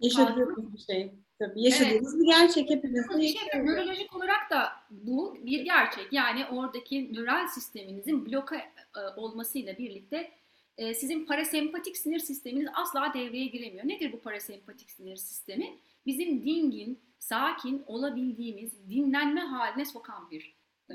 yaşadığımız 0.00 0.74
bir 0.74 0.78
şey. 0.78 1.12
Tabii 1.38 1.62
yaşadığımız 1.62 2.14
evet. 2.14 2.22
bir 2.22 2.26
gerçek 2.26 2.70
hepimizin. 2.70 3.20
Şey, 3.20 3.60
nörolojik 3.60 4.16
olarak 4.16 4.50
da 4.50 4.72
bu 4.90 5.36
bir 5.42 5.60
gerçek. 5.60 6.12
Yani 6.12 6.46
oradaki 6.46 7.14
nöral 7.14 7.48
sisteminizin 7.48 8.26
bloka 8.26 8.56
e, 8.56 9.00
olmasıyla 9.16 9.78
birlikte 9.78 10.30
e, 10.78 10.94
sizin 10.94 11.26
parasempatik 11.26 11.96
sinir 11.96 12.18
sisteminiz 12.18 12.68
asla 12.74 13.14
devreye 13.14 13.46
giremiyor. 13.46 13.88
Nedir 13.88 14.12
bu 14.12 14.20
parasempatik 14.20 14.90
sinir 14.90 15.16
sistemi? 15.16 15.78
Bizim 16.06 16.44
dingin, 16.44 17.00
sakin 17.18 17.84
olabildiğimiz 17.86 18.88
dinlenme 18.90 19.40
haline 19.40 19.84
sokan 19.84 20.30
bir 20.30 20.54
e, 20.90 20.94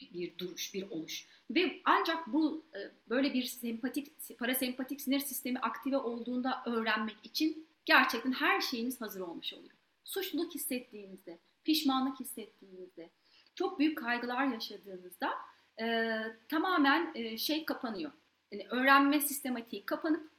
bir 0.00 0.38
duruş, 0.38 0.74
bir 0.74 0.90
oluş. 0.90 1.26
Ve 1.50 1.80
ancak 1.84 2.32
bu 2.32 2.64
e, 2.74 2.78
böyle 3.08 3.34
bir 3.34 3.42
sempatik, 3.42 4.38
parasempatik 4.38 5.00
sinir 5.00 5.20
sistemi 5.20 5.58
aktive 5.58 5.96
olduğunda 5.96 6.62
öğrenmek 6.66 7.16
için 7.24 7.66
gerçekten 7.84 8.32
her 8.32 8.60
şeyiniz 8.60 9.00
hazır 9.00 9.20
olmuş 9.20 9.52
oluyor. 9.52 9.74
Suçluluk 10.04 10.54
hissettiğinizde, 10.54 11.38
pişmanlık 11.64 12.20
hissettiğinizde, 12.20 13.10
çok 13.54 13.78
büyük 13.78 13.98
kaygılar 13.98 14.46
yaşadığınızda 14.46 15.34
e, 15.80 16.16
tamamen 16.48 17.12
e, 17.14 17.38
şey 17.38 17.64
kapanıyor. 17.64 18.12
Yani 18.52 18.66
öğrenme 18.70 19.20
sistematiği 19.20 19.86
kapanıp 19.86 20.30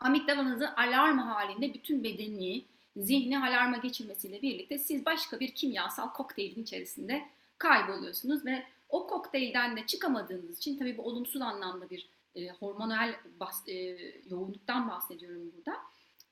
amigdalanızı 0.00 0.76
alarm 0.76 1.18
halinde 1.18 1.74
bütün 1.74 2.04
bedeni, 2.04 2.64
zihni 2.96 3.38
alarma 3.38 3.76
geçirmesiyle 3.76 4.42
birlikte 4.42 4.78
siz 4.78 5.06
başka 5.06 5.40
bir 5.40 5.54
kimyasal 5.54 6.12
kokteylin 6.12 6.62
içerisinde 6.62 7.22
kayboluyorsunuz 7.60 8.44
ve 8.44 8.64
o 8.88 9.06
kokteylden 9.06 9.76
de 9.76 9.86
çıkamadığınız 9.86 10.58
için 10.58 10.78
tabii 10.78 10.98
bu 10.98 11.02
olumsuz 11.02 11.42
anlamda 11.42 11.90
bir 11.90 12.08
e, 12.34 12.48
hormonal 12.48 13.14
bas, 13.40 13.68
e, 13.68 13.98
yoğunluktan 14.30 14.88
bahsediyorum 14.88 15.52
burada. 15.56 15.78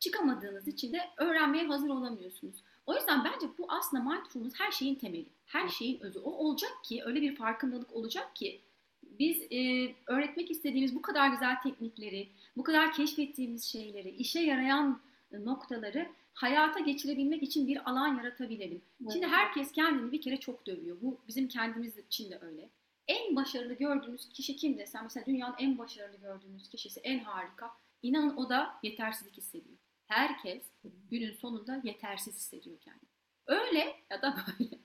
Çıkamadığınız 0.01 0.69
için 0.69 0.93
de 0.93 1.01
öğrenmeye 1.17 1.67
hazır 1.67 1.89
olamıyorsunuz. 1.89 2.55
O 2.87 2.95
yüzden 2.95 3.25
bence 3.25 3.47
bu 3.59 3.67
aslında 3.69 4.11
mindfulness 4.11 4.53
her 4.59 4.71
şeyin 4.71 4.95
temeli, 4.95 5.27
her 5.47 5.69
şeyin 5.69 6.01
özü. 6.01 6.19
O 6.19 6.31
olacak 6.31 6.73
ki 6.85 7.03
öyle 7.05 7.21
bir 7.21 7.37
farkındalık 7.37 7.93
olacak 7.93 8.37
ki 8.37 8.61
biz 9.03 9.43
e, 9.51 9.95
öğretmek 10.07 10.51
istediğimiz 10.51 10.95
bu 10.95 11.03
kadar 11.03 11.29
güzel 11.29 11.61
teknikleri, 11.63 12.29
bu 12.57 12.63
kadar 12.63 12.93
keşfettiğimiz 12.93 13.65
şeyleri, 13.65 14.11
işe 14.11 14.41
yarayan 14.41 15.01
noktaları 15.33 16.09
hayata 16.39 16.81
geçirebilmek 16.81 17.43
için 17.43 17.67
bir 17.67 17.91
alan 17.91 18.17
yaratabilelim. 18.17 18.83
Şimdi 19.13 19.27
herkes 19.27 19.73
kendini 19.73 20.13
bir 20.13 20.21
kere 20.21 20.37
çok 20.37 20.67
dövüyor. 20.67 20.97
Bu 21.03 21.21
bizim 21.29 21.49
kendimiz 21.49 21.99
için 21.99 22.31
de 22.31 22.39
öyle. 22.43 22.71
En 23.09 23.37
başarılı 23.37 23.75
gördüğünüz 23.75 24.29
kişi 24.29 24.57
kim 24.57 24.79
desem 24.79 25.03
mesela 25.03 25.27
dünyanın 25.27 25.55
en 25.59 25.79
başarılı 25.79 26.17
gördüğünüz 26.17 26.69
kişisi 26.69 27.01
en 27.01 27.19
harika. 27.19 27.71
İnanın 28.03 28.37
o 28.37 28.49
da 28.49 28.71
yetersizlik 28.83 29.37
hissediyor. 29.37 29.79
Herkes 30.07 30.63
günün 31.11 31.33
sonunda 31.33 31.81
yetersiz 31.85 32.35
hissediyor 32.35 32.77
kendini. 32.81 33.09
Öyle 33.47 33.97
ya 34.11 34.23
da 34.23 34.37
böyle. 34.47 34.79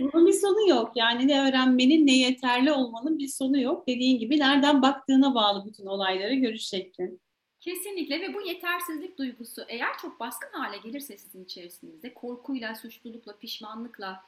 Bunun 0.12 0.26
bir 0.26 0.32
sonu 0.32 0.68
yok. 0.68 0.92
Yani 0.94 1.28
ne 1.28 1.48
öğrenmenin 1.48 2.06
ne 2.06 2.16
yeterli 2.16 2.72
olmanın 2.72 3.18
bir 3.18 3.28
sonu 3.28 3.60
yok. 3.60 3.88
Dediğin 3.88 4.18
gibi 4.18 4.38
nereden 4.38 4.82
baktığına 4.82 5.34
bağlı 5.34 5.66
bütün 5.66 5.86
olayları 5.86 6.34
görüş 6.34 6.62
şeklin. 6.62 7.20
Kesinlikle 7.64 8.20
ve 8.20 8.34
bu 8.34 8.40
yetersizlik 8.40 9.18
duygusu 9.18 9.64
eğer 9.68 9.98
çok 9.98 10.20
baskın 10.20 10.58
hale 10.58 10.78
gelirse 10.78 11.16
sizin 11.16 11.44
içerisinizde 11.44 12.14
korkuyla, 12.14 12.74
suçlulukla, 12.74 13.36
pişmanlıkla, 13.36 14.24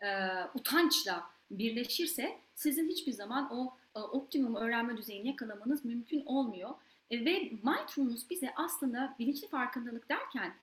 e, 0.00 0.08
utançla 0.54 1.30
birleşirse 1.50 2.38
sizin 2.54 2.88
hiçbir 2.88 3.12
zaman 3.12 3.52
o 3.52 3.76
e, 3.96 3.98
optimum 3.98 4.54
öğrenme 4.54 4.96
düzeyini 4.96 5.28
yakalamanız 5.28 5.84
mümkün 5.84 6.22
olmuyor. 6.26 6.70
E, 7.10 7.24
ve 7.24 7.40
mindfulness 7.40 8.30
bize 8.30 8.52
aslında 8.56 9.16
bilinçli 9.18 9.48
farkındalık 9.48 10.08
derken 10.08 10.54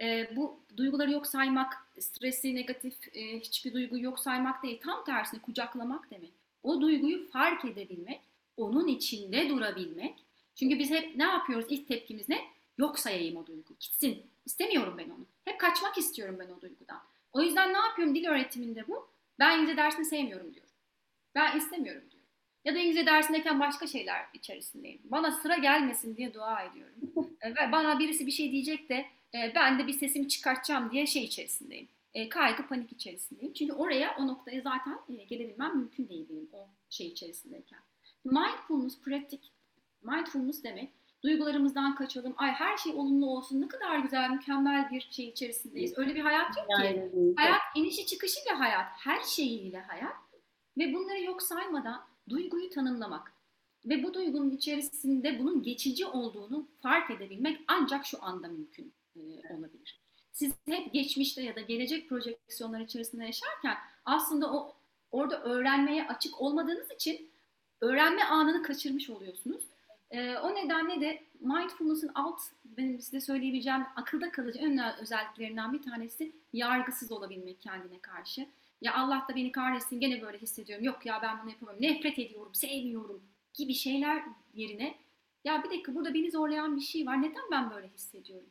e, 0.00 0.36
bu 0.36 0.60
duyguları 0.76 1.12
yok 1.12 1.26
saymak, 1.26 1.72
stresi, 1.98 2.54
negatif 2.54 2.94
e, 3.16 3.40
hiçbir 3.40 3.72
duygu 3.72 3.98
yok 3.98 4.20
saymak 4.20 4.62
değil. 4.62 4.80
Tam 4.82 5.04
tersine 5.04 5.40
kucaklamak 5.40 6.10
demek. 6.10 6.32
O 6.62 6.80
duyguyu 6.80 7.30
fark 7.30 7.64
edebilmek, 7.64 8.20
onun 8.56 8.86
içinde 8.86 9.48
durabilmek. 9.48 10.24
Çünkü 10.54 10.78
biz 10.78 10.90
hep 10.90 11.16
ne 11.16 11.24
yapıyoruz? 11.24 11.66
İlk 11.68 11.88
tepkimiz 11.88 12.28
ne? 12.28 12.38
Yok 12.78 12.98
sayayım 12.98 13.36
o 13.36 13.46
duygu. 13.46 13.76
Gitsin. 13.80 14.22
İstemiyorum 14.46 14.98
ben 14.98 15.10
onu. 15.10 15.26
Hep 15.44 15.60
kaçmak 15.60 15.98
istiyorum 15.98 16.36
ben 16.38 16.48
o 16.48 16.60
duygudan. 16.60 17.02
O 17.32 17.42
yüzden 17.42 17.72
ne 17.72 17.78
yapıyorum 17.78 18.14
dil 18.14 18.26
öğretiminde 18.26 18.88
bu? 18.88 19.08
Ben 19.38 19.52
İngilizce 19.52 19.76
dersini 19.76 20.04
sevmiyorum 20.04 20.54
diyorum. 20.54 20.72
Ben 21.34 21.58
istemiyorum 21.58 22.02
diyorum. 22.10 22.28
Ya 22.64 22.74
da 22.74 22.78
İngilizce 22.78 23.06
dersindeyken 23.06 23.60
başka 23.60 23.86
şeyler 23.86 24.26
içerisindeyim. 24.34 25.00
Bana 25.04 25.32
sıra 25.32 25.56
gelmesin 25.56 26.16
diye 26.16 26.34
dua 26.34 26.62
ediyorum. 26.62 26.94
Ve 27.44 27.72
bana 27.72 27.98
birisi 27.98 28.26
bir 28.26 28.32
şey 28.32 28.52
diyecek 28.52 28.88
de 28.88 29.06
e, 29.34 29.52
ben 29.54 29.78
de 29.78 29.86
bir 29.86 29.92
sesimi 29.92 30.28
çıkartacağım 30.28 30.90
diye 30.90 31.06
şey 31.06 31.24
içerisindeyim. 31.24 31.88
E, 32.14 32.28
kaygı, 32.28 32.66
panik 32.66 32.92
içerisindeyim. 32.92 33.52
Çünkü 33.52 33.72
oraya, 33.72 34.16
o 34.18 34.26
noktaya 34.26 34.60
zaten 34.60 34.98
e, 35.08 35.24
gelebilmem 35.24 35.76
mümkün 35.76 36.08
değil 36.08 36.26
benim 36.30 36.48
o 36.52 36.68
şey 36.90 37.06
içerisindeyken. 37.06 37.78
Mindfulness, 38.24 39.00
pratik, 39.00 39.52
mindfulness 40.04 40.64
demek 40.64 40.92
duygularımızdan 41.24 41.94
kaçalım. 41.94 42.34
Ay 42.36 42.50
her 42.50 42.76
şey 42.76 42.92
olumlu 42.92 43.26
olsun. 43.26 43.60
Ne 43.60 43.68
kadar 43.68 43.98
güzel, 43.98 44.30
mükemmel 44.30 44.90
bir 44.90 45.08
şey 45.10 45.28
içerisindeyiz. 45.28 45.98
Öyle 45.98 46.14
bir 46.14 46.20
hayat 46.20 46.56
yok 46.56 46.66
ki. 46.80 47.10
Hayat 47.36 47.60
inişi 47.74 48.06
çıkışıyla 48.06 48.60
hayat, 48.60 48.86
her 48.96 49.22
şeyiyle 49.22 49.80
hayat. 49.80 50.16
Ve 50.78 50.94
bunları 50.94 51.22
yok 51.22 51.42
saymadan 51.42 52.06
duyguyu 52.28 52.70
tanımlamak. 52.70 53.32
Ve 53.84 54.02
bu 54.02 54.14
duygunun 54.14 54.50
içerisinde 54.50 55.38
bunun 55.38 55.62
geçici 55.62 56.06
olduğunu 56.06 56.68
fark 56.82 57.10
edebilmek 57.10 57.60
ancak 57.68 58.06
şu 58.06 58.24
anda 58.24 58.48
mümkün 58.48 58.92
e, 59.16 59.20
olabilir. 59.54 60.00
Siz 60.32 60.52
hep 60.66 60.92
geçmişte 60.92 61.42
ya 61.42 61.56
da 61.56 61.60
gelecek 61.60 62.08
projeksiyonlar 62.08 62.80
içerisinde 62.80 63.24
yaşarken 63.24 63.76
aslında 64.04 64.52
o 64.52 64.74
orada 65.10 65.42
öğrenmeye 65.42 66.06
açık 66.06 66.40
olmadığınız 66.40 66.90
için 66.90 67.30
öğrenme 67.80 68.24
anını 68.24 68.62
kaçırmış 68.62 69.10
oluyorsunuz. 69.10 69.64
E, 70.14 70.38
o 70.38 70.54
nedenle 70.54 71.00
de 71.00 71.22
mindfulness'ın 71.40 72.10
alt 72.14 72.40
benim 72.64 73.00
size 73.00 73.20
söyleyebileceğim 73.20 73.82
akılda 73.96 74.30
kalıcı 74.30 74.58
en 74.58 74.98
özelliklerinden 75.00 75.72
bir 75.72 75.82
tanesi 75.82 76.32
yargısız 76.52 77.12
olabilmek 77.12 77.60
kendine 77.60 77.98
karşı. 77.98 78.46
Ya 78.80 78.94
Allah 78.94 79.26
da 79.30 79.36
beni 79.36 79.52
kahretsin 79.52 80.00
gene 80.00 80.22
böyle 80.22 80.38
hissediyorum. 80.38 80.84
Yok 80.84 81.06
ya 81.06 81.22
ben 81.22 81.42
bunu 81.42 81.50
yapamam. 81.50 81.76
Nefret 81.80 82.18
ediyorum, 82.18 82.54
sevmiyorum 82.54 83.22
gibi 83.54 83.74
şeyler 83.74 84.22
yerine 84.54 84.94
ya 85.44 85.64
bir 85.64 85.70
dakika 85.70 85.94
burada 85.94 86.14
beni 86.14 86.30
zorlayan 86.30 86.76
bir 86.76 86.80
şey 86.80 87.06
var. 87.06 87.22
Neden 87.22 87.50
ben 87.50 87.70
böyle 87.70 87.88
hissediyorum? 87.88 88.48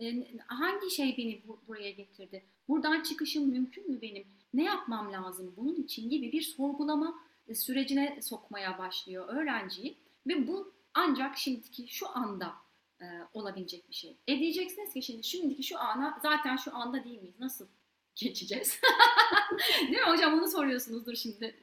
Ee, 0.00 0.24
hangi 0.46 0.90
şey 0.90 1.16
beni 1.18 1.42
bu, 1.48 1.60
buraya 1.68 1.90
getirdi? 1.90 2.44
Buradan 2.68 3.02
çıkışım 3.02 3.50
mümkün 3.50 3.90
mü 3.90 4.02
benim? 4.02 4.24
Ne 4.54 4.64
yapmam 4.64 5.12
lazım 5.12 5.54
bunun 5.56 5.74
için 5.74 6.10
gibi 6.10 6.32
bir 6.32 6.42
sorgulama 6.42 7.20
e, 7.48 7.54
sürecine 7.54 8.18
sokmaya 8.22 8.78
başlıyor 8.78 9.28
öğrenciyi. 9.28 9.96
Ve 10.26 10.48
bu 10.48 10.73
ancak 10.94 11.36
şimdiki 11.36 11.88
şu 11.88 12.06
anda 12.18 12.52
e, 13.00 13.04
olabilecek 13.32 13.88
bir 13.88 13.94
şey. 13.94 14.16
E 14.28 14.38
diyeceksiniz 14.38 14.94
ki 14.94 15.02
şimdi 15.02 15.24
şimdiki 15.24 15.62
şu 15.62 15.78
ana 15.78 16.18
zaten 16.22 16.56
şu 16.56 16.76
anda 16.76 17.04
değil 17.04 17.20
miyiz? 17.20 17.34
Nasıl 17.40 17.66
geçeceğiz? 18.14 18.80
değil 19.80 20.02
mi 20.02 20.12
hocam 20.12 20.34
onu 20.34 20.48
soruyorsunuzdur 20.48 21.14
şimdi. 21.14 21.54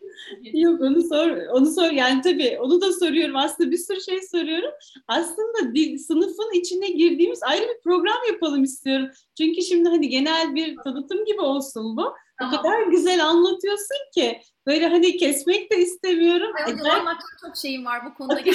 Yok 0.53 0.81
onu 0.81 1.01
sor, 1.01 1.29
onu 1.29 1.71
sor 1.71 1.91
yani 1.91 2.21
tabii 2.21 2.57
onu 2.59 2.81
da 2.81 2.93
soruyorum 2.93 3.35
aslında 3.35 3.71
bir 3.71 3.77
sürü 3.77 4.01
şey 4.01 4.21
soruyorum. 4.21 4.71
Aslında 5.07 5.75
dil, 5.75 5.97
sınıfın 5.97 6.59
içine 6.59 6.87
girdiğimiz 6.87 7.43
ayrı 7.43 7.63
bir 7.63 7.81
program 7.83 8.17
yapalım 8.27 8.63
istiyorum. 8.63 9.09
Çünkü 9.37 9.61
şimdi 9.61 9.89
hani 9.89 10.09
genel 10.09 10.55
bir 10.55 10.77
tanıtım 10.77 11.25
gibi 11.25 11.41
olsun 11.41 11.97
bu. 11.97 12.13
Tamam. 12.41 12.59
O 12.59 12.61
kadar 12.63 12.81
güzel 12.81 13.25
anlatıyorsun 13.25 13.97
ki 14.13 14.41
böyle 14.67 14.87
hani 14.87 15.17
kesmek 15.17 15.71
de 15.71 15.77
istemiyorum. 15.77 16.51
Ay, 16.57 16.63
Acayip- 16.63 16.99
anlatacak 16.99 17.39
çok 17.45 17.57
şeyim 17.57 17.85
var 17.85 18.05
bu 18.05 18.13
konuda. 18.13 18.41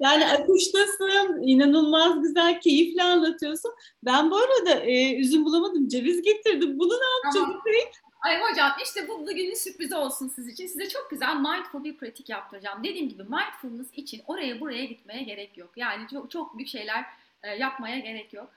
yani 0.00 0.26
akıştasın, 0.26 1.42
inanılmaz 1.42 2.22
güzel, 2.22 2.60
keyifli 2.60 3.02
anlatıyorsun. 3.02 3.72
Ben 4.02 4.30
bu 4.30 4.36
arada 4.36 4.80
e, 4.80 5.14
üzüm 5.16 5.44
bulamadım, 5.44 5.88
ceviz 5.88 6.22
getirdim. 6.22 6.78
Bunu 6.78 6.92
ne 6.92 7.04
yapacağız? 7.14 7.46
Tamam. 7.46 7.62
Ay 8.24 8.40
hocam 8.40 8.72
işte 8.84 9.08
bu 9.08 9.20
bugünün 9.20 9.54
sürprizi 9.54 9.96
olsun 9.96 10.28
siz 10.28 10.48
için. 10.48 10.66
Size 10.66 10.88
çok 10.88 11.10
güzel 11.10 11.36
mindful 11.36 11.84
bir 11.84 11.96
pratik 11.96 12.28
yaptıracağım. 12.28 12.84
Dediğim 12.84 13.08
gibi 13.08 13.22
mindfulness 13.22 13.88
için 13.92 14.22
oraya 14.26 14.60
buraya 14.60 14.84
gitmeye 14.84 15.22
gerek 15.22 15.58
yok. 15.58 15.70
Yani 15.76 16.08
çok, 16.10 16.30
çok 16.30 16.58
büyük 16.58 16.68
şeyler 16.68 17.04
e, 17.42 17.50
yapmaya 17.50 17.98
gerek 17.98 18.32
yok. 18.32 18.50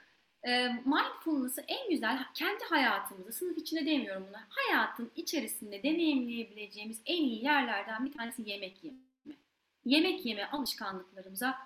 E, 0.48 0.68
mindfulness'ı 0.86 1.62
en 1.68 1.90
güzel 1.90 2.26
kendi 2.34 2.64
hayatımızda, 2.64 3.32
sınıf 3.32 3.58
içinde 3.58 3.86
demiyorum 3.86 4.26
bunu, 4.28 4.38
hayatın 4.50 5.12
içerisinde 5.16 5.84
deneyimleyebileceğimiz 5.84 7.02
en 7.06 7.24
iyi 7.24 7.44
yerlerden 7.44 8.06
bir 8.06 8.12
tanesi 8.12 8.50
yemek 8.50 8.84
yeme. 8.84 8.98
Yemek 9.86 10.26
yeme 10.26 10.46
alışkanlıklarımıza 10.46 11.58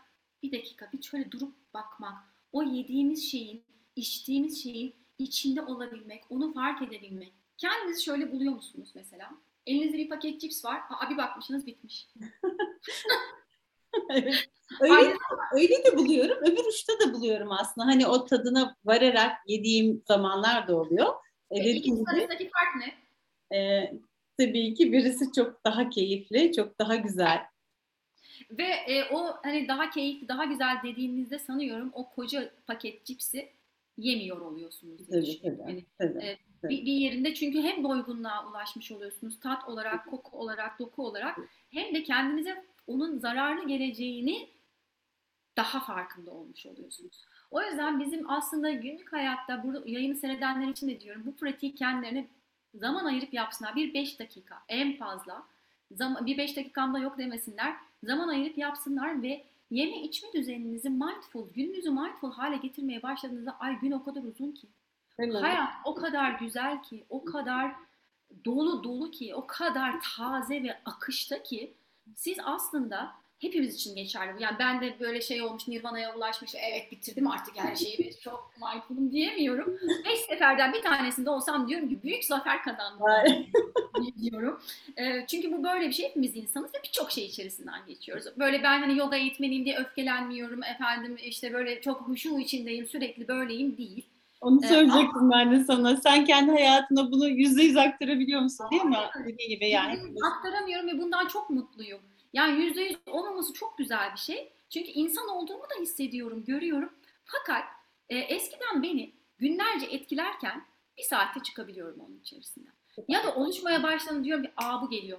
bir 0.44 0.52
dakika 0.52 0.92
bir 0.94 1.02
şöyle 1.02 1.32
durup 1.32 1.74
bakmak, 1.74 2.18
o 2.52 2.64
yediğimiz 2.64 3.32
şeyin, 3.32 3.64
içtiğimiz 3.96 4.64
şeyin 4.64 4.96
içinde 5.20 5.62
olabilmek, 5.62 6.24
onu 6.30 6.54
fark 6.54 6.82
edebilmek. 6.82 7.34
Kendinizi 7.58 8.04
şöyle 8.04 8.32
buluyor 8.32 8.54
musunuz 8.54 8.92
mesela? 8.96 9.32
Elinizde 9.66 9.98
bir 9.98 10.10
paket 10.10 10.42
cips 10.42 10.66
var. 10.66 10.82
Aa, 10.90 11.10
bir 11.10 11.18
bakmışsınız 11.18 11.66
bitmiş. 11.66 12.08
Evet. 14.10 14.34
Öyle, 14.82 15.14
öyle 15.54 15.84
de 15.84 15.98
buluyorum. 15.98 16.38
Öbür 16.44 16.66
uçta 16.66 16.94
da 17.00 17.14
buluyorum 17.14 17.52
aslında. 17.52 17.88
Hani 17.88 18.08
o 18.08 18.26
tadına 18.26 18.76
vararak 18.86 19.32
yediğim 19.48 20.04
zamanlar 20.08 20.68
da 20.68 20.76
oluyor. 20.76 21.14
E, 21.52 21.60
E, 21.60 21.70
İkisi 21.72 22.04
arasındaki 22.14 22.50
fark 22.50 22.76
ne? 22.76 23.58
e, 23.58 23.92
tabii 24.40 24.74
ki 24.74 24.92
birisi 24.94 25.32
çok 25.36 25.66
daha 25.66 25.90
keyifli, 25.90 26.54
çok 26.54 26.80
daha 26.80 26.96
güzel. 26.96 27.40
Ve 28.52 28.64
e, 28.64 29.04
o 29.14 29.34
hani 29.44 29.68
daha 29.68 29.90
keyifli, 29.90 30.28
daha 30.28 30.46
güzel 30.46 30.76
dediğinizde 30.84 31.40
sanıyorum 31.40 31.90
o 31.94 32.10
koca 32.10 32.52
paket 32.68 33.06
cipsi 33.06 33.50
yemiyor 33.98 34.42
oluyorsunuz 34.42 35.08
diye 35.12 35.22
Tabii, 35.22 35.42
tabii, 35.42 35.62
Yani 35.70 35.86
tabii. 35.98 36.26
e, 36.26 36.38
bir, 36.64 36.86
bir 36.86 36.94
yerinde 36.94 37.34
çünkü 37.34 37.62
hem 37.62 37.84
doygunluğa 37.84 38.50
ulaşmış 38.50 38.92
oluyorsunuz 38.92 39.40
tat 39.40 39.70
olarak, 39.70 40.10
koku 40.10 40.38
olarak, 40.40 40.80
doku 40.80 41.06
olarak 41.06 41.38
hem 41.70 41.96
de 41.96 42.04
kendinize 42.04 42.66
onun 42.88 43.18
zararlı 43.18 43.68
geleceğini 43.68 44.50
daha 45.58 45.80
farkında 45.80 46.32
olmuş 46.32 46.66
oluyorsunuz. 46.66 47.26
O 47.52 47.62
yüzden 47.62 48.00
bizim 48.00 48.30
aslında 48.30 48.72
günlük 48.72 49.14
hayatta 49.14 49.64
burada 49.64 49.90
yayını 49.90 50.16
seyredenler 50.16 50.68
için 50.68 50.90
de 50.90 51.00
diyorum 51.00 51.24
bu 51.26 51.36
pratiği 51.36 51.76
kendilerine 51.76 52.28
zaman 52.76 53.06
ayırıp 53.06 53.34
yapsınlar. 53.34 53.76
Bir 53.76 53.94
5 53.94 54.20
dakika 54.20 54.62
en 54.68 54.98
fazla. 54.98 55.44
Zaman, 55.92 56.26
bir 56.26 56.38
5 56.38 56.58
dakikamda 56.58 57.00
yok 57.00 57.18
demesinler. 57.18 57.76
Zaman 58.04 58.28
ayırıp 58.28 58.58
yapsınlar 58.58 59.22
ve 59.22 59.44
yeme 59.72 60.02
içme 60.02 60.34
düzeninizi 60.34 60.90
mindful, 60.90 61.54
gününüzü 61.54 61.90
mindful 61.90 62.32
hale 62.32 62.58
getirmeye 62.58 63.04
başladığınızda 63.04 63.60
ay 63.60 63.80
gün 63.80 63.92
o 63.92 64.04
kadar 64.04 64.24
uzun 64.24 64.52
ki. 64.52 64.68
Mi? 65.18 65.34
Hayat 65.34 65.70
o 65.86 65.96
kadar 65.96 66.32
güzel 66.32 66.84
ki, 66.84 67.04
o 67.10 67.26
kadar 67.26 67.76
dolu 68.46 68.84
dolu 68.84 69.12
ki, 69.12 69.36
o 69.36 69.48
kadar 69.48 69.96
taze 70.16 70.64
ve 70.64 70.80
akışta 70.86 71.44
ki 71.44 71.74
siz 72.16 72.38
aslında 72.44 73.12
hepimiz 73.42 73.76
için 73.76 73.96
geçerli 73.96 74.38
bu. 74.38 74.42
Yani 74.42 74.56
ben 74.60 74.82
de 74.82 75.00
böyle 75.00 75.22
şey 75.22 75.42
olmuş, 75.42 75.68
Nirvana'ya 75.68 76.16
ulaşmış, 76.16 76.52
evet 76.56 76.92
bitirdim 76.92 77.28
artık 77.28 77.58
her 77.58 77.76
şeyi, 77.76 78.14
çok 78.20 78.54
mindful'um 78.62 79.12
diyemiyorum. 79.12 79.78
Beş 80.06 80.20
seferden 80.20 80.74
bir 80.74 80.82
tanesinde 80.82 81.30
olsam 81.30 81.68
diyorum 81.68 81.90
ki 81.90 82.04
büyük 82.04 82.24
zafer 82.24 82.64
kazandım 82.64 83.06
diyorum. 84.22 84.60
E, 84.98 85.28
çünkü 85.28 85.52
bu 85.52 85.64
böyle 85.64 85.88
bir 85.88 85.94
şey, 85.94 86.10
hepimiz 86.10 86.36
insanız 86.36 86.74
ve 86.74 86.78
birçok 86.84 87.12
şey 87.12 87.26
içerisinden 87.26 87.86
geçiyoruz. 87.88 88.26
Böyle 88.38 88.64
ben 88.64 88.80
hani 88.80 88.98
yoga 88.98 89.18
eğitmeniyim 89.18 89.66
diye 89.66 89.78
öfkelenmiyorum, 89.78 90.64
efendim 90.64 91.18
işte 91.24 91.54
böyle 91.54 91.82
çok 91.82 92.02
huşu 92.02 92.40
içindeyim, 92.40 92.88
sürekli 92.88 93.28
böyleyim 93.28 93.78
değil. 93.78 94.06
Onu 94.42 94.66
Ee, 94.66 94.68
söyleyecektim 94.68 95.32
ben 95.32 95.52
de 95.52 95.64
sana. 95.64 95.98
Sen 95.98 96.26
kendi 96.26 96.52
hayatına 96.52 97.12
bunu 97.12 97.28
yüzde 97.28 97.64
yüz 97.64 97.78
aktarabiliyor 97.78 98.42
musun 98.42 98.68
değil 98.72 98.84
mi? 98.84 98.98
Dediği 99.26 99.48
gibi 99.48 99.70
yani. 99.70 100.00
Aktaramıyorum 100.24 100.88
ve 100.88 101.00
bundan 101.00 101.28
çok 101.28 101.50
mutluyum. 101.50 102.00
Yani 102.34 102.62
yüzde 102.62 102.82
yüz 102.82 102.98
olmaması 103.08 103.54
çok 103.54 103.78
güzel 103.78 104.12
bir 104.14 104.20
şey. 104.20 104.52
Çünkü 104.70 104.92
insan 104.92 105.28
olduğumu 105.28 105.64
da 105.64 105.82
hissediyorum, 105.82 106.44
görüyorum. 106.48 106.94
Fakat 107.26 107.64
e, 108.10 108.18
eskiden 108.18 108.84
beni 108.84 109.12
günlerce 109.40 109.86
etkilerken 109.86 110.64
bir 110.98 111.04
saatte 111.04 111.40
çıkabiliyorum 111.44 112.00
onun 112.00 112.20
içerisinden. 112.20 112.74
Ya 113.08 113.24
da 113.24 113.36
oluşmaya 113.36 113.84
başladığında 113.84 114.24
diyorum 114.24 114.44
ki 114.44 114.52
aa 114.58 114.82
bu 114.82 114.90
geliyor. 114.90 115.18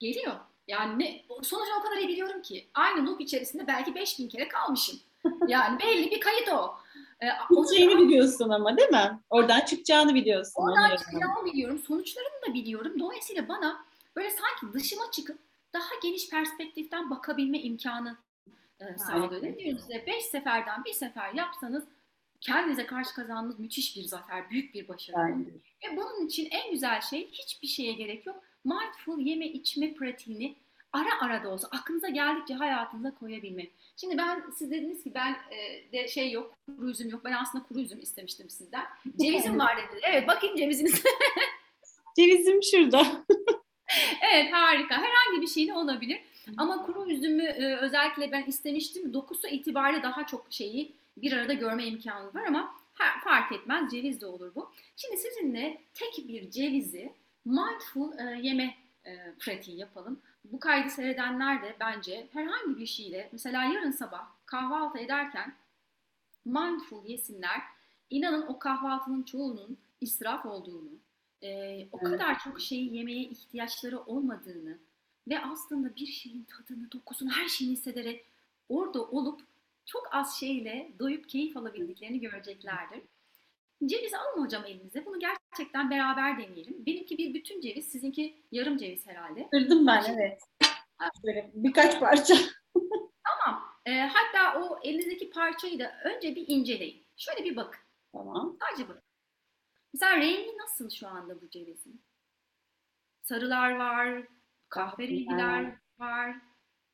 Geliyor. 0.00 0.34
Yani 0.68 0.98
ne, 0.98 1.22
sonucu 1.42 1.70
o 1.78 1.82
kadar 1.82 1.96
iyi 1.96 2.08
biliyorum 2.08 2.42
ki. 2.42 2.66
Aynı 2.74 3.06
loop 3.06 3.20
içerisinde 3.20 3.66
belki 3.66 3.94
5000 3.94 4.28
kere 4.28 4.48
kalmışım. 4.48 5.00
Yani 5.48 5.78
belli 5.80 6.10
bir 6.10 6.20
kayıt 6.20 6.48
o. 6.48 6.74
E, 7.20 7.26
o- 7.50 7.62
Gideceğini 7.64 7.98
biliyorsun 8.00 8.48
ama 8.50 8.76
değil 8.76 8.88
mi? 8.90 9.20
Oradan 9.30 9.60
çıkacağını 9.60 10.14
biliyorsun. 10.14 10.62
Oradan 10.62 10.96
çıkacağımı 10.96 11.44
biliyorum, 11.44 11.78
sonuçlarını 11.78 12.48
da 12.48 12.54
biliyorum. 12.54 13.00
Dolayısıyla 13.00 13.48
bana 13.48 13.84
böyle 14.16 14.30
sanki 14.30 14.74
dışıma 14.78 15.02
çıkıp 15.12 15.38
daha 15.72 15.88
geniş 16.02 16.28
perspektiften 16.30 17.10
bakabilme 17.10 17.58
imkanı 17.58 18.16
e, 18.80 18.98
sağlıyor. 18.98 19.42
Ne 19.42 19.58
diyorum 19.58 19.78
size? 19.78 20.04
Beş 20.06 20.24
seferden 20.24 20.84
bir 20.84 20.92
sefer 20.92 21.34
yapsanız 21.34 21.84
kendinize 22.40 22.86
karşı 22.86 23.14
kazandığınız 23.14 23.58
müthiş 23.58 23.96
bir 23.96 24.02
zafer, 24.02 24.50
büyük 24.50 24.74
bir 24.74 24.88
başarı. 24.88 25.16
Bence. 25.16 25.50
Ve 25.84 25.96
bunun 25.96 26.26
için 26.26 26.48
en 26.50 26.70
güzel 26.72 27.00
şey 27.00 27.30
hiçbir 27.30 27.68
şeye 27.68 27.92
gerek 27.92 28.26
yok. 28.26 28.42
Mindful 28.64 29.18
yeme 29.20 29.46
içme 29.46 29.94
pratiğini 29.94 30.56
ara 30.92 31.20
ara 31.20 31.44
da 31.44 31.48
olsa 31.48 31.68
aklınıza 31.70 32.08
geldikçe 32.08 32.54
hayatınıza 32.54 33.14
koyabilme. 33.14 33.66
Şimdi 33.96 34.18
ben 34.18 34.44
siz 34.56 34.70
dediniz 34.70 35.02
ki 35.04 35.14
ben 35.14 35.36
e, 35.50 35.92
de 35.92 36.08
şey 36.08 36.30
yok, 36.30 36.54
kuru 36.66 36.90
üzüm 36.90 37.10
yok. 37.10 37.24
Ben 37.24 37.32
aslında 37.32 37.64
kuru 37.64 37.80
üzüm 37.80 38.00
istemiştim 38.00 38.50
sizden. 38.50 38.84
Cevizim 39.20 39.58
var 39.58 39.76
dediniz. 39.76 40.02
Evet 40.06 40.28
bakayım 40.28 40.56
ceviziniz. 40.56 41.02
Cevizim 42.16 42.62
şurada. 42.62 43.06
evet 44.32 44.52
harika. 44.52 44.94
Herhangi 44.94 45.42
bir 45.42 45.46
şey 45.46 45.68
de 45.68 45.74
olabilir. 45.74 46.20
Ama 46.56 46.86
kuru 46.86 47.10
üzümü 47.10 47.44
e, 47.44 47.76
özellikle 47.76 48.32
ben 48.32 48.44
istemiştim. 48.44 49.14
Dokusu 49.14 49.48
itibariyle 49.48 50.02
daha 50.02 50.26
çok 50.26 50.46
şeyi 50.50 50.92
bir 51.16 51.32
arada 51.32 51.52
görme 51.52 51.86
imkanı 51.86 52.34
var 52.34 52.44
ama 52.46 52.74
her, 52.94 53.20
fark 53.20 53.52
etmez 53.52 53.90
ceviz 53.90 54.20
de 54.20 54.26
olur 54.26 54.54
bu. 54.54 54.70
Şimdi 54.96 55.16
sizinle 55.16 55.80
tek 55.94 56.28
bir 56.28 56.50
cevizi 56.50 57.12
mindful 57.44 58.18
e, 58.18 58.40
yeme 58.42 58.74
e, 59.04 59.34
pratiği 59.38 59.78
yapalım. 59.78 60.20
Bu 60.44 60.60
kaydı 60.60 60.90
seyredenler 60.90 61.62
de 61.62 61.76
bence 61.80 62.28
herhangi 62.32 62.78
bir 62.78 62.86
şeyle 62.86 63.28
mesela 63.32 63.64
yarın 63.64 63.90
sabah 63.90 64.28
kahvaltı 64.46 64.98
ederken 64.98 65.54
mindful 66.44 67.06
yesinler. 67.06 67.60
İnanın 68.10 68.46
o 68.46 68.58
kahvaltının 68.58 69.22
çoğunun 69.22 69.78
israf 70.00 70.46
olduğunu, 70.46 70.90
e, 71.42 71.48
o 71.92 71.98
Evet. 72.02 72.10
kadar 72.12 72.38
çok 72.38 72.60
şeyi 72.60 72.96
yemeye 72.96 73.22
ihtiyaçları 73.22 74.00
olmadığını 74.00 74.78
ve 75.28 75.40
aslında 75.44 75.96
bir 75.96 76.06
şeyin 76.06 76.44
tadını, 76.44 76.92
dokusunu, 76.92 77.30
her 77.30 77.48
şeyini 77.48 77.72
hissederek 77.72 78.24
orada 78.68 79.02
olup 79.04 79.40
çok 79.86 80.14
az 80.14 80.40
şeyle 80.40 80.92
doyup 80.98 81.28
keyif 81.28 81.56
alabildiklerini 81.56 82.20
göreceklerdir. 82.20 83.00
Ceviz 83.86 84.14
alın 84.14 84.44
hocam 84.44 84.64
elinize. 84.66 85.06
Bunu 85.06 85.18
gerçekten 85.18 85.90
beraber 85.90 86.38
deneyelim. 86.38 86.86
Benimki 86.86 87.18
bir 87.18 87.34
bütün 87.34 87.60
ceviz, 87.60 87.88
sizinki 87.88 88.42
yarım 88.52 88.76
ceviz 88.76 89.06
herhalde. 89.06 89.48
Kırdım 89.50 89.86
ben 89.86 90.04
evet. 90.08 90.42
Böyle 91.24 91.50
birkaç 91.54 92.00
parça. 92.00 92.34
Tamam. 93.24 93.62
E, 93.86 94.00
hatta 94.00 94.60
o 94.62 94.78
elinizdeki 94.84 95.30
parçayı 95.30 95.78
da 95.78 95.92
önce 96.04 96.36
bir 96.36 96.44
inceleyin. 96.48 97.06
Şöyle 97.16 97.44
bir 97.44 97.56
bakın. 97.56 97.80
Tamam. 98.12 98.56
Sadece 98.60 98.88
bakın. 98.88 99.02
Mesela 99.94 100.16
rengi 100.16 100.56
nasıl 100.58 100.90
şu 100.90 101.08
anda 101.08 101.40
bu 101.42 101.50
cevizin? 101.50 102.02
Sarılar 103.22 103.76
var, 103.76 104.26
kahverengiler 104.68 105.78
var. 105.98 106.36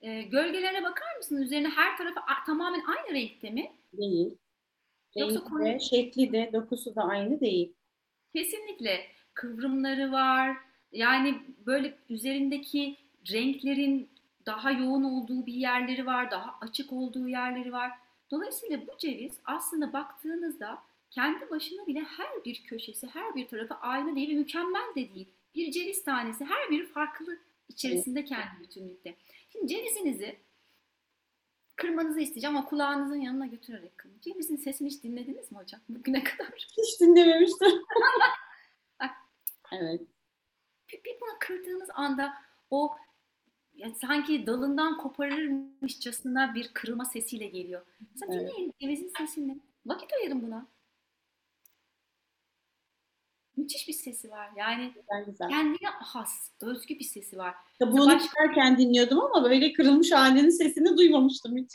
E, 0.00 0.22
gölgelerine 0.22 0.82
bakar 0.82 1.16
mısınız? 1.16 1.42
Üzerine 1.42 1.68
her 1.68 1.96
tarafı 1.96 2.20
a- 2.20 2.44
tamamen 2.46 2.82
aynı 2.86 3.14
renkte 3.14 3.50
mi? 3.50 3.72
Değil. 3.92 4.38
Yoksa 5.16 5.40
Rengi 5.40 5.74
de, 5.74 5.80
şekli 5.80 6.32
de, 6.32 6.50
dokusu 6.52 6.94
da 6.94 7.02
aynı 7.02 7.40
değil. 7.40 7.72
Kesinlikle 8.32 9.00
kıvrımları 9.34 10.12
var. 10.12 10.56
Yani 10.92 11.34
böyle 11.66 11.98
üzerindeki 12.08 12.96
renklerin 13.32 14.08
daha 14.46 14.70
yoğun 14.70 15.04
olduğu 15.04 15.46
bir 15.46 15.54
yerleri 15.54 16.06
var, 16.06 16.30
daha 16.30 16.54
açık 16.60 16.92
olduğu 16.92 17.28
yerleri 17.28 17.72
var. 17.72 17.92
Dolayısıyla 18.30 18.86
bu 18.86 18.98
ceviz 18.98 19.32
aslında 19.44 19.92
baktığınızda 19.92 20.78
kendi 21.10 21.50
başına 21.50 21.86
bile 21.86 22.00
her 22.00 22.44
bir 22.44 22.64
köşesi, 22.64 23.06
her 23.06 23.34
bir 23.34 23.48
tarafı 23.48 23.74
aynı 23.74 24.16
değil 24.16 24.30
ve 24.30 24.34
mükemmel 24.34 24.90
de 24.96 25.14
değil. 25.14 25.28
Bir 25.54 25.70
ceviz 25.70 26.04
tanesi 26.04 26.44
her 26.44 26.70
biri 26.70 26.86
farklı 26.86 27.38
içerisinde 27.68 28.24
kendi 28.24 28.60
bütünlükte. 28.60 29.14
Şimdi 29.52 29.66
cevizinizi 29.66 30.36
kırmanızı 31.76 32.20
isteyeceğim 32.20 32.56
ama 32.56 32.68
kulağınızın 32.68 33.16
yanına 33.20 33.46
götürerek 33.46 33.98
kırın. 33.98 34.18
Cevizin 34.20 34.56
sesini 34.56 34.88
hiç 34.88 35.02
dinlediniz 35.02 35.52
mi 35.52 35.58
hocam 35.58 35.80
bugüne 35.88 36.24
kadar? 36.24 36.48
Hiç 36.76 37.00
dinlememiştim. 37.00 37.68
Bak. 39.00 39.10
evet. 39.72 40.00
bir, 40.92 41.04
bir 41.04 41.20
bunu 41.20 41.30
kırdığınız 41.40 41.88
anda 41.94 42.32
o 42.70 42.96
yani 43.74 43.94
sanki 43.94 44.46
dalından 44.46 44.98
koparırmışçasına 44.98 46.54
bir 46.54 46.70
kırılma 46.74 47.04
sesiyle 47.04 47.46
geliyor. 47.46 47.86
Mesela 48.12 48.34
Evet. 48.34 48.52
dinleyin 48.52 48.74
cevizin 48.80 49.12
sesini. 49.18 49.60
Vakit 49.86 50.12
ayırın 50.12 50.42
buna. 50.42 50.66
Müthiş 53.66 53.88
bir 53.88 53.92
sesi 53.92 54.30
var. 54.30 54.50
Yani 54.56 54.92
Güzel 54.94 55.24
güzel. 55.26 55.48
kendine 55.48 55.88
has, 55.88 56.50
özgü 56.60 56.98
bir 56.98 57.04
sesi 57.04 57.38
var. 57.38 57.54
Kabuğunu 57.78 58.06
Başka- 58.06 58.28
çıkarken 58.28 58.78
dinliyordum 58.78 59.20
ama 59.20 59.44
böyle 59.44 59.72
kırılmış 59.72 60.12
halinin 60.12 60.50
sesini 60.50 60.96
duymamıştım 60.96 61.56
hiç. 61.56 61.70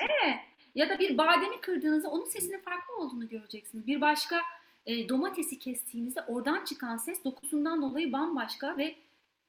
Ya 0.75 0.89
da 0.89 0.99
bir 0.99 1.17
bademi 1.17 1.61
kırdığınızda 1.61 2.09
onun 2.09 2.25
sesinin 2.25 2.59
farklı 2.61 2.95
olduğunu 2.97 3.29
göreceksiniz. 3.29 3.87
Bir 3.87 4.01
başka 4.01 4.41
e, 4.85 5.09
domatesi 5.09 5.59
kestiğinizde 5.59 6.21
oradan 6.21 6.65
çıkan 6.65 6.97
ses 6.97 7.23
dokusundan 7.23 7.81
dolayı 7.81 8.13
bambaşka 8.13 8.77
ve 8.77 8.95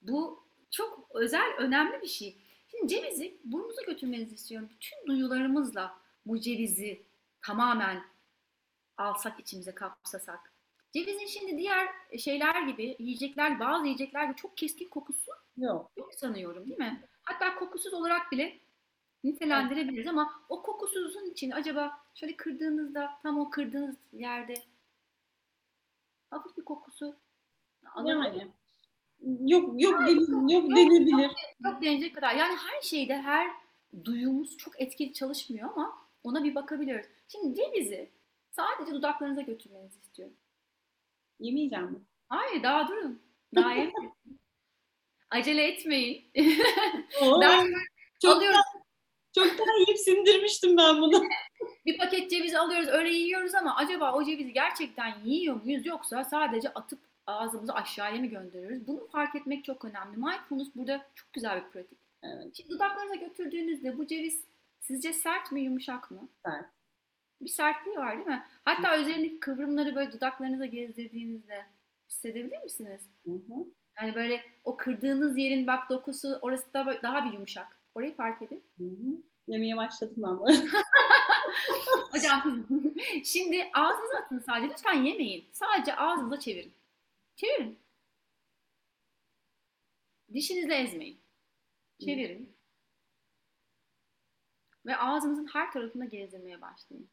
bu 0.03 0.43
çok 0.70 1.07
özel, 1.14 1.53
önemli 1.59 2.03
bir 2.03 2.09
şey. 2.09 2.36
Şimdi 2.70 2.88
cevizi 2.95 3.36
burnunuza 3.45 3.82
götürmenizi 3.82 4.34
istiyorum. 4.34 4.68
Bütün 4.74 5.07
duyularımızla 5.07 5.95
bu 6.26 6.40
cevizi 6.40 7.03
tamamen 7.43 8.03
alsak 8.99 9.40
içimize 9.40 9.74
kapsasak. 9.74 10.51
Cevizin 10.93 11.26
şimdi 11.26 11.59
diğer 11.59 11.88
şeyler 12.18 12.62
gibi, 12.62 12.97
yiyecekler, 12.99 13.61
bazı 13.61 13.84
yiyecekler 13.84 14.24
gibi 14.24 14.36
çok 14.36 14.57
keskin 14.57 14.88
kokusu 14.88 15.30
Yok. 15.57 15.90
yok 15.97 16.14
sanıyorum 16.14 16.66
değil 16.66 16.78
mi? 16.78 17.05
Hatta 17.22 17.55
kokusuz 17.55 17.95
olarak 17.95 18.32
bile 18.32 18.59
nitelendirebiliriz 19.24 20.07
ama 20.07 20.32
o 20.49 20.62
kokusuzun 20.62 21.30
için 21.30 21.51
acaba 21.51 21.99
şöyle 22.14 22.36
kırdığınızda 22.36 23.11
tam 23.22 23.38
o 23.38 23.51
kırdığınız 23.51 23.97
yerde 24.12 24.55
hafif 26.30 26.57
bir 26.57 26.64
kokusu 26.64 27.16
alabilir 27.95 28.40
Yani. 28.40 28.51
Yok 29.53 29.82
yok 29.82 30.01
denil- 30.01 30.53
yok 30.53 30.76
denebilir. 30.76 31.30
Yok 31.64 31.82
denecek 31.82 32.14
kadar. 32.14 32.34
Yani 32.34 32.57
her 32.57 32.82
şeyde 32.82 33.22
her 33.22 33.51
duyumuz 34.05 34.57
çok 34.57 34.80
etkili 34.80 35.12
çalışmıyor 35.12 35.70
ama 35.70 35.99
ona 36.24 36.45
bir 36.45 36.55
bakabiliriz. 36.55 37.07
Şimdi 37.28 37.55
cevizi 37.55 38.11
sadece 38.51 38.93
dudaklarınıza 38.93 39.43
götürmenizi 39.43 39.99
istiyorum. 39.99 40.36
Yemeyeceğim 41.43 41.84
mi? 41.84 41.99
Hayır 42.28 42.62
daha 42.62 42.88
durun. 42.88 43.22
Daha 43.55 43.70
yemeyin. 43.74 44.12
Acele 45.30 45.64
etmeyin. 45.66 46.24
Oo, 47.22 47.40
Ben 47.40 47.66
çok, 48.22 48.36
alıyoruz. 48.36 48.61
çoktan 49.34 49.80
yiyip 49.80 49.99
sindirmiştim 49.99 50.76
ben 50.76 51.01
bunu. 51.01 51.22
Bir 51.86 51.99
paket 51.99 52.30
ceviz 52.30 52.55
alıyoruz 52.55 52.88
öyle 52.88 53.11
yiyoruz 53.11 53.55
ama 53.55 53.76
acaba 53.76 54.12
o 54.14 54.24
cevizi 54.24 54.53
gerçekten 54.53 55.14
yiyor 55.24 55.62
muyuz 55.62 55.86
yoksa 55.86 56.24
sadece 56.24 56.68
atıp 56.68 56.99
ağzımızı 57.26 57.74
aşağıya 57.74 58.20
mı 58.20 58.26
gönderiyoruz? 58.26 58.86
Bunu 58.86 59.09
fark 59.12 59.36
etmek 59.36 59.64
çok 59.64 59.84
önemli. 59.84 60.16
Mindfulness 60.16 60.68
burada 60.74 61.07
çok 61.14 61.32
güzel 61.32 61.64
bir 61.64 61.70
pratik. 61.70 61.99
Evet. 62.22 62.57
Şimdi 62.57 62.70
dudaklarınıza 62.70 63.14
götürdüğünüzde 63.14 63.99
bu 63.99 64.07
ceviz 64.07 64.45
sizce 64.80 65.12
sert 65.12 65.53
mi 65.53 65.61
yumuşak 65.61 66.11
mı? 66.11 66.28
Sert. 66.45 66.66
Bir 67.43 67.49
sertliği 67.49 67.97
var 67.97 68.16
değil 68.16 68.26
mi? 68.26 68.47
Hatta 68.64 68.99
üzerindeki 68.99 69.40
kıvrımları 69.40 69.95
böyle 69.95 70.12
dudaklarınıza 70.12 70.66
gezdirdiğinizde 70.66 71.66
hissedebilir 72.09 72.62
misiniz? 72.62 73.01
Hı 73.24 73.30
hı. 73.30 73.66
Yani 74.01 74.14
böyle 74.14 74.43
o 74.64 74.76
kırdığınız 74.76 75.38
yerin 75.38 75.66
bak 75.66 75.90
dokusu 75.90 76.38
orası 76.43 76.72
da 76.72 77.03
daha 77.03 77.24
bir 77.24 77.32
yumuşak. 77.32 77.80
Orayı 77.95 78.14
fark 78.16 78.43
edin. 78.43 78.64
Hı 78.78 78.84
hı. 78.84 79.22
Yemeye 79.49 79.76
başladım 79.76 80.14
ben 80.16 80.38
bu. 80.38 80.49
Hocam 82.12 82.66
şimdi 83.24 83.70
ağzınıza 83.74 84.16
atın 84.18 84.38
sadece. 84.38 84.72
Lütfen 84.72 85.03
yemeyin. 85.03 85.49
Sadece 85.53 85.97
ağzınıza 85.97 86.40
çevirin. 86.40 86.72
Çevirin. 87.36 87.78
Dişinizle 90.34 90.74
ezmeyin. 90.74 91.20
Çevirin. 92.05 92.57
Ve 94.86 94.97
ağzınızın 94.97 95.49
her 95.53 95.72
tarafında 95.72 96.05
gezdirmeye 96.05 96.61
başlayın. 96.61 97.09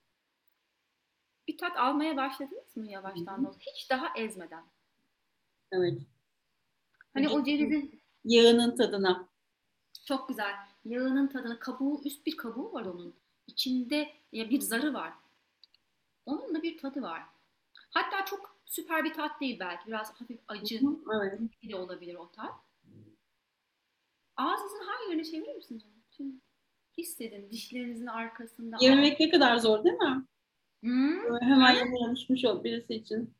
Bir 1.49 1.57
tat 1.57 1.77
almaya 1.77 2.17
başladınız 2.17 2.77
mı 2.77 2.91
yavaştan 2.91 3.45
da? 3.45 3.51
Hiç 3.59 3.89
daha 3.89 4.07
ezmeden. 4.17 4.63
Evet. 5.71 6.01
Hani 7.13 7.29
o 7.29 7.43
cevizin 7.43 8.01
Yağının 8.25 8.75
tadına. 8.75 9.27
çok 10.05 10.29
güzel 10.29 10.53
yağının 10.85 11.27
tadını, 11.27 11.59
kabuğu, 11.59 12.01
üst 12.05 12.25
bir 12.25 12.37
kabuğu 12.37 12.73
var 12.73 12.85
onun. 12.85 13.15
İçinde 13.47 14.09
ya 14.31 14.49
bir 14.49 14.61
zarı 14.61 14.93
var. 14.93 15.13
Onun 16.25 16.55
da 16.55 16.63
bir 16.63 16.77
tadı 16.77 17.01
var. 17.01 17.21
Hatta 17.89 18.25
çok 18.25 18.55
süper 18.65 19.03
bir 19.03 19.13
tat 19.13 19.41
değil 19.41 19.59
belki. 19.59 19.87
Biraz 19.87 20.21
hafif 20.21 20.39
acı 20.47 20.79
Evet. 21.15 21.39
de 21.69 21.75
olabilir 21.75 22.15
o 22.15 22.31
tat. 22.31 22.53
Ağzınızın 24.37 24.85
hangi 24.87 25.11
yöne 25.11 25.23
çevirir 25.23 25.55
misiniz 25.55 25.83
hissedin 26.97 27.51
dişlerinizin 27.51 28.07
arkasında. 28.07 28.77
Yememek 28.81 29.19
ne 29.19 29.29
kadar 29.29 29.57
zor 29.57 29.83
değil 29.83 29.95
mi? 29.95 30.25
Hmm. 30.83 31.23
Böyle 31.23 31.45
Hemen 31.45 31.75
yemeye 31.75 32.07
alışmış 32.07 32.45
ol 32.45 32.63
birisi 32.63 32.95
için. 32.95 33.33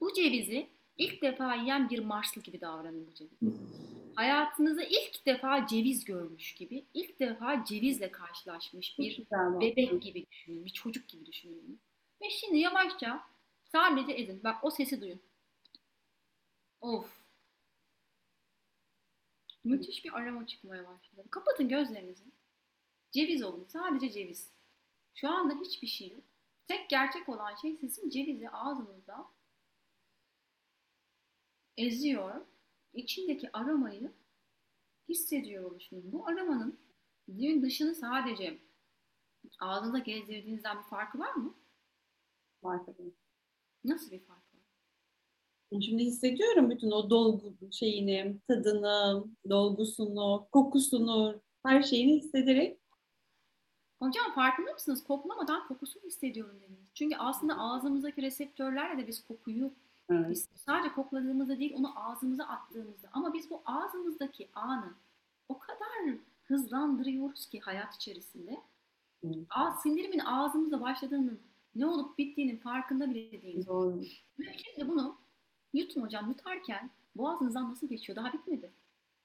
Bu 0.00 0.12
cevizi 0.12 0.70
ilk 0.96 1.22
defa 1.22 1.54
yiyen 1.54 1.90
bir 1.90 1.98
Marslı 1.98 2.42
gibi 2.42 2.60
davranın 2.60 3.06
bu 3.06 3.14
ceviz. 3.14 3.38
Hayatınızda 4.14 4.84
ilk 4.84 5.26
defa 5.26 5.66
ceviz 5.66 6.04
görmüş 6.04 6.54
gibi, 6.54 6.84
ilk 6.94 7.20
defa 7.20 7.64
cevizle 7.64 8.10
karşılaşmış 8.10 8.98
bir 8.98 9.26
bebek 9.60 10.02
gibi 10.02 10.26
düşünün, 10.30 10.64
bir 10.64 10.70
çocuk 10.70 11.08
gibi 11.08 11.26
düşünün. 11.26 11.80
Ve 12.22 12.30
şimdi 12.30 12.58
yavaşça 12.58 13.24
sadece 13.72 14.12
ezin. 14.12 14.44
Bak 14.44 14.64
o 14.64 14.70
sesi 14.70 15.00
duyun. 15.00 15.20
Of. 16.80 17.24
Müthiş 19.64 20.04
bir 20.04 20.18
aroma 20.18 20.46
çıkmaya 20.46 20.86
başladı. 20.86 21.24
Kapatın 21.30 21.68
gözlerinizi. 21.68 22.24
Ceviz 23.12 23.42
olun. 23.42 23.66
Sadece 23.68 24.10
ceviz. 24.10 24.54
Şu 25.14 25.30
anda 25.30 25.54
hiçbir 25.60 25.86
şey 25.86 26.10
yok. 26.10 26.24
Tek 26.68 26.90
gerçek 26.90 27.28
olan 27.28 27.54
şey 27.54 27.76
sizin 27.76 28.10
cevizi 28.10 28.50
ağzınızda 28.50 29.26
eziyor. 31.76 32.46
İçindeki 32.94 33.52
aromayı 33.52 34.12
hissediyor 35.08 35.70
oluşunuz. 35.70 36.12
Bu 36.12 36.26
aromanın 36.26 36.78
düğün 37.38 37.62
dışını 37.62 37.94
sadece 37.94 38.58
ağzınıza 39.60 39.98
gezdirdiğinizden 39.98 40.78
bir 40.78 40.82
farkı 40.82 41.18
var 41.18 41.34
mı? 41.34 41.54
Var 42.62 42.86
tabii. 42.86 43.14
Nasıl 43.84 44.10
bir 44.10 44.20
farkı 44.20 44.56
var? 44.56 44.64
Şimdi 45.82 46.04
hissediyorum 46.04 46.70
bütün 46.70 46.90
o 46.90 47.10
dolgu 47.10 47.54
şeyini, 47.72 48.40
tadını, 48.48 49.24
dolgusunu, 49.50 50.48
kokusunu, 50.52 51.42
her 51.62 51.82
şeyini 51.82 52.16
hissederek 52.16 52.78
Hocam 54.04 54.32
farkında 54.34 54.72
mısınız? 54.72 55.04
Koklamadan 55.04 55.68
kokusunu 55.68 56.02
hissediyorum 56.02 56.56
dediniz. 56.60 56.90
Çünkü 56.94 57.16
aslında 57.16 57.58
ağzımızdaki 57.58 58.22
reseptörlerle 58.22 59.02
de 59.02 59.06
biz 59.06 59.26
kokuyu 59.26 59.70
evet. 60.10 60.30
biz 60.30 60.48
sadece 60.54 60.94
kokladığımızda 60.94 61.58
değil 61.58 61.74
onu 61.76 62.08
ağzımıza 62.08 62.44
attığımızda 62.44 63.08
ama 63.12 63.34
biz 63.34 63.50
bu 63.50 63.62
ağzımızdaki 63.66 64.48
anı 64.54 64.94
o 65.48 65.58
kadar 65.58 66.16
hızlandırıyoruz 66.44 67.46
ki 67.46 67.60
hayat 67.60 67.94
içerisinde. 67.94 68.60
Evet. 69.24 69.46
Sindirimin 69.82 70.18
ağzımızda 70.18 70.80
başladığının 70.80 71.40
ne 71.74 71.86
olup 71.86 72.18
bittiğinin 72.18 72.56
farkında 72.56 73.10
bile 73.10 73.42
değiliz. 73.42 73.66
Doğru. 73.66 74.00
Ve 74.38 74.44
Şimdi 74.58 74.88
bunu 74.88 75.16
yutun 75.72 76.02
hocam 76.02 76.28
yutarken 76.28 76.90
boğazınızdan 77.16 77.70
nasıl 77.70 77.88
geçiyor? 77.88 78.16
Daha 78.16 78.32
bitmedi. 78.32 78.72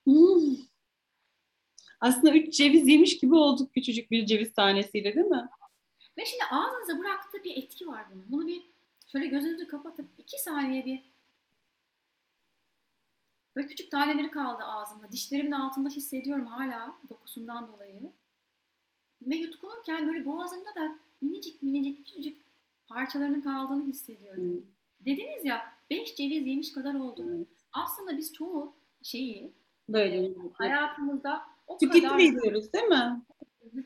Hmm. 0.03 0.55
Aslında 2.01 2.33
üç 2.33 2.53
ceviz 2.53 2.87
yemiş 2.87 3.19
gibi 3.19 3.35
olduk 3.35 3.73
küçücük 3.73 4.11
bir 4.11 4.25
ceviz 4.25 4.53
tanesiyle 4.53 5.15
değil 5.15 5.27
mi? 5.27 5.49
Ve 6.17 6.25
şimdi 6.25 6.43
ağzınıza 6.51 6.99
bıraktığı 6.99 7.43
bir 7.43 7.57
etki 7.57 7.87
var 7.87 8.05
bunun. 8.13 8.25
Bunu 8.29 8.47
bir 8.47 8.61
şöyle 9.07 9.27
gözünüzü 9.27 9.67
kapatıp 9.67 10.05
iki 10.17 10.41
saniye 10.41 10.85
bir 10.85 11.03
böyle 13.55 13.67
küçük 13.67 13.91
taneleri 13.91 14.31
kaldı 14.31 14.63
ağzımda. 14.63 15.11
Dişlerimin 15.11 15.51
altında 15.51 15.89
hissediyorum 15.89 16.45
hala 16.45 16.95
dokusundan 17.09 17.67
dolayı. 17.67 18.11
Ve 19.21 19.35
yutkunurken 19.35 20.07
böyle 20.07 20.25
boğazımda 20.25 20.75
da 20.75 20.99
minicik 21.21 21.63
minicik 21.63 21.97
küçücük 21.97 22.41
parçalarının 22.87 23.41
kaldığını 23.41 23.85
hissediyorum. 23.85 24.43
Hmm. 24.43 24.61
Dediniz 25.05 25.45
ya 25.45 25.73
beş 25.89 26.15
ceviz 26.15 26.47
yemiş 26.47 26.73
kadar 26.73 26.93
oldu. 26.93 27.25
Evet. 27.35 27.47
Aslında 27.73 28.17
biz 28.17 28.33
çoğu 28.33 28.73
şeyi 29.03 29.53
Böyle. 29.89 30.33
hayatımızda 30.53 31.41
o 31.69 31.77
ediyoruz 32.19 32.73
değil 32.73 32.85
mi? 32.85 33.21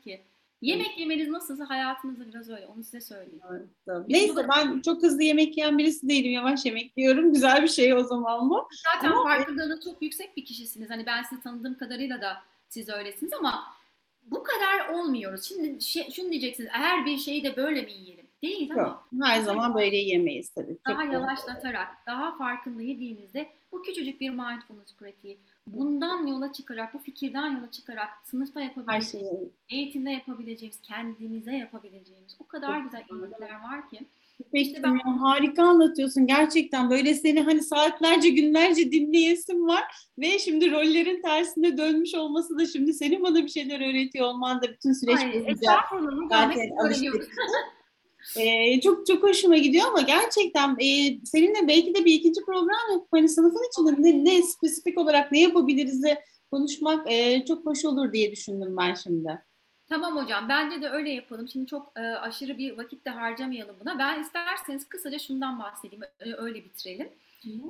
ki. 0.04 0.22
Yemek 0.62 0.98
yemeniz 0.98 1.28
nasılsa 1.28 1.68
hayatınızda 1.70 2.28
biraz 2.28 2.50
öyle. 2.50 2.66
Onu 2.66 2.84
size 2.84 3.00
söyleyeyim. 3.00 3.40
Evet. 3.50 3.62
Biz 3.88 4.08
Neyse 4.08 4.34
burada- 4.36 4.48
ben 4.56 4.80
çok 4.80 5.02
hızlı 5.02 5.22
yemek 5.22 5.56
yiyen 5.56 5.78
birisi 5.78 6.08
değilim. 6.08 6.32
Yavaş 6.32 6.64
yemek 6.64 6.92
yiyorum. 6.96 7.32
Güzel 7.32 7.62
bir 7.62 7.68
şey 7.68 7.94
o 7.94 8.04
zaman 8.04 8.50
bu. 8.50 8.68
Zaten 8.94 9.10
Ama- 9.12 9.22
farkındalığı 9.22 9.80
çok 9.80 10.02
yüksek 10.02 10.36
bir 10.36 10.44
kişisiniz. 10.44 10.90
Hani 10.90 11.06
ben 11.06 11.22
sizi 11.22 11.42
tanıdığım 11.42 11.74
kadarıyla 11.78 12.20
da 12.20 12.36
siz 12.68 12.88
öylesiniz 12.88 13.32
ama 13.32 13.64
bu 14.22 14.42
kadar 14.42 14.88
olmuyoruz. 14.88 15.44
Şimdi 15.44 15.82
şey, 15.82 16.10
şunu 16.10 16.30
diyeceksiniz. 16.30 16.70
Eğer 16.74 17.06
bir 17.06 17.18
şeyi 17.18 17.44
de 17.44 17.56
böyle 17.56 17.82
mi 17.82 17.92
yiyelim? 17.92 18.26
Değil 18.42 18.70
ama 18.72 18.82
Yok. 18.82 19.08
Her 19.22 19.40
zaman 19.40 19.74
böyle 19.74 19.96
yemeyiz 19.96 20.48
tabii. 20.50 20.76
Daha 20.88 21.04
doğru. 21.04 21.12
yavaşlatarak, 21.12 21.88
daha 22.06 22.36
farkında 22.38 22.82
yediğinizde 22.82 23.48
bu 23.72 23.82
küçücük 23.82 24.20
bir 24.20 24.30
mindfulness 24.30 24.94
pratiği 24.98 25.38
bundan 25.66 26.26
yola 26.26 26.52
çıkarak, 26.52 26.94
bu 26.94 26.98
fikirden 26.98 27.56
yola 27.56 27.70
çıkarak 27.70 28.08
sınıfta 28.24 28.60
Her 28.60 28.64
yapabileceğimiz, 28.64 29.30
şeyi 29.30 29.52
eğitimde 29.68 30.10
yapabileceğimiz, 30.10 30.80
kendimize 30.82 31.52
yapabileceğimiz 31.52 32.36
o 32.40 32.46
kadar 32.46 32.80
güzel 32.80 33.04
iyilikler 33.10 33.50
var 33.50 33.88
ki. 33.90 34.00
İşte 34.52 34.82
ben- 34.82 34.98
harika 34.98 35.62
anlatıyorsun 35.62 36.26
gerçekten 36.26 36.90
böyle 36.90 37.14
seni 37.14 37.40
hani 37.40 37.62
saatlerce 37.62 38.28
günlerce 38.28 38.92
dinleyesim 38.92 39.66
var 39.66 39.84
ve 40.18 40.38
şimdi 40.38 40.70
rollerin 40.70 41.22
tersine 41.22 41.78
dönmüş 41.78 42.14
olması 42.14 42.58
da 42.58 42.66
şimdi 42.66 42.92
senin 42.94 43.22
bana 43.22 43.36
bir 43.44 43.48
şeyler 43.48 43.90
öğretiyor 43.90 44.26
olman 44.26 44.62
da 44.62 44.68
bütün 44.72 44.92
süreç 44.92 45.18
Ay, 45.18 45.32
boyunca 45.32 45.76
zaten 46.28 46.70
alıştık. 46.76 47.28
Ee, 48.36 48.80
çok 48.80 49.06
çok 49.06 49.22
hoşuma 49.22 49.56
gidiyor 49.56 49.88
ama 49.88 50.00
gerçekten 50.00 50.70
e, 50.70 51.18
seninle 51.24 51.68
belki 51.68 51.94
de 51.94 52.04
bir 52.04 52.14
ikinci 52.14 52.44
program 52.44 52.92
yapıp 52.92 53.08
hani 53.12 53.28
sınıfın 53.28 53.68
içinde 53.70 54.02
ne, 54.02 54.24
ne 54.24 54.42
spesifik 54.42 54.98
olarak 54.98 55.32
ne 55.32 55.40
yapabiliriz 55.40 56.04
konuşmak 56.50 57.12
e, 57.12 57.44
çok 57.44 57.66
hoş 57.66 57.84
olur 57.84 58.12
diye 58.12 58.32
düşündüm 58.32 58.76
ben 58.76 58.94
şimdi. 58.94 59.42
Tamam 59.88 60.16
hocam 60.16 60.48
bence 60.48 60.82
de 60.82 60.88
öyle 60.88 61.10
yapalım. 61.10 61.48
Şimdi 61.48 61.66
çok 61.66 61.92
e, 61.96 62.00
aşırı 62.00 62.58
bir 62.58 62.76
vakit 62.78 63.04
de 63.04 63.10
harcamayalım 63.10 63.76
buna. 63.80 63.98
Ben 63.98 64.22
isterseniz 64.22 64.88
kısaca 64.88 65.18
şundan 65.18 65.58
bahsedeyim. 65.58 66.04
Öyle 66.36 66.64
bitirelim. 66.64 67.08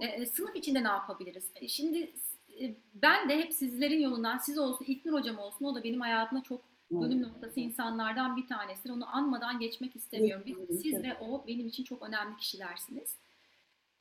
E, 0.01 0.07
e, 0.07 0.27
sınıf 0.27 0.57
içinde 0.57 0.85
ne 0.85 0.89
yapabiliriz? 0.89 1.45
E, 1.55 1.69
Şimdi 1.69 2.13
e, 2.61 2.75
ben 2.95 3.29
de 3.29 3.39
hep 3.39 3.53
sizlerin 3.53 4.01
yolundan 4.01 4.39
siz 4.39 4.59
olsun, 4.59 4.85
İlknur 4.89 5.13
hocam 5.13 5.39
olsun 5.39 5.65
o 5.65 5.75
da 5.75 5.85
benim 5.85 6.01
hayatımda 6.01 6.43
çok 6.43 6.61
dönüm 7.03 7.23
noktası 7.23 7.61
insanlardan 7.61 8.37
bir 8.37 8.49
tanesidir. 8.49 8.91
Onu 8.91 9.17
anmadan 9.17 9.59
geçmek 9.59 9.97
istemiyorum. 9.97 10.45
Biz, 10.47 10.83
siz 10.83 11.03
ve 11.03 11.17
o 11.21 11.45
benim 11.47 11.67
için 11.67 11.85
çok 11.85 12.03
önemli 12.03 12.37
kişilersiniz. 12.37 13.17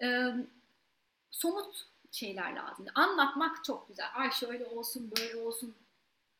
E, 0.02 0.34
somut 1.32 1.88
şeyler 2.12 2.56
lazım. 2.56 2.86
Anlatmak 2.96 3.64
çok 3.64 3.88
güzel. 3.88 4.08
Ay 4.16 4.32
şöyle 4.32 4.66
olsun, 4.66 5.12
böyle 5.20 5.38
olsun. 5.38 5.76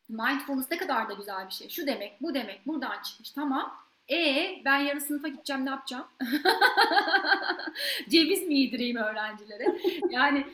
Mindfulness 0.10 0.72
ne 0.72 0.78
kadar 0.78 1.10
da 1.10 1.14
güzel 1.14 1.48
bir 1.48 1.54
şey. 1.54 1.70
Şu 1.70 1.88
demek, 1.88 2.22
bu 2.22 2.34
demek, 2.34 2.68
buradan 2.68 3.02
çıkmış. 3.02 3.32
Tamam. 3.32 3.76
E 4.10 4.62
ben 4.66 4.80
yarın 4.80 5.00
sınıfa 5.00 5.28
gideceğim 5.28 5.66
ne 5.66 5.70
yapacağım? 5.70 6.08
Ceviz 8.10 8.48
mi 8.48 8.60
yedireyim 8.60 8.98
öğrencilere? 8.98 9.78
Yani 10.10 10.48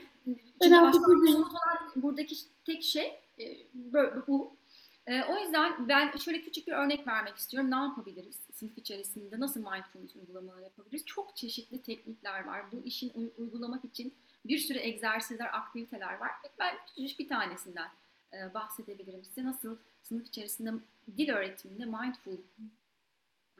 çünkü 0.64 1.36
olan 1.36 1.92
buradaki 1.96 2.36
tek 2.66 2.84
şey 2.84 3.20
e, 3.40 3.58
bu. 4.28 4.59
E, 5.08 5.24
o 5.24 5.38
yüzden 5.40 5.88
ben 5.90 6.18
şöyle 6.18 6.42
küçük 6.42 6.68
bir 6.68 6.72
örnek 6.74 7.08
vermek 7.08 7.38
istiyorum. 7.38 7.72
Ne 7.72 7.76
yapabiliriz 7.76 8.40
sınıf 8.54 8.78
içerisinde? 8.78 9.40
Nasıl 9.40 9.60
mindfulness 9.60 10.16
uygulamaları 10.16 10.64
yapabiliriz? 10.64 11.06
Çok 11.06 11.36
çeşitli 11.36 11.82
teknikler 11.82 12.46
var. 12.46 12.72
Bu 12.72 12.84
işin 12.86 13.12
uy- 13.16 13.32
uygulamak 13.38 13.86
için 13.86 14.14
bir 14.46 14.58
sürü 14.58 14.78
egzersizler, 14.78 15.58
aktiviteler 15.58 16.18
var. 16.18 16.32
Ben 16.60 16.76
küçücük 16.88 17.20
bir 17.20 17.28
tanesinden 17.28 17.90
e, 18.34 18.54
bahsedebilirim 18.54 19.24
size. 19.24 19.44
Nasıl 19.46 19.78
sınıf 20.04 20.28
içerisinde 20.28 20.72
dil 21.18 21.30
öğretiminde 21.30 21.86
mindful 21.86 22.38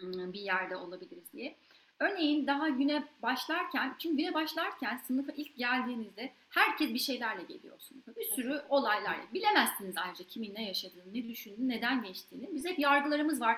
ım, 0.04 0.34
bir 0.34 0.40
yerde 0.42 0.76
olabiliriz 0.76 1.34
diye. 1.34 1.56
Örneğin 2.00 2.48
daha 2.48 2.70
güne 2.70 3.04
başlarken, 3.22 3.96
çünkü 4.00 4.18
güne 4.18 4.34
başlarken 4.34 4.98
sınıfa 4.98 5.32
ilk 5.32 5.58
geldiğinizde 5.58 6.32
herkes 6.50 6.94
bir 6.94 7.00
şeylerle 7.00 7.44
geliyor 7.44 7.80
sınıfa. 7.80 8.16
Bir 8.16 8.26
sürü 8.26 8.62
olaylarla. 8.70 9.24
Bilemezsiniz 9.34 9.98
ayrıca 9.98 10.28
kimin 10.28 10.56
ne 10.56 10.68
yaşadığını, 10.68 11.14
ne 11.14 11.28
düşündüğünü, 11.28 11.70
neden 11.70 12.04
geçtiğini. 12.04 12.50
Biz 12.54 12.66
hep 12.66 12.80
yargılarımız 12.80 13.42
var. 13.42 13.58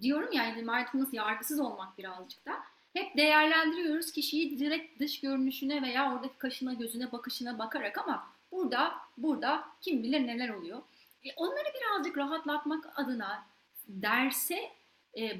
Diyorum 0.00 0.32
ya, 0.32 0.44
yani 0.44 0.62
mindfulness 0.62 1.14
yargısız 1.14 1.60
olmak 1.60 1.98
birazcık 1.98 2.46
da. 2.46 2.52
Hep 2.92 3.16
değerlendiriyoruz 3.16 4.12
kişiyi 4.12 4.58
direkt 4.58 5.00
dış 5.00 5.20
görünüşüne 5.20 5.82
veya 5.82 6.14
oradaki 6.14 6.38
kaşına, 6.38 6.74
gözüne, 6.74 7.12
bakışına 7.12 7.58
bakarak 7.58 7.98
ama 7.98 8.26
burada, 8.52 8.94
burada 9.18 9.64
kim 9.80 10.02
bilir 10.02 10.26
neler 10.26 10.48
oluyor. 10.48 10.82
E 11.24 11.28
onları 11.36 11.68
birazcık 11.80 12.18
rahatlatmak 12.18 12.98
adına 12.98 13.44
derse 13.88 14.70
e, 15.18 15.36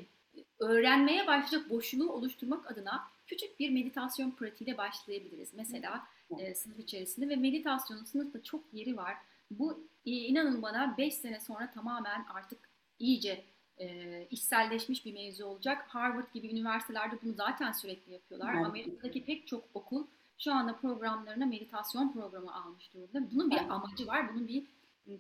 öğrenmeye 0.58 1.26
başlayacak 1.26 1.70
boşluğu 1.70 2.12
oluşturmak 2.12 2.70
adına 2.70 3.04
küçük 3.26 3.60
bir 3.60 3.70
meditasyon 3.70 4.30
pratiğiyle 4.30 4.78
başlayabiliriz. 4.78 5.54
Mesela 5.54 6.06
e, 6.38 6.54
sınıf 6.54 6.78
içerisinde 6.78 7.28
ve 7.28 7.36
meditasyonun 7.36 8.04
sınıfta 8.04 8.42
çok 8.42 8.64
yeri 8.72 8.96
var. 8.96 9.16
Bu 9.50 9.86
e, 10.06 10.10
inanın 10.10 10.62
bana 10.62 10.94
5 10.98 11.14
sene 11.14 11.40
sonra 11.40 11.70
tamamen 11.70 12.24
artık 12.34 12.58
iyice 12.98 13.44
e, 13.78 14.26
içselleşmiş 14.30 15.06
bir 15.06 15.14
mevzu 15.14 15.44
olacak. 15.44 15.84
Harvard 15.88 16.32
gibi 16.34 16.48
üniversitelerde 16.48 17.16
bunu 17.22 17.32
zaten 17.32 17.72
sürekli 17.72 18.12
yapıyorlar. 18.12 18.54
Evet. 18.54 18.66
Amerika'daki 18.66 19.24
pek 19.24 19.46
çok 19.46 19.64
okul 19.74 20.06
şu 20.38 20.52
anda 20.52 20.76
programlarına 20.76 21.46
meditasyon 21.46 22.12
programı 22.12 22.54
almış 22.54 22.94
durumda. 22.94 23.30
Bunun 23.32 23.50
bir 23.50 23.56
amacı 23.56 24.06
var, 24.06 24.34
bunun 24.34 24.48
bir 24.48 24.64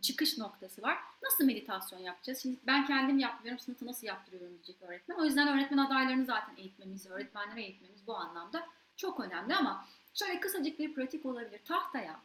çıkış 0.02 0.38
noktası 0.38 0.82
var. 0.82 0.98
Nasıl 1.22 1.44
meditasyon 1.44 1.98
yapacağız? 1.98 2.42
Şimdi 2.42 2.56
ben 2.66 2.86
kendim 2.86 3.18
yapmıyorum, 3.18 3.58
sınıfta 3.58 3.86
nasıl 3.86 4.06
yaptırıyorum 4.06 4.52
diyecek 4.52 4.82
öğretmen. 4.82 5.16
O 5.16 5.24
yüzden 5.24 5.48
öğretmen 5.48 5.78
adaylarını 5.78 6.24
zaten 6.24 6.56
eğitmemiz, 6.56 7.06
öğretmenlere 7.06 7.62
eğitmemiz 7.62 8.06
bu 8.06 8.16
anlamda 8.16 8.68
çok 8.96 9.20
önemli 9.20 9.54
ama 9.54 9.86
şöyle 10.14 10.40
kısacık 10.40 10.78
bir 10.78 10.94
pratik 10.94 11.26
olabilir. 11.26 11.60
Tahtaya, 11.64 12.20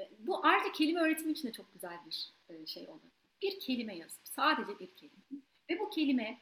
e, 0.00 0.10
bu 0.18 0.46
ayrıca 0.46 0.72
kelime 0.72 1.00
öğretimi 1.00 1.32
için 1.32 1.48
de 1.48 1.52
çok 1.52 1.72
güzel 1.72 1.98
bir 2.06 2.32
e, 2.48 2.66
şey 2.66 2.88
olabilir. 2.88 3.12
Bir 3.42 3.60
kelime 3.60 3.96
yazıp, 3.96 4.20
sadece 4.24 4.78
bir 4.78 4.94
kelime. 4.96 5.42
Ve 5.70 5.80
bu 5.80 5.90
kelime 5.90 6.38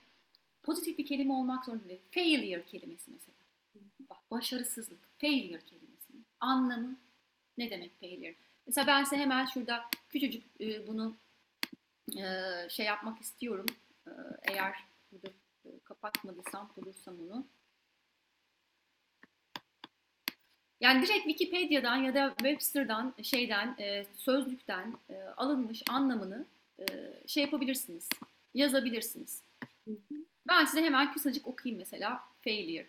pozitif 0.62 0.98
bir 0.98 1.06
kelime 1.06 1.32
olmak 1.32 1.64
zorunda 1.64 1.88
değil. 1.88 2.00
Failure 2.10 2.64
kelimesi 2.64 3.10
mesela. 3.10 3.36
Bak, 4.10 4.30
başarısızlık, 4.30 5.20
failure 5.20 5.64
kelimesinin 5.64 6.26
anlamı 6.40 6.96
ne 7.58 7.70
demek 7.70 8.00
failure? 8.00 8.34
Mesela 8.66 8.86
ben 8.86 9.04
size 9.04 9.16
hemen 9.16 9.46
şurada 9.46 9.84
küçücük 10.08 10.44
e, 10.60 10.86
bunu 10.86 11.16
e, 12.16 12.24
şey 12.68 12.86
yapmak 12.86 13.20
istiyorum. 13.20 13.66
E, 14.06 14.10
eğer 14.42 14.74
burada 15.12 15.28
e, 15.64 15.68
kapatmadıysam 15.84 16.72
bulursam 16.76 17.14
onu. 17.20 17.46
Yani 20.80 21.02
direkt 21.02 21.24
Wikipedia'dan 21.26 21.96
ya 21.96 22.14
da 22.14 22.34
Webster'dan 22.38 23.14
şeyden 23.22 23.76
e, 23.78 24.04
sözlükten 24.14 24.94
e, 25.10 25.22
alınmış 25.36 25.82
anlamını 25.90 26.46
e, 26.78 26.84
şey 27.26 27.42
yapabilirsiniz. 27.42 28.08
Yazabilirsiniz. 28.54 29.42
Ben 30.48 30.64
size 30.64 30.82
hemen 30.82 31.12
kısacık 31.12 31.46
okuyayım 31.46 31.78
mesela 31.78 32.20
failure. 32.44 32.86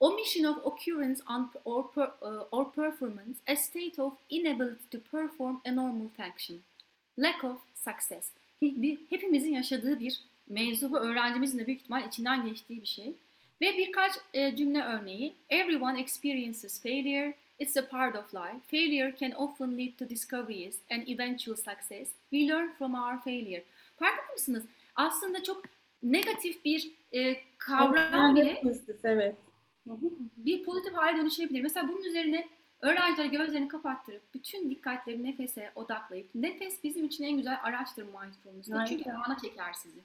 Omission 0.00 0.44
of 0.44 0.56
occurrence 0.64 1.20
on, 1.26 1.50
or, 1.64 1.90
per, 1.90 2.12
uh, 2.22 2.44
or 2.52 2.64
performance, 2.72 3.38
a 3.46 3.56
state 3.56 3.98
of 3.98 4.12
inability 4.30 4.84
to 4.90 4.98
perform 4.98 5.60
a 5.64 5.72
normal 5.72 6.08
function. 6.16 6.62
Lack 7.16 7.44
of 7.44 7.56
success. 7.74 8.30
Hepimizin 9.10 9.52
yaşadığı 9.52 10.00
bir 10.00 10.20
mevzu 10.48 10.92
bu 10.92 10.98
öğrencimizin 10.98 11.58
de 11.58 11.66
büyük 11.66 11.80
ihtimal 11.80 12.08
içinden 12.08 12.46
geçtiği 12.46 12.82
bir 12.82 12.86
şey. 12.86 13.14
Ve 13.60 13.76
birkaç 13.76 14.12
e, 14.34 14.56
cümle 14.56 14.82
örneği. 14.82 15.34
Everyone 15.50 16.00
experiences 16.00 16.82
failure. 16.82 17.34
It's 17.58 17.76
a 17.76 17.88
part 17.88 18.16
of 18.16 18.34
life. 18.34 18.60
Failure 18.70 19.14
can 19.20 19.32
often 19.32 19.78
lead 19.78 19.98
to 19.98 20.08
discoveries 20.08 20.78
and 20.90 21.08
eventual 21.08 21.56
success. 21.56 22.08
We 22.30 22.48
learn 22.48 22.70
from 22.78 22.94
our 22.94 23.22
failure. 23.24 23.64
Farkında 23.96 24.32
mısınız? 24.32 24.64
Aslında 24.94 25.42
çok 25.42 25.62
negatif 26.02 26.64
bir 26.64 26.90
e, 27.12 27.36
kavram 27.58 28.36
pozitif, 28.62 29.04
evet. 29.04 29.34
Hı 29.88 30.06
hı. 30.06 30.10
bir 30.36 30.64
pozitif 30.64 30.94
hale 30.94 31.18
dönüşebilir. 31.18 31.62
Mesela 31.62 31.88
bunun 31.88 32.02
üzerine 32.02 32.48
öğrenciler 32.80 33.24
gözlerini 33.24 33.68
kapattırıp 33.68 34.34
bütün 34.34 34.70
dikkatlerini 34.70 35.24
nefese 35.24 35.72
odaklayıp 35.74 36.34
nefes 36.34 36.84
bizim 36.84 37.04
için 37.06 37.24
en 37.24 37.36
güzel 37.36 37.58
araçtır 37.62 38.02
mindfulness'ta. 38.02 38.84
Çünkü 38.84 39.10
ana 39.10 39.38
çeker 39.38 39.72
sizi. 39.72 40.00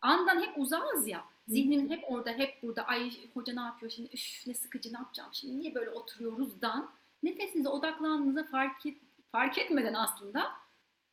Andan 0.00 0.42
hep 0.42 0.58
uzağız 0.58 1.08
ya. 1.08 1.24
Zihnimin 1.48 1.90
hep 1.90 2.04
orada, 2.08 2.30
hep 2.30 2.62
burada. 2.62 2.82
Ay 2.82 3.12
hoca 3.34 3.54
ne 3.54 3.60
yapıyor 3.60 3.92
şimdi? 3.92 4.10
Üf 4.14 4.46
ne 4.46 4.54
sıkıcı 4.54 4.92
ne 4.92 4.98
yapacağım 4.98 5.30
şimdi? 5.32 5.58
Niye 5.58 5.74
böyle 5.74 5.90
oturuyoruzdan? 5.90 6.90
Nefesinize 7.22 7.68
odaklandığınızda 7.68 8.44
fark, 8.44 8.86
et, 8.86 8.96
fark 9.32 9.58
etmeden 9.58 9.94
aslında 9.94 10.50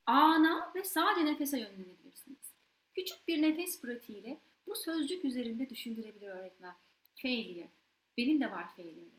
ana 0.06 0.72
ve 0.76 0.84
sadece 0.84 1.26
nefese 1.26 1.60
yönlenebilirsiniz. 1.60 2.54
Küçük 2.94 3.28
bir 3.28 3.42
nefes 3.42 3.82
pratiğiyle 3.82 4.38
bu 4.68 4.76
sözcük 4.76 5.26
üzerinde 5.26 5.70
düşündürebilir 5.70 6.28
öğretmen. 6.28 6.74
Failure. 7.22 7.68
Benim 8.20 8.42
de 8.42 8.52
var 8.52 8.76
failure'ım. 8.76 9.12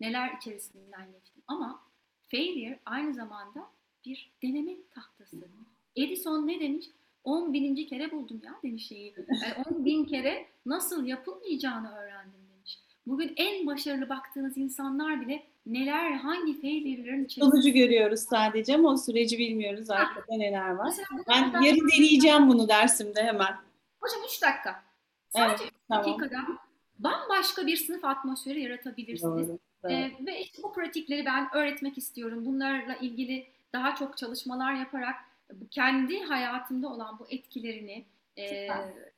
Neler 0.00 0.36
içerisinden 0.36 1.12
geçtim. 1.12 1.42
Ama 1.48 1.82
failure 2.30 2.78
aynı 2.86 3.14
zamanda 3.14 3.66
bir 4.06 4.32
deneme 4.42 4.72
tahtası. 4.94 5.36
Edison 5.96 6.46
ne 6.46 6.60
demiş? 6.60 6.86
10 7.24 7.52
bininci 7.52 7.86
kere 7.86 8.12
buldum 8.12 8.40
ya 8.44 8.54
demiş 8.62 8.86
şeyi. 8.86 9.14
Yani 9.42 9.54
10 9.70 9.84
bin 9.84 10.04
kere 10.04 10.46
nasıl 10.66 11.06
yapılmayacağını 11.06 11.96
öğrendim 11.96 12.40
demiş. 12.54 12.78
Bugün 13.06 13.32
en 13.36 13.66
başarılı 13.66 14.08
baktığınız 14.08 14.56
insanlar 14.56 15.20
bile 15.20 15.42
neler, 15.66 16.12
hangi 16.12 16.60
failure'ların 16.60 17.24
içerisinde. 17.24 17.50
Sonucu 17.50 17.70
görüyoruz 17.70 18.20
sadece 18.20 18.74
ama 18.74 18.88
o 18.88 18.96
süreci 18.96 19.38
bilmiyoruz 19.38 19.90
arkada 19.90 20.36
neler 20.36 20.70
var. 20.70 20.94
Ben 21.28 21.62
yarın 21.62 21.88
deneyeceğim 21.96 22.48
bunu 22.48 22.68
dersimde 22.68 23.22
hemen. 23.22 23.54
Hocam 24.00 24.20
3 24.28 24.42
dakika. 24.42 24.82
Sadece 25.28 25.64
üç 25.64 25.70
tamam. 25.88 26.04
dakikada 26.04 26.69
bambaşka 27.04 27.66
bir 27.66 27.76
sınıf 27.76 28.04
atmosferi 28.04 28.62
yaratabilirsiniz. 28.62 29.48
Doğru. 29.48 29.58
Ee, 29.92 30.10
ve 30.26 30.40
işte 30.40 30.62
bu 30.62 30.72
pratikleri 30.72 31.24
ben 31.26 31.48
öğretmek 31.54 31.98
istiyorum. 31.98 32.42
Bunlarla 32.46 32.94
ilgili 32.94 33.46
daha 33.72 33.94
çok 33.94 34.18
çalışmalar 34.18 34.74
yaparak 34.74 35.14
kendi 35.70 36.22
hayatımda 36.22 36.88
olan 36.88 37.18
bu 37.18 37.26
etkilerini 37.30 38.04
e, 38.38 38.68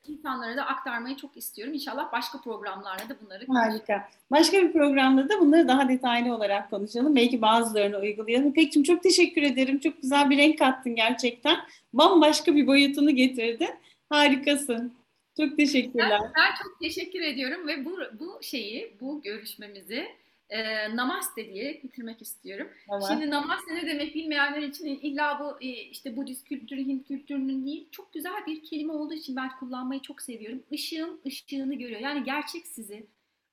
insanlara 0.09 0.57
da 0.57 0.67
aktarmayı 0.67 1.17
çok 1.17 1.37
istiyorum. 1.37 1.75
İnşallah 1.75 2.13
başka 2.13 2.41
programlarla 2.41 3.09
da 3.09 3.17
bunları 3.25 3.47
Harika. 3.47 4.09
Başka 4.31 4.57
bir 4.63 4.73
programda 4.73 5.29
da 5.29 5.41
bunları 5.41 5.69
daha 5.69 5.89
detaylı 5.89 6.35
olarak 6.35 6.71
konuşalım. 6.71 7.17
Belki 7.17 7.43
bazılarını 7.43 7.99
uygulayalım. 7.99 8.49
İpek'cim 8.49 8.83
çok 8.83 9.03
teşekkür 9.03 9.43
ederim. 9.43 9.79
Çok 9.79 10.03
güzel 10.03 10.31
bir 10.31 10.39
renk 10.39 10.59
kattın 10.59 10.95
gerçekten. 10.95 11.57
Bambaşka 11.93 12.55
bir 12.55 12.67
boyutunu 12.67 13.11
getirdin. 13.11 13.71
Harikasın. 14.11 14.93
Çok 15.37 15.57
teşekkürler. 15.57 16.11
Ben, 16.11 16.33
ben 16.37 16.55
çok 16.63 16.81
teşekkür 16.81 17.21
ediyorum 17.21 17.69
ve 17.69 17.85
bu, 17.85 17.99
bu 18.21 18.39
şeyi, 18.43 18.97
bu 19.01 19.23
görüşmemizi 19.23 20.09
e, 20.51 20.97
namaste 20.97 21.53
diye 21.53 21.83
bitirmek 21.83 22.23
istiyorum. 22.23 22.69
Tamam. 22.89 23.09
Şimdi 23.09 23.31
namaste 23.31 23.75
ne 23.75 23.87
demek 23.87 24.15
bilmeyenler 24.15 24.63
için 24.63 24.87
illa 24.87 25.41
bu 25.41 25.65
e, 25.65 25.69
işte 25.69 26.17
Budist 26.17 26.49
kültürü, 26.49 26.87
Hint 26.87 27.09
kültürünün 27.09 27.67
değil 27.67 27.89
çok 27.91 28.13
güzel 28.13 28.47
bir 28.47 28.65
kelime 28.65 28.93
olduğu 28.93 29.15
için 29.15 29.37
ben 29.37 29.51
kullanmayı 29.59 30.01
çok 30.01 30.23
seviyorum. 30.23 30.63
Işığım 30.71 31.21
ışığını 31.27 31.75
görüyor. 31.75 32.01
Yani 32.01 32.25
gerçek 32.25 32.67
sizi, 32.67 33.07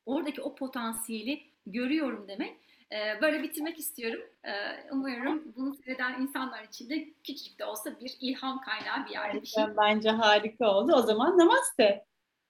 oradaki 0.06 0.42
o 0.42 0.56
potansiyeli 0.56 1.42
görüyorum 1.66 2.26
demek. 2.28 2.56
E, 2.92 3.22
böyle 3.22 3.44
bitirmek 3.44 3.80
istiyorum. 3.80 4.22
E, 4.44 4.52
umarım 4.92 5.54
bunu 5.56 5.76
seyreden 5.76 6.22
insanlar 6.22 6.64
için 6.64 6.90
de 6.90 7.14
küçücük 7.24 7.60
de 7.60 7.66
olsa 7.66 8.00
bir 8.00 8.18
ilham 8.22 8.62
kaynağı 8.62 9.06
bir 9.06 9.12
yerde 9.12 9.42
bir 9.42 9.48
şey. 9.48 9.64
Bence 9.78 10.10
harika 10.10 10.76
oldu. 10.76 10.94
O 10.96 11.02
zaman 11.02 11.38
namaste. 11.38 12.06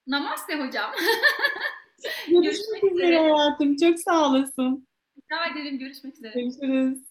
Namaste 0.06 0.54
hocam. 0.54 0.90
Görüşmek 2.28 2.84
üzere 2.92 3.18
hayatım. 3.18 3.76
Çok 3.76 3.98
sağ 3.98 4.28
olasın. 4.28 4.88
Rica 5.16 5.46
ederim. 5.46 5.78
Görüşmek 5.78 6.14
üzere. 6.14 6.32
Görüşürüz. 6.40 7.09